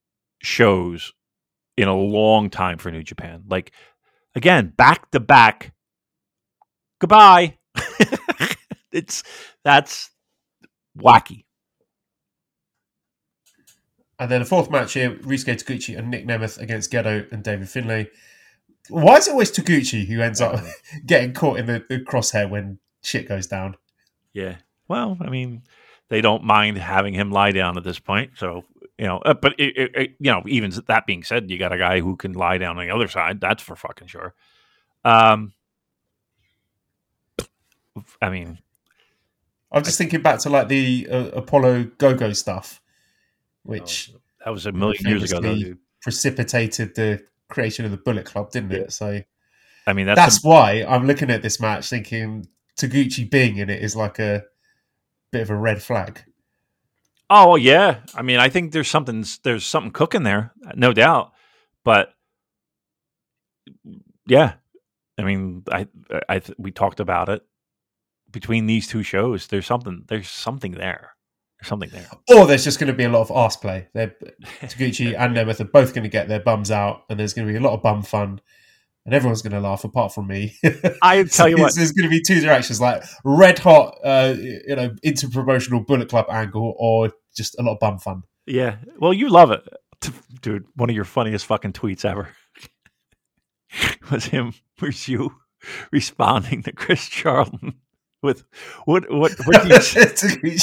[0.42, 1.12] shows
[1.76, 3.44] in a long time for New Japan.
[3.48, 3.70] Like
[4.34, 5.72] again, back to back.
[6.98, 7.58] Goodbye.
[8.92, 9.22] it's
[9.64, 10.10] that's
[10.98, 11.44] wacky.
[14.18, 17.68] And then the fourth match here, Ryusuke Taguchi and Nick Nemeth against Gedo and David
[17.68, 18.10] Finlay.
[18.88, 20.60] Why is it always Taguchi who ends up
[21.06, 23.76] getting caught in the, the crosshair when shit goes down?
[24.32, 24.56] Yeah.
[24.88, 25.62] Well, I mean,
[26.10, 28.32] they don't mind having him lie down at this point.
[28.36, 28.64] So,
[28.98, 31.72] you know, uh, but, it, it, it, you know, even that being said, you got
[31.72, 33.40] a guy who can lie down on the other side.
[33.40, 34.34] That's for fucking sure.
[35.04, 35.54] Um,
[38.20, 38.58] I mean,
[39.72, 42.82] I'm just thinking back to like the uh, Apollo Go Go stuff,
[43.62, 45.74] which oh, that was a million years ago, though.
[46.02, 48.92] Precipitated the creation of the Bullet Club, didn't it?
[48.92, 49.20] So,
[49.86, 50.48] I mean, that's, that's a...
[50.48, 54.44] why I'm looking at this match thinking Taguchi being in it is like a
[55.32, 56.22] bit of a red flag.
[57.28, 61.32] Oh yeah, I mean, I think there's something there's something cooking there, no doubt.
[61.84, 62.12] But
[64.26, 64.54] yeah,
[65.16, 65.86] I mean, I
[66.28, 67.42] I we talked about it
[68.30, 69.46] between these two shows.
[69.46, 71.14] There's something there's something there.
[71.60, 72.08] There's something there.
[72.28, 73.88] Or there's just going to be a lot of arse play.
[73.92, 74.14] They're,
[74.62, 77.52] Taguchi and Nemeth are both going to get their bums out, and there's going to
[77.52, 78.40] be a lot of bum fun
[79.04, 80.56] and everyone's going to laugh apart from me.
[81.02, 84.76] I tell you what, there's going to be two directions: like red hot, uh, you
[84.76, 88.22] know, inter promotional Bullet Club angle, or just a lot of bum fun.
[88.46, 89.66] Yeah, well, you love it,
[90.42, 90.66] dude.
[90.74, 92.28] One of your funniest fucking tweets ever
[94.10, 95.36] was him, was you
[95.92, 97.74] responding to Chris Charlton
[98.22, 98.44] with
[98.84, 99.10] what?
[99.10, 99.32] What?
[99.44, 99.62] What?
[99.62, 100.56] Do you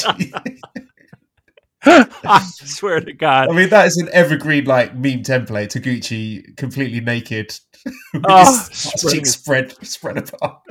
[1.89, 3.49] I swear to God.
[3.49, 5.69] I mean, that is an evergreen like meme template.
[5.69, 7.57] Taguchi completely naked,
[8.27, 10.61] oh, spread spread apart.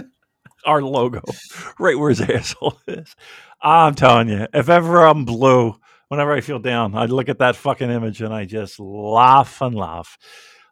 [0.65, 1.23] Our logo,
[1.79, 3.15] right where his asshole is.
[3.63, 5.77] I'm telling you, if ever I'm blue,
[6.09, 9.75] whenever I feel down, I look at that fucking image and I just laugh and
[9.75, 10.19] laugh.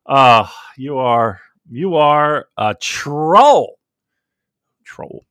[0.07, 0.47] Uh,
[0.77, 1.41] you are
[1.71, 3.79] you are a troll.
[4.85, 5.25] Troll.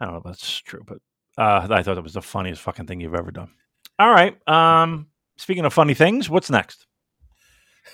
[0.00, 0.98] I don't know if that's true, but
[1.38, 3.50] uh, I thought that was the funniest fucking thing you've ever done.
[3.98, 4.36] All right.
[4.48, 6.86] Um, speaking of funny things, what's next?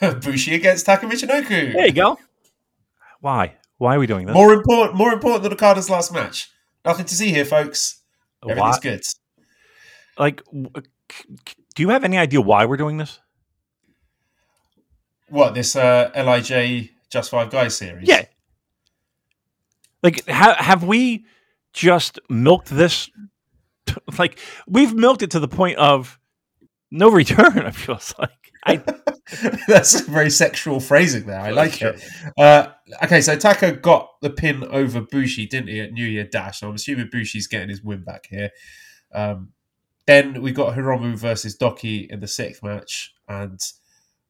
[0.23, 1.73] Bushi against Taka Michinoku.
[1.73, 2.19] There you go.
[3.21, 3.57] Why?
[3.79, 4.35] Why are we doing this?
[4.35, 6.51] More important, more important than Okada's last match.
[6.85, 8.01] Nothing to see here, folks.
[8.49, 9.03] Everything's good.
[10.19, 10.43] Like,
[11.75, 13.21] do you have any idea why we're doing this?
[15.29, 18.09] What this uh, Lij Just Five Guys series?
[18.09, 18.25] Yeah.
[20.03, 21.25] Like, ha- have we
[21.73, 23.09] just milked this
[24.19, 26.19] like we've milked it to the point of
[26.91, 27.59] no return.
[27.67, 28.83] I feel like I.
[29.69, 31.41] That's very sexual phrasing there.
[31.41, 31.91] I like sure.
[31.91, 32.05] it.
[32.37, 32.73] Uh,
[33.05, 36.61] okay, so Taka got the pin over Bushi, didn't he, at New Year Dash?
[36.61, 38.51] So I'm assuming Bushi's getting his win back here.
[39.15, 39.53] Um,
[40.07, 43.61] then we got Hiromu versus DOUKI in the sixth match, and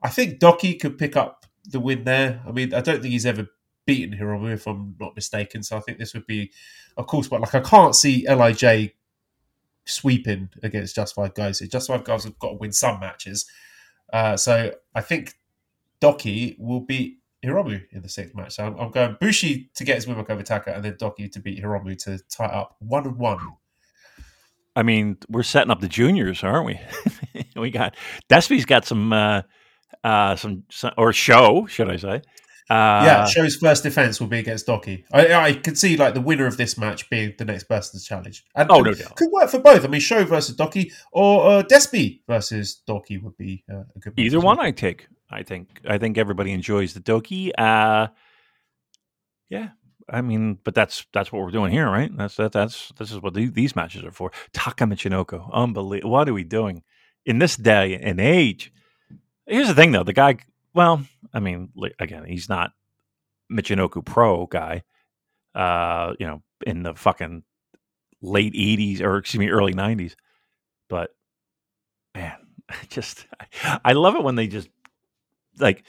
[0.03, 2.43] I think DOUKI could pick up the win there.
[2.47, 3.47] I mean, I don't think he's ever
[3.87, 5.63] beaten Hiromu, if I'm not mistaken.
[5.63, 6.53] So I think this would be
[6.97, 7.41] a cool spot.
[7.41, 8.93] Like I can't see Lij
[9.85, 11.61] sweeping against Just Five Guys.
[11.61, 13.47] Just Five Guys have got to win some matches.
[14.13, 15.35] Uh, so I think
[16.01, 18.55] DOUKI will beat Hiromu in the sixth match.
[18.55, 21.41] So I'm, I'm going Bushi to get his win over Taka, and then DOUKI to
[21.41, 23.39] beat Hiromu to tie up one and one.
[24.75, 26.81] I mean, we're setting up the juniors, aren't we?
[27.57, 27.97] we got
[28.31, 29.43] Despy's got some, uh,
[30.03, 32.23] uh, some, some, or Sho, should I say?
[32.73, 35.05] Uh, yeah, Sho's first defense will be against DOUKI.
[35.13, 38.47] I, I could see like the winner of this match being the next person's challenge.
[38.55, 39.15] And, oh, no doubt.
[39.17, 39.85] Could work for both.
[39.85, 44.15] I mean, Sho versus DOUKI or uh, Despy versus DOUKI would be uh, a good.
[44.17, 45.07] Either one, I take.
[45.31, 45.83] I think.
[45.87, 47.51] I think everybody enjoys the DOUKI.
[47.59, 48.07] Uh,
[49.51, 49.69] yeah,
[50.09, 52.11] I mean, but that's that's what we're doing here, right?
[52.17, 54.33] That's that, that's this is what the, these matches are for.
[54.55, 56.11] Taka Michinoku, unbelievable.
[56.11, 56.85] What are we doing
[57.27, 58.73] in this day and age?
[59.47, 60.05] Here's the thing, though.
[60.05, 60.39] The guy
[60.75, 62.73] well, I mean, again, he's not
[63.51, 64.83] Michinoku Pro guy.
[65.55, 67.43] Uh, you know, in the fucking
[68.23, 70.15] late '80s or excuse me, early '90s.
[70.89, 71.15] But
[72.15, 72.37] man,
[72.89, 73.27] just
[73.85, 74.69] I love it when they just
[75.59, 75.85] like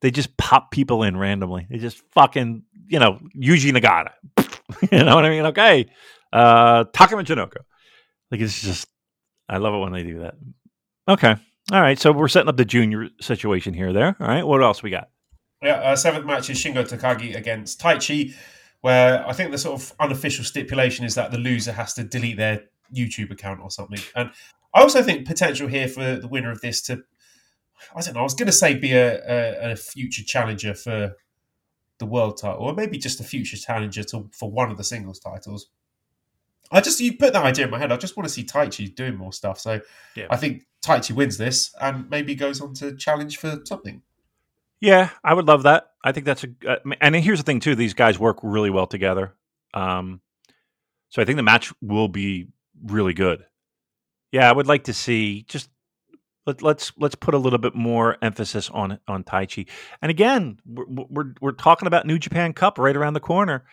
[0.00, 1.66] they just pop people in randomly.
[1.70, 4.12] They just fucking you know Yuji Nagata.
[4.92, 5.46] you know what I mean?
[5.46, 5.86] Okay,
[6.32, 7.58] uh, Taka Michinoku.
[8.30, 8.88] Like it's just
[9.48, 10.34] I love it when they do that.
[11.06, 11.36] Okay.
[11.72, 13.92] All right, so we're setting up the junior situation here.
[13.92, 14.16] There.
[14.20, 15.08] All right, what else we got?
[15.62, 18.34] Yeah, uh, seventh match is Shingo Takagi against Taichi,
[18.82, 22.36] where I think the sort of unofficial stipulation is that the loser has to delete
[22.36, 22.64] their
[22.94, 23.98] YouTube account or something.
[24.14, 24.30] And
[24.74, 27.02] I also think potential here for the winner of this to,
[27.96, 31.14] I don't know, I was going to say be a, a, a, future challenger for
[31.98, 35.18] the world title, or maybe just a future challenger to for one of the singles
[35.18, 35.70] titles.
[36.70, 37.92] I just you put that idea in my head.
[37.92, 39.60] I just want to see Taichi doing more stuff.
[39.60, 39.80] So
[40.16, 40.26] yeah.
[40.30, 44.02] I think Taichi wins this and maybe goes on to challenge for something.
[44.80, 45.90] Yeah, I would love that.
[46.02, 46.48] I think that's a.
[46.68, 49.34] Uh, and here's the thing too: these guys work really well together.
[49.72, 50.20] Um,
[51.08, 52.48] so I think the match will be
[52.84, 53.44] really good.
[54.32, 55.70] Yeah, I would like to see just
[56.46, 59.68] let, let's let's put a little bit more emphasis on on Taichi.
[60.02, 63.64] And again, we're, we're we're talking about New Japan Cup right around the corner.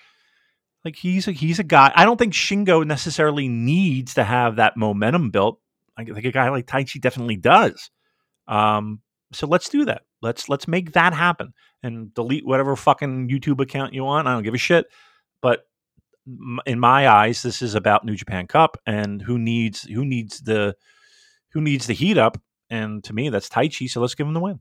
[0.84, 1.92] Like he's a, he's a guy.
[1.96, 5.60] I don't think Shingo necessarily needs to have that momentum built.
[5.98, 7.92] Think a guy like Taichi definitely does.
[8.48, 9.02] Um,
[9.34, 10.02] so let's do that.
[10.22, 11.54] Let's let's make that happen
[11.84, 14.28] and delete whatever fucking YouTube account you want.
[14.28, 14.88] I don't give a shit.
[15.42, 15.66] But
[16.66, 20.76] in my eyes, this is about New Japan Cup and who needs who needs the
[21.50, 22.42] who needs the heat up.
[22.70, 23.90] And to me, that's Taichi.
[23.90, 24.60] So let's give him the win.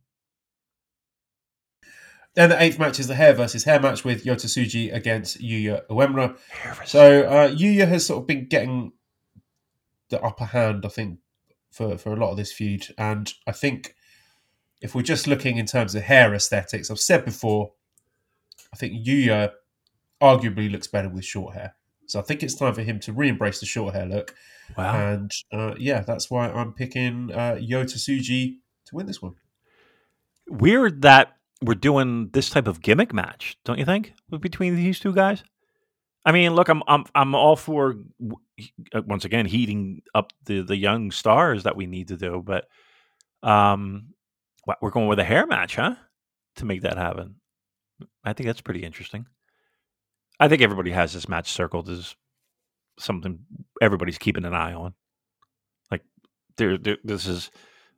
[2.34, 5.86] Then the eighth match is the hair versus hair match with Yota Tsuji against Yuya
[5.88, 6.36] Uemura.
[6.86, 8.92] So uh, Yuya has sort of been getting
[10.10, 11.18] the upper hand, I think,
[11.72, 12.86] for, for a lot of this feud.
[12.96, 13.94] And I think
[14.80, 17.72] if we're just looking in terms of hair aesthetics, I've said before,
[18.72, 19.50] I think Yuya
[20.22, 21.74] arguably looks better with short hair.
[22.06, 24.34] So I think it's time for him to re-embrace the short hair look.
[24.76, 25.12] Wow.
[25.12, 29.34] And uh, yeah, that's why I'm picking uh, Yota Tsuji to win this one.
[30.48, 35.12] Weird that we're doing this type of gimmick match, don't you think, between these two
[35.12, 35.42] guys?
[36.24, 37.96] I mean, look, I'm I'm I'm all for
[38.92, 42.66] uh, once again heating up the the young stars that we need to do, but
[43.42, 44.14] um,
[44.82, 45.94] we're going with a hair match, huh?
[46.56, 47.36] To make that happen,
[48.24, 49.26] I think that's pretty interesting.
[50.38, 52.16] I think everybody has this match circled as
[52.98, 53.38] something
[53.80, 54.94] everybody's keeping an eye on.
[55.90, 56.02] Like,
[56.56, 57.50] there, there this is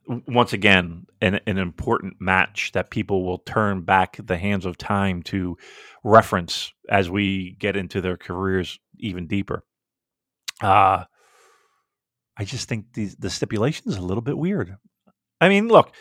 [0.07, 5.23] once again an, an important match that people will turn back the hands of time
[5.23, 5.57] to
[6.03, 9.63] reference as we get into their careers even deeper.
[10.61, 11.05] Uh
[12.35, 14.75] I just think the the stipulation is a little bit weird.
[15.39, 15.93] I mean, look,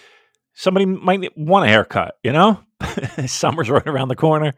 [0.54, 2.60] somebody might want a haircut, you know?
[3.26, 4.54] Summer's right around the corner.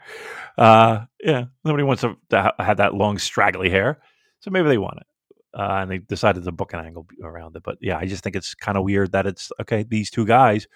[0.56, 4.00] Uh, yeah, nobody wants to, to have that long, straggly hair.
[4.40, 5.06] So maybe they want it
[5.54, 7.62] uh, and they decided to book an angle around it.
[7.62, 9.84] But yeah, I just think it's kind of weird that it's okay.
[9.84, 10.66] These two guys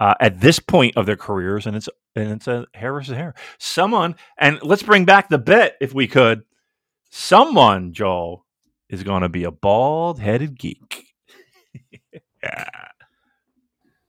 [0.00, 3.34] uh, at this point of their careers, and it's and it's a hair versus hair.
[3.58, 6.42] Someone, and let's bring back the bet if we could.
[7.10, 8.44] Someone, Joel,
[8.88, 11.06] is going to be a bald-headed geek.
[12.42, 12.64] yeah,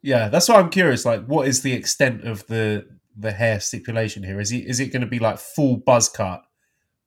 [0.02, 0.30] yeah.
[0.30, 1.06] That's why I'm curious.
[1.06, 2.86] Like, what is the extent of the
[3.18, 4.40] the hair stipulation here?
[4.40, 6.44] Is he is it going to be like full buzz cut?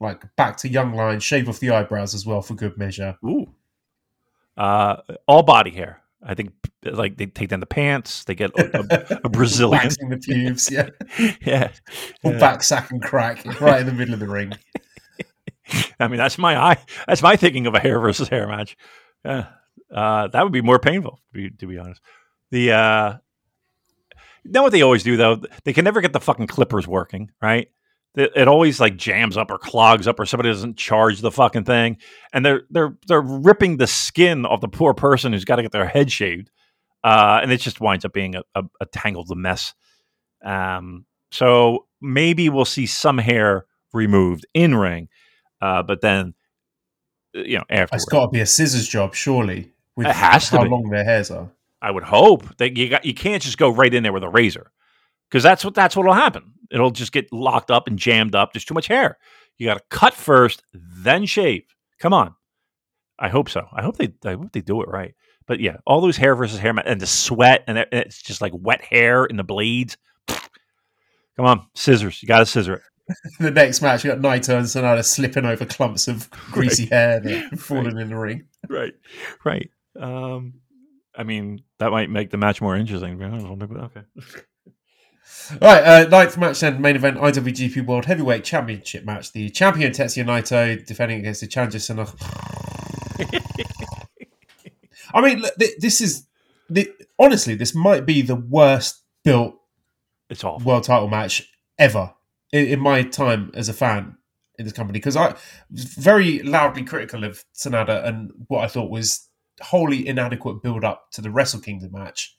[0.02, 3.16] Like back to young line, shave off the eyebrows as well for good measure.
[3.24, 3.46] Ooh.
[4.56, 4.96] Uh,
[5.26, 6.02] all body hair.
[6.24, 6.52] I think
[6.84, 10.88] like they take down the pants, they get a, a, Brazilian waxing the pubes, yeah,
[11.44, 11.72] yeah,
[12.22, 12.38] or yeah.
[12.38, 14.52] back sack and crack right in the middle of the ring.
[15.98, 16.78] I mean, that's my eye.
[17.08, 18.76] That's my thinking of a hair versus hair match.
[19.24, 19.46] Yeah,
[19.92, 22.00] uh, that would be more painful to be, to be honest.
[22.50, 23.16] The uh,
[24.44, 25.42] you know what they always do though?
[25.64, 27.68] They can never get the fucking clippers working, right?
[28.14, 31.64] It, it always like jams up or clogs up or somebody doesn't charge the fucking
[31.64, 31.96] thing
[32.32, 35.72] and they're they're they're ripping the skin off the poor person who's got to get
[35.72, 36.50] their head shaved
[37.04, 39.74] uh, and it just winds up being a, a, a tangled mess
[40.44, 45.08] um, so maybe we'll see some hair removed in ring
[45.62, 46.34] uh, but then
[47.36, 49.72] uh, you know after It's got to be a scissors job, surely.
[49.96, 51.50] With It has to how long their hairs are.
[51.80, 54.28] I would hope that you got you can't just go right in there with a
[54.28, 54.70] razor
[55.32, 56.52] because that's what that's what'll happen.
[56.70, 58.52] It'll just get locked up and jammed up.
[58.52, 59.16] There's too much hair.
[59.56, 61.64] You got to cut first, then shave.
[61.98, 62.34] Come on.
[63.18, 63.66] I hope so.
[63.72, 65.14] I hope they I hope they do it right.
[65.46, 68.82] But yeah, all those hair versus hair and the sweat and it's just like wet
[68.82, 69.96] hair in the blades.
[70.28, 72.22] Come on, scissors.
[72.22, 72.82] You got to scissor it.
[73.40, 77.52] the next match, you got Naito and Sanada slipping over clumps of greasy hair that
[77.52, 78.44] are falling in the ring.
[78.68, 78.92] Right.
[79.44, 79.70] Right.
[79.98, 80.54] Um,
[81.16, 83.22] I mean, that might make the match more interesting.
[83.22, 84.02] Okay.
[85.60, 89.32] Right, uh, ninth match then, main event, IWGP World Heavyweight Championship match.
[89.32, 92.14] The champion Tetsuya Naito defending against the challenger Sanada.
[95.14, 96.26] I mean, look, this is
[97.18, 99.54] honestly, this might be the worst built
[100.30, 100.66] It's awful.
[100.66, 102.14] world title match ever
[102.52, 104.16] in, my time as a fan
[104.58, 105.34] in this company because I
[105.70, 109.28] was very loudly critical of Sanada and what I thought was
[109.60, 112.36] wholly inadequate build up to the Wrestle Kingdom match.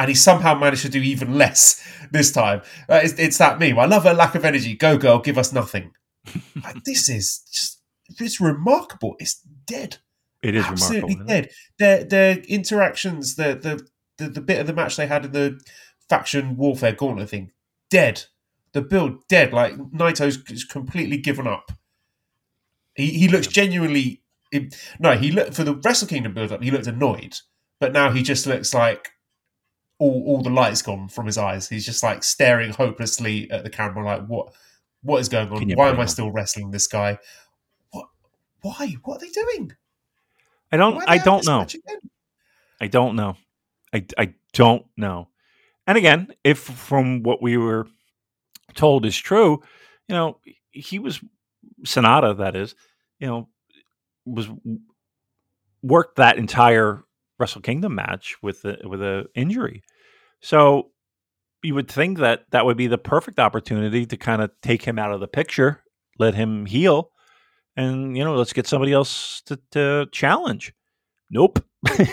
[0.00, 2.62] And he somehow managed to do even less this time.
[2.88, 3.78] Uh, it's, it's that meme.
[3.78, 4.74] I love her lack of energy.
[4.74, 5.92] Go, girl, give us nothing.
[6.64, 7.80] Like, this is just,
[8.18, 9.14] it's remarkable.
[9.18, 9.98] It's dead
[10.42, 11.50] It is absolutely dead.
[11.78, 13.86] Their their interactions, the, the
[14.18, 15.60] the the bit of the match they had in the
[16.08, 17.52] faction warfare gauntlet thing,
[17.90, 18.24] dead.
[18.72, 19.52] The build dead.
[19.52, 21.72] Like Naito's completely given up.
[22.94, 24.22] He he looks genuinely.
[24.98, 26.62] No, he looked for the Wrestle Kingdom build up.
[26.62, 27.36] He looked annoyed,
[27.78, 29.10] but now he just looks like
[30.00, 31.68] all all the lights gone from his eyes.
[31.68, 34.52] He's just like staring hopelessly at the camera, like what
[35.02, 35.70] what is going on?
[35.76, 36.08] Why am I him?
[36.08, 37.18] still wrestling this guy?
[37.90, 38.08] What?
[38.62, 38.96] Why?
[39.04, 39.72] What are they doing?
[40.72, 41.02] I don't.
[41.06, 41.66] I don't know.
[42.80, 43.36] I don't know.
[43.92, 45.28] I, I don't know.
[45.86, 47.86] And again, if from what we were
[48.74, 49.62] told is true,
[50.08, 50.38] you know,
[50.70, 51.20] he was
[51.84, 52.74] Sanada, that is,
[53.18, 53.48] you know,
[54.24, 54.48] was
[55.82, 57.02] worked that entire
[57.40, 59.82] Wrestle Kingdom match with a, with a injury.
[60.40, 60.90] So
[61.62, 64.98] you would think that that would be the perfect opportunity to kind of take him
[64.98, 65.82] out of the picture,
[66.18, 67.10] let him heal,
[67.76, 70.72] and you know, let's get somebody else to, to challenge.
[71.30, 71.64] Nope.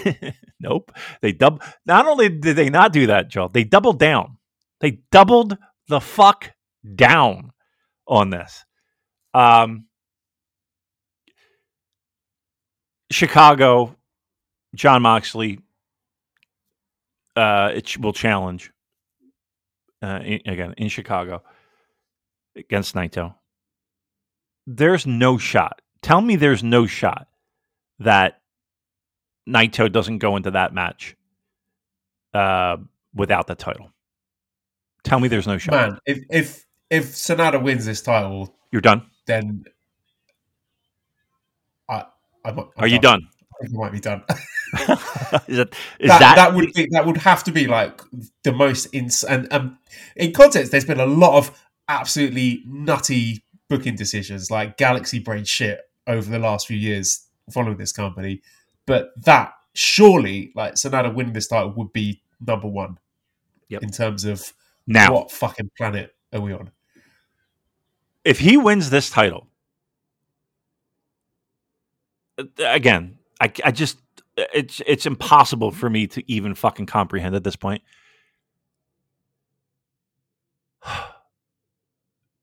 [0.60, 0.92] nope.
[1.22, 4.38] They dub not only did they not do that, Joe, they doubled down.
[4.80, 6.52] They doubled the fuck
[6.96, 7.52] down
[8.08, 8.64] on this.
[9.34, 9.86] Um
[13.12, 13.97] Chicago,
[14.76, 15.60] Jon Moxley
[17.36, 18.72] uh it will challenge
[20.02, 21.44] uh in, again in Chicago
[22.56, 23.36] against Naito.
[24.66, 25.82] There's no shot.
[26.02, 27.28] Tell me there's no shot
[28.00, 28.42] that
[29.48, 31.16] Naito doesn't go into that match
[32.34, 32.78] uh,
[33.14, 33.92] without the title.
[35.04, 35.72] Tell me there's no shot.
[35.72, 39.06] Man, if if if Sanada wins this title, You're done.
[39.26, 39.64] then
[41.90, 42.06] I,
[42.44, 43.22] I'm, I'm Are you done?
[43.62, 44.24] I think I might be done.
[45.48, 48.02] is it, is that, that, that would be that would have to be like
[48.44, 49.78] the most ins and um,
[50.16, 50.72] in context.
[50.72, 51.58] There's been a lot of
[51.88, 57.92] absolutely nutty booking decisions, like galaxy brain shit, over the last few years following this
[57.92, 58.42] company.
[58.86, 62.98] But that surely, like Sanada winning this title, would be number one
[63.70, 63.84] Yep.
[63.84, 64.54] in terms of
[64.86, 65.14] now?
[65.14, 66.72] what fucking planet are we on?
[68.24, 69.48] If he wins this title,
[72.38, 74.00] uh, again, I, I just
[74.38, 77.82] it's it's impossible for me to even fucking comprehend at this point.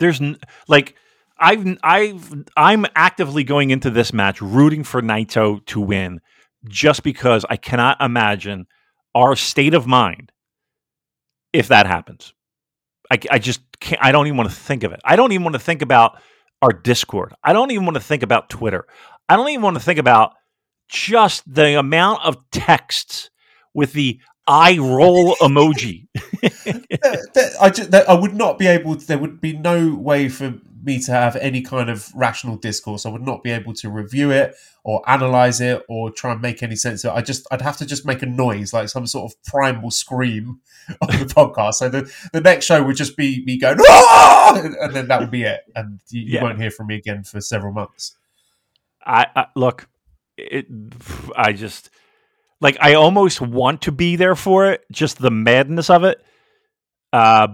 [0.01, 0.39] There's n-
[0.69, 0.97] like
[1.39, 6.21] I've I've I'm actively going into this match rooting for Naito to win
[6.66, 8.66] just because I cannot imagine
[9.15, 10.33] our state of mind
[11.53, 12.35] if that happens.
[13.11, 15.01] I, I just can't I don't even want to think of it.
[15.05, 16.21] I don't even want to think about
[16.61, 17.35] our Discord.
[17.45, 18.87] I don't even want to think about Twitter.
[19.29, 20.35] I don't even want to think about
[20.95, 23.31] just the amount of texts
[23.75, 26.07] with the eye roll emoji.
[26.15, 28.97] That- that- I, ju- that I would not be able.
[28.97, 33.07] To, there would be no way for me to have any kind of rational discourse.
[33.07, 34.55] I would not be able to review it
[34.85, 37.16] or analyze it or try and make any sense of it.
[37.16, 40.61] I just, I'd have to just make a noise, like some sort of primal scream
[41.01, 41.75] on the podcast.
[41.75, 45.21] So the, the next show would just be me going, "Ah!" and, and then that
[45.21, 46.43] would be it, and you, you Yeah.
[46.43, 48.15] won't hear from me again for several months.
[49.07, 49.89] I, I look,
[50.36, 50.66] it,
[51.36, 51.90] I just
[52.61, 56.23] like I almost want to be there for it, just the madness of it.
[57.12, 57.48] Uh,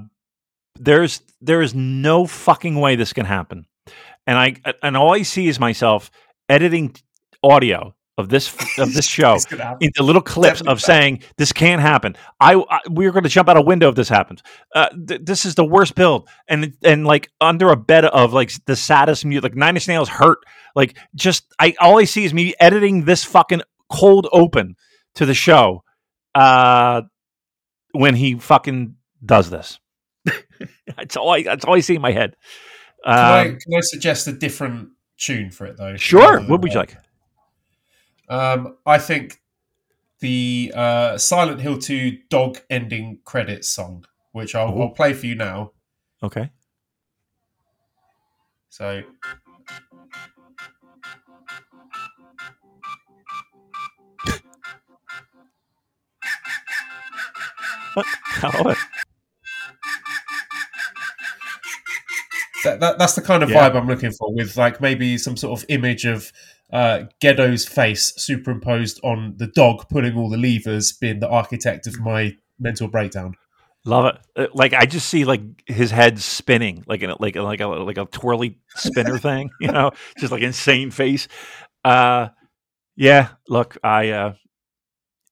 [0.79, 3.67] there's there is no fucking way this can happen.
[4.27, 6.11] And I and all I see is myself
[6.49, 6.95] editing
[7.43, 9.37] audio of this of this show
[9.81, 12.17] into little clips of saying this can't happen.
[12.39, 14.43] I, I we're going to jump out a window if this happens.
[14.75, 18.53] Uh, th- this is the worst build, and and like under a bed of like
[18.67, 20.39] the saddest music, like Nine Inch Nails hurt.
[20.77, 24.77] Like just I all I see is me editing this fucking cold open
[25.17, 25.83] to the show.
[26.35, 27.03] Uh,
[27.93, 28.95] when he fucking
[29.25, 29.81] does this,
[30.97, 32.37] that's all I that's all I see in my head.
[33.05, 35.97] Can, I, Um, can I suggest a different tune for it though?
[35.97, 36.41] sure.
[36.43, 36.91] What would you that?
[36.91, 36.99] like?
[38.31, 39.43] Um, I think
[40.21, 45.35] the uh, Silent Hill 2 dog ending credits song, which I'll, I'll play for you
[45.35, 45.73] now.
[46.23, 46.51] Okay.
[48.69, 49.03] So
[57.97, 58.79] I love it.
[62.65, 63.69] that, that that's the kind of Yeah.
[63.71, 66.33] vibe I'm looking for, with like maybe some sort of image of
[66.73, 72.01] uh, Gedo's face superimposed on the dog pulling all the levers, being the architect of
[72.01, 73.35] my mental breakdown.
[73.85, 74.21] Love it.
[74.37, 77.67] Uh, Like I just see like his head spinning, like in a, like like a
[77.67, 81.29] like a twirly spinner thing, you know, just like insane face.
[81.85, 82.29] Uh,
[82.97, 83.29] yeah.
[83.49, 84.35] Look, I uh,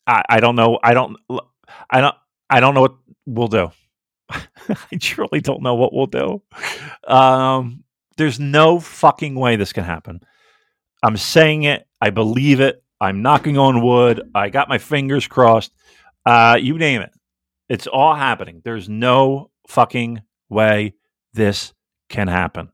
[0.06, 0.78] I I don't know.
[0.82, 1.16] I don't.
[1.90, 2.14] I don't.
[2.50, 2.96] I don't know what
[3.26, 3.70] we'll do.
[4.30, 6.42] I truly don't know what we'll do.
[7.06, 7.84] Um,
[8.16, 10.20] there's no fucking way this can happen.
[11.02, 11.86] I'm saying it.
[12.00, 12.82] I believe it.
[13.00, 14.22] I'm knocking on wood.
[14.34, 15.72] I got my fingers crossed.
[16.26, 17.10] Uh, you name it.
[17.68, 18.60] It's all happening.
[18.64, 20.94] There's no fucking way
[21.34, 21.72] this
[22.08, 22.70] can happen.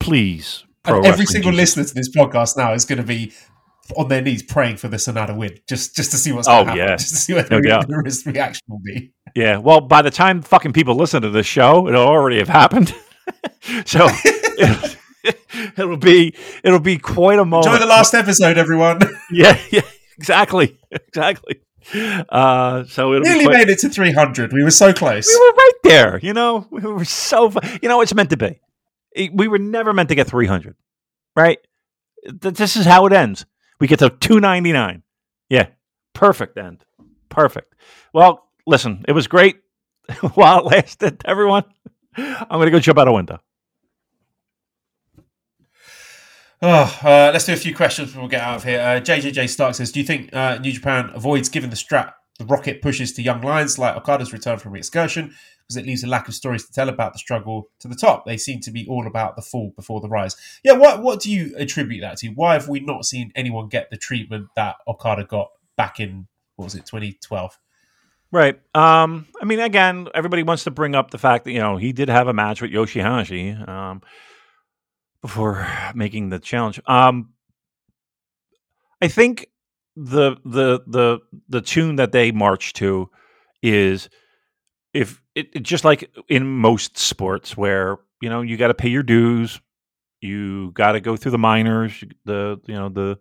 [0.00, 3.32] Please, every single listener to this podcast now is going to be
[3.96, 6.66] on their knees praying for this Sanada win, just just to see what's Oh, going
[6.66, 6.96] to happen, yeah.
[6.96, 9.12] just to see what No the, the reaction will be.
[9.36, 9.58] Yeah.
[9.58, 12.94] Well, by the time fucking people listen to this show, it'll already have happened.
[13.86, 14.08] so
[14.58, 14.90] it'll,
[15.76, 16.34] it'll be
[16.64, 17.66] it'll be quite a moment.
[17.72, 19.00] Enjoy the last episode, everyone.
[19.30, 19.58] Yeah.
[19.70, 19.82] Yeah.
[20.18, 20.78] Exactly.
[20.90, 21.60] Exactly.
[22.28, 24.52] Uh, so it'll be Nearly quite- made it to 300.
[24.52, 25.26] We were so close.
[25.26, 26.18] We were right there.
[26.22, 27.50] You know, we were so.
[27.50, 28.60] fu- You know, it's meant to be.
[29.32, 30.76] We were never meant to get 300,
[31.36, 31.58] right?
[32.40, 33.46] Th- This is how it ends.
[33.80, 35.02] We get to 299.
[35.50, 35.66] Yeah,
[36.14, 36.84] perfect end.
[37.28, 37.74] Perfect.
[38.14, 39.56] Well, listen, it was great
[40.34, 41.64] while it lasted, everyone.
[42.16, 43.40] I'm going to go jump out a window.
[46.64, 48.78] Oh, uh, let's do a few questions before we get out of here.
[48.80, 52.44] Uh, JJJ Stark says, "Do you think uh, New Japan avoids giving the strap the
[52.44, 56.28] rocket pushes to young lions like Okada's return from re-excursion because it leaves a lack
[56.28, 58.26] of stories to tell about the struggle to the top?
[58.26, 60.36] They seem to be all about the fall before the rise.
[60.62, 62.28] Yeah, what what do you attribute that to?
[62.28, 66.66] Why have we not seen anyone get the treatment that Okada got back in what
[66.66, 67.58] was it 2012?
[68.30, 68.60] Right.
[68.72, 71.92] Um, I mean, again, everybody wants to bring up the fact that, you know, he
[71.92, 74.00] did have a match with Yoshihashi um,
[75.22, 76.80] before making the challenge.
[76.86, 77.30] Um,
[79.00, 79.48] I think
[79.96, 83.10] the the the the tune that they march to
[83.62, 84.08] is
[84.94, 88.88] if it, it just like in most sports where you know you got to pay
[88.88, 89.60] your dues,
[90.20, 93.18] you got to go through the minors, the you know the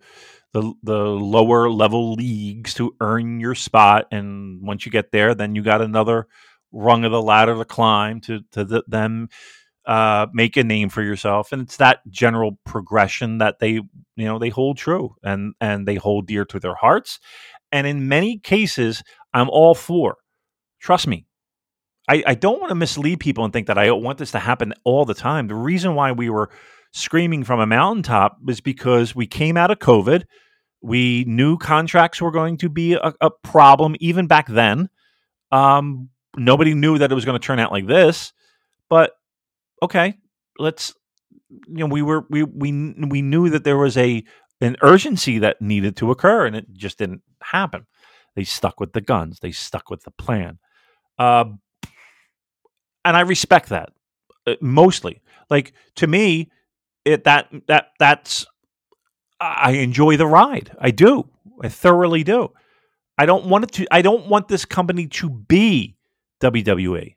[0.53, 5.56] the the lower level leagues to earn your spot, and once you get there, then
[5.56, 6.28] you got another
[6.72, 9.30] rung of the ladder to climb to to th- them
[9.86, 13.86] uh, make a name for yourself, and it's that general progression that they you
[14.26, 17.20] know they hold true and and they hold dear to their hearts,
[17.72, 19.03] and in many cases,
[19.34, 20.18] I'm all for.
[20.80, 21.26] Trust me,
[22.10, 24.74] I, I don't want to mislead people and think that I want this to happen
[24.84, 25.48] all the time.
[25.48, 26.49] The reason why we were
[26.91, 30.24] screaming from a mountaintop was because we came out of COVID.
[30.82, 34.90] We knew contracts were going to be a, a problem even back then.
[35.52, 38.34] Um, nobody knew that it was going to turn out like this,
[38.90, 39.14] but
[39.82, 40.16] okay,
[40.60, 40.94] let's.
[41.68, 44.24] You know, we were we we we knew that there was a
[44.62, 47.86] an urgency that needed to occur, and it just didn't happen.
[48.36, 49.40] They stuck with the guns.
[49.40, 50.60] They stuck with the plan.
[51.20, 51.45] Uh,
[53.03, 53.91] and I respect that
[54.48, 55.22] uh, mostly.
[55.49, 56.52] Like to me,
[57.06, 58.45] it that that that's
[59.40, 60.72] I enjoy the ride.
[60.80, 61.30] I do.
[61.62, 62.52] I thoroughly do.
[63.18, 63.88] I don't want it to.
[63.91, 65.98] I don't want this company to be
[66.41, 67.16] WWE,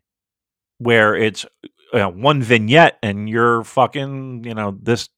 [0.78, 1.47] where it's
[1.95, 5.09] you know, one vignette and you're fucking you know this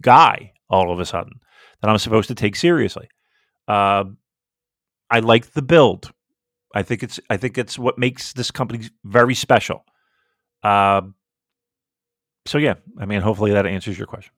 [0.00, 1.40] guy all of a sudden
[1.80, 3.08] that I'm supposed to take seriously.
[3.68, 4.04] Uh,
[5.08, 6.12] I like the build.
[6.74, 9.84] I think it's I think it's what makes this company very special.
[10.62, 11.02] Uh,
[12.44, 14.32] so yeah, I mean, hopefully that answers your question.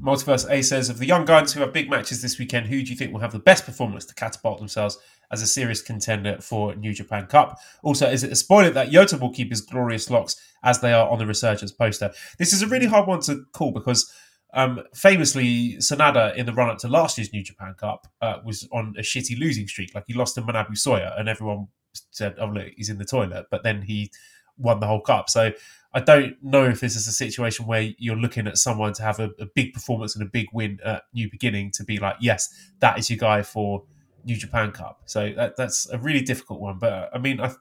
[0.00, 2.90] Multiverse A says of the young guns who have big matches this weekend, who do
[2.90, 4.98] you think will have the best performance to catapult themselves
[5.30, 7.58] as a serious contender for New Japan Cup?
[7.82, 11.08] Also, is it a spoiler that Yota will keep his glorious locks as they are
[11.08, 12.10] on the Resurgence poster?
[12.38, 14.12] This is a really hard one to call because
[14.56, 18.66] um, famously, Sanada in the run up to last year's New Japan Cup uh, was
[18.72, 19.94] on a shitty losing streak.
[19.94, 21.68] Like he lost to Manabu Soya, and everyone
[22.10, 24.10] said, "Oh look, he's in the toilet." But then he
[24.56, 25.28] won the whole cup.
[25.28, 25.52] So
[25.92, 29.20] I don't know if this is a situation where you're looking at someone to have
[29.20, 32.48] a, a big performance and a big win at New Beginning to be like, "Yes,
[32.80, 33.82] that is your guy for
[34.26, 36.78] New Japan Cup." So that, that's a really difficult one.
[36.78, 37.52] But uh, I mean, I,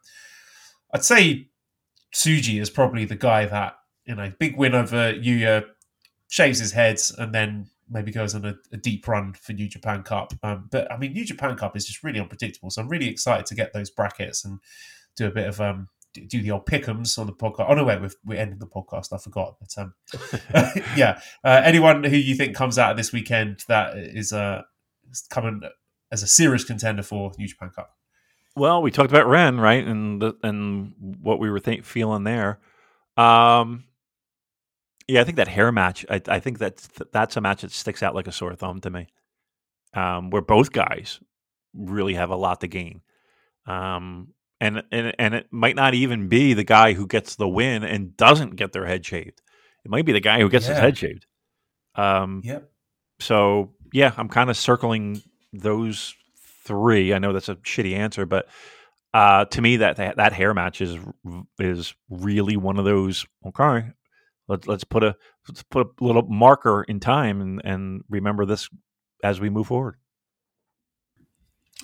[0.94, 1.48] I'd say
[2.14, 3.76] Tsuji is probably the guy that
[4.06, 5.66] you know, big win over Yuya
[6.28, 10.04] shaves his head, and then maybe goes on a, a deep run for New Japan
[10.04, 10.34] Cup.
[10.44, 12.70] Um, but I mean, New Japan Cup is just really unpredictable.
[12.70, 14.60] So I'm really excited to get those brackets and
[15.16, 17.66] do a bit of um, do the old pickums on the podcast.
[17.70, 19.14] Oh no, wait, we're, we're ending the podcast.
[19.14, 19.58] I forgot.
[19.60, 19.94] But um,
[20.96, 24.64] yeah, uh, anyone who you think comes out of this weekend that is uh,
[25.30, 25.62] coming
[26.16, 27.92] as a serious contender for New Japan Cup.
[28.56, 32.60] Well, we talked about Ren, right, and the, and what we were think, feeling there.
[33.18, 33.84] Um,
[35.10, 36.06] yeah, I think that hair match.
[36.10, 36.78] I, I think that
[37.12, 39.08] that's a match that sticks out like a sore thumb to me.
[39.94, 41.20] Um, where both guys
[41.74, 43.02] really have a lot to gain,
[43.68, 44.30] um,
[44.60, 48.16] and and and it might not even be the guy who gets the win and
[48.16, 49.42] doesn't get their head shaved.
[49.84, 50.74] It might be the guy who gets yeah.
[50.74, 51.26] his head shaved.
[51.96, 52.70] Um, yep.
[53.20, 55.22] So yeah, I'm kind of circling
[55.60, 56.16] those
[56.64, 57.14] three.
[57.14, 58.48] I know that's a shitty answer, but
[59.14, 60.98] uh, to me, that, that hair match is
[61.60, 63.26] is really one of those.
[63.46, 63.88] Okay,
[64.48, 65.16] let's let's put a
[65.48, 68.70] let's put a little marker in time and and remember this
[69.24, 69.96] as we move forward.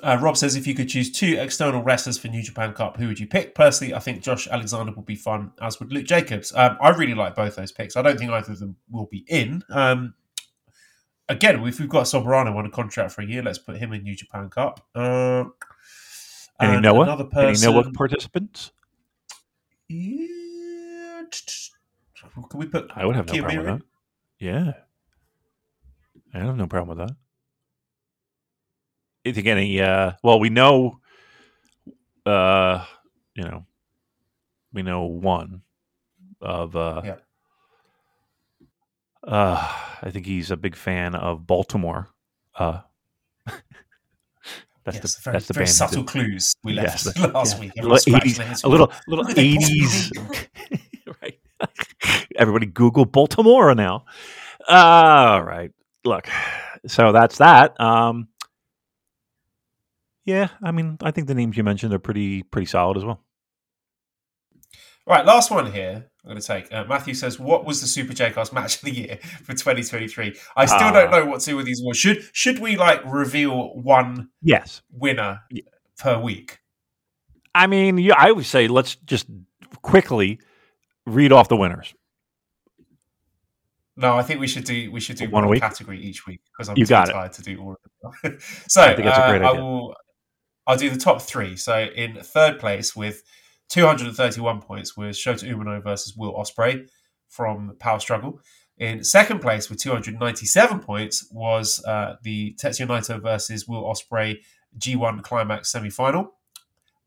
[0.01, 3.07] Uh, Rob says, if you could choose two external wrestlers for New Japan Cup, who
[3.07, 3.53] would you pick?
[3.53, 6.53] Personally, I think Josh Alexander would be fun, as would Luke Jacobs.
[6.55, 7.97] Um, I really like both those picks.
[7.97, 9.63] I don't think either of them will be in.
[9.69, 10.13] Um,
[11.29, 14.03] again, if we've got Soberano on a contract for a year, let's put him in
[14.03, 14.85] New Japan Cup.
[14.95, 15.45] Uh,
[16.59, 17.03] Any Noah?
[17.03, 18.71] Another person, Any Noah participants?
[19.87, 20.27] Yeah.
[22.49, 22.91] Can we put?
[22.95, 23.81] I would have no problem with that.
[24.39, 24.73] Yeah,
[26.33, 27.15] I have no problem with that.
[29.25, 29.81] I think any.
[29.81, 30.99] Uh, well, we know.
[32.25, 32.85] Uh,
[33.35, 33.65] you know,
[34.73, 35.61] we know one
[36.41, 36.75] of.
[36.75, 37.15] Uh, yeah.
[39.25, 39.67] Uh,
[40.01, 42.07] I think he's a big fan of Baltimora.
[42.57, 42.81] Uh,
[44.83, 47.61] that's yes, the very, that's the very band subtle clues we left yes, last yeah.
[47.61, 47.71] week.
[47.77, 50.47] A little, 80s, a little, little 80s,
[51.21, 51.39] right?
[52.35, 54.05] Everybody Google Baltimora now.
[54.67, 55.71] Uh, All right.
[56.03, 56.27] Look,
[56.87, 57.79] so that's that.
[57.79, 58.27] Um,
[60.25, 63.23] yeah, I mean, I think the names you mentioned are pretty pretty solid as well.
[65.07, 66.10] All right, last one here.
[66.23, 66.71] I'm going to take.
[66.71, 70.35] Uh, Matthew says, "What was the Super J Cast match of the year for 2023?"
[70.55, 71.95] I still uh, don't know what two of these were.
[71.95, 74.29] Should should we like reveal one?
[74.41, 75.63] Yes, winner yeah.
[75.97, 76.59] per week.
[77.55, 79.27] I mean, yeah, I would say let's just
[79.81, 80.39] quickly
[81.07, 81.93] read off the winners.
[83.97, 86.69] No, I think we should do we should do one, one category each week because
[86.69, 87.33] I'm you too tired it.
[87.33, 88.37] to do all of them.
[88.67, 89.59] so I, think that's a great uh, idea.
[89.59, 89.95] I will
[90.67, 91.55] I'll do the top three.
[91.55, 93.23] So in third place with
[93.71, 96.89] 231 points was Shota Umino versus Will Ospreay
[97.29, 98.41] from Power Struggle.
[98.77, 104.39] In second place with 297 points was uh, the Tetsuya Naito versus Will Ospreay
[104.77, 106.33] G1 Climax semi-final.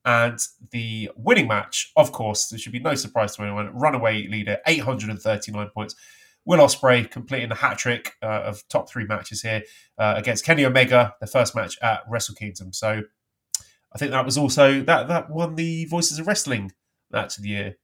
[0.06, 0.38] And
[0.70, 5.68] the winning match, of course, there should be no surprise to anyone, runaway leader, 839
[5.74, 5.94] points.
[6.46, 9.62] Will Ospreay completing the hat trick uh, of top three matches here
[9.98, 12.72] uh, against Kenny Omega, the first match at Wrestle Kingdom.
[12.72, 13.02] So
[13.94, 16.72] I think that was also that that won the Voices of Wrestling
[17.10, 17.76] Match of the Year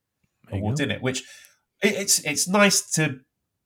[0.50, 1.02] award, didn't it?
[1.02, 1.20] Which
[1.82, 3.20] it, it's it's nice to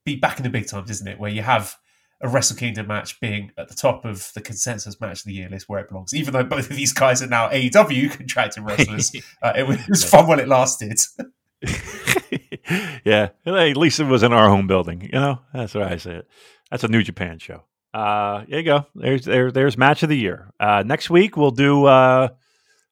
[0.04, 1.18] be back in the big times, isn't it?
[1.18, 1.76] Where you have
[2.20, 5.48] a Wrestle Kingdom match being at the top of the consensus match of the year
[5.48, 6.14] list where it belongs.
[6.14, 9.12] Even though both of these guys are now AEW contracted wrestlers,
[9.42, 11.00] uh, it, was, it was fun while it lasted.
[13.04, 15.02] yeah, at least it was in our home building.
[15.02, 16.28] You know, that's what I say it.
[16.70, 17.64] That's a New Japan show.
[17.94, 18.86] Uh, there you go.
[18.96, 20.52] There's there, there's match of the year.
[20.58, 21.84] Uh, next week we'll do.
[21.84, 22.28] Uh,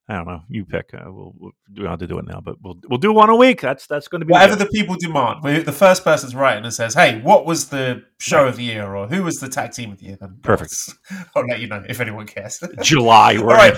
[0.09, 0.43] I don't know.
[0.49, 0.91] You pick.
[0.95, 3.29] Uh, we'll, we'll we don't have to do it now, but we'll we'll do one
[3.29, 3.61] a week.
[3.61, 5.43] That's that's going to be whatever the people demand.
[5.43, 8.49] The first person's writing and says, "Hey, what was the show right.
[8.49, 10.75] of the year, or who was the tag team of the year?" Then perfect.
[11.35, 12.63] I'll let you know if anyone cares.
[12.83, 13.37] July.
[13.39, 13.77] All right.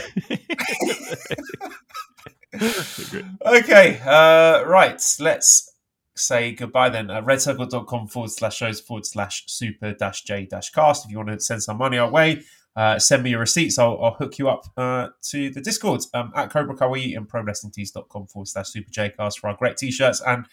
[3.46, 4.00] okay.
[4.04, 5.02] Uh, right.
[5.20, 5.73] Let's
[6.16, 7.10] say goodbye then.
[7.10, 11.04] Uh, redcircle.com forward slash shows forward slash super dash j dash cast.
[11.04, 12.42] If you want to send some money our way,
[12.76, 13.78] uh, send me your receipts.
[13.78, 18.26] I'll, I'll hook you up uh, to the Discord um, at Cobra Kawaii and prowrestlingtees.com
[18.26, 20.20] forward slash super j cast for our great t shirts.
[20.26, 20.46] And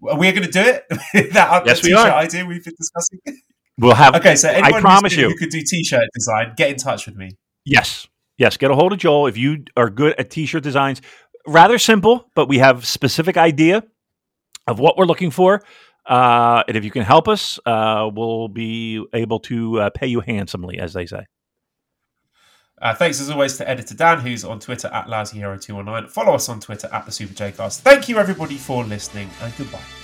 [0.00, 0.84] we're going to do it.
[1.32, 2.10] that yes, we are.
[2.10, 3.20] idea we've been discussing.
[3.76, 4.14] We'll have.
[4.14, 5.28] Okay, so anyone I promise you.
[5.28, 7.30] who could do t-shirt design, get in touch with me.
[7.64, 8.06] Yes.
[8.38, 8.56] Yes.
[8.56, 11.02] Get a hold of Joel if you are good at t shirt designs.
[11.46, 13.82] Rather simple, but we have specific idea
[14.66, 15.62] of what we're looking for.
[16.06, 20.20] Uh, and if you can help us, uh, we'll be able to uh, pay you
[20.20, 21.24] handsomely, as they say.
[22.82, 26.10] Uh, thanks as always to editor Dan, who's on Twitter at LousyHero219.
[26.10, 27.80] Follow us on Twitter at the Super Jcast.
[27.80, 30.03] Thank you everybody for listening, and goodbye.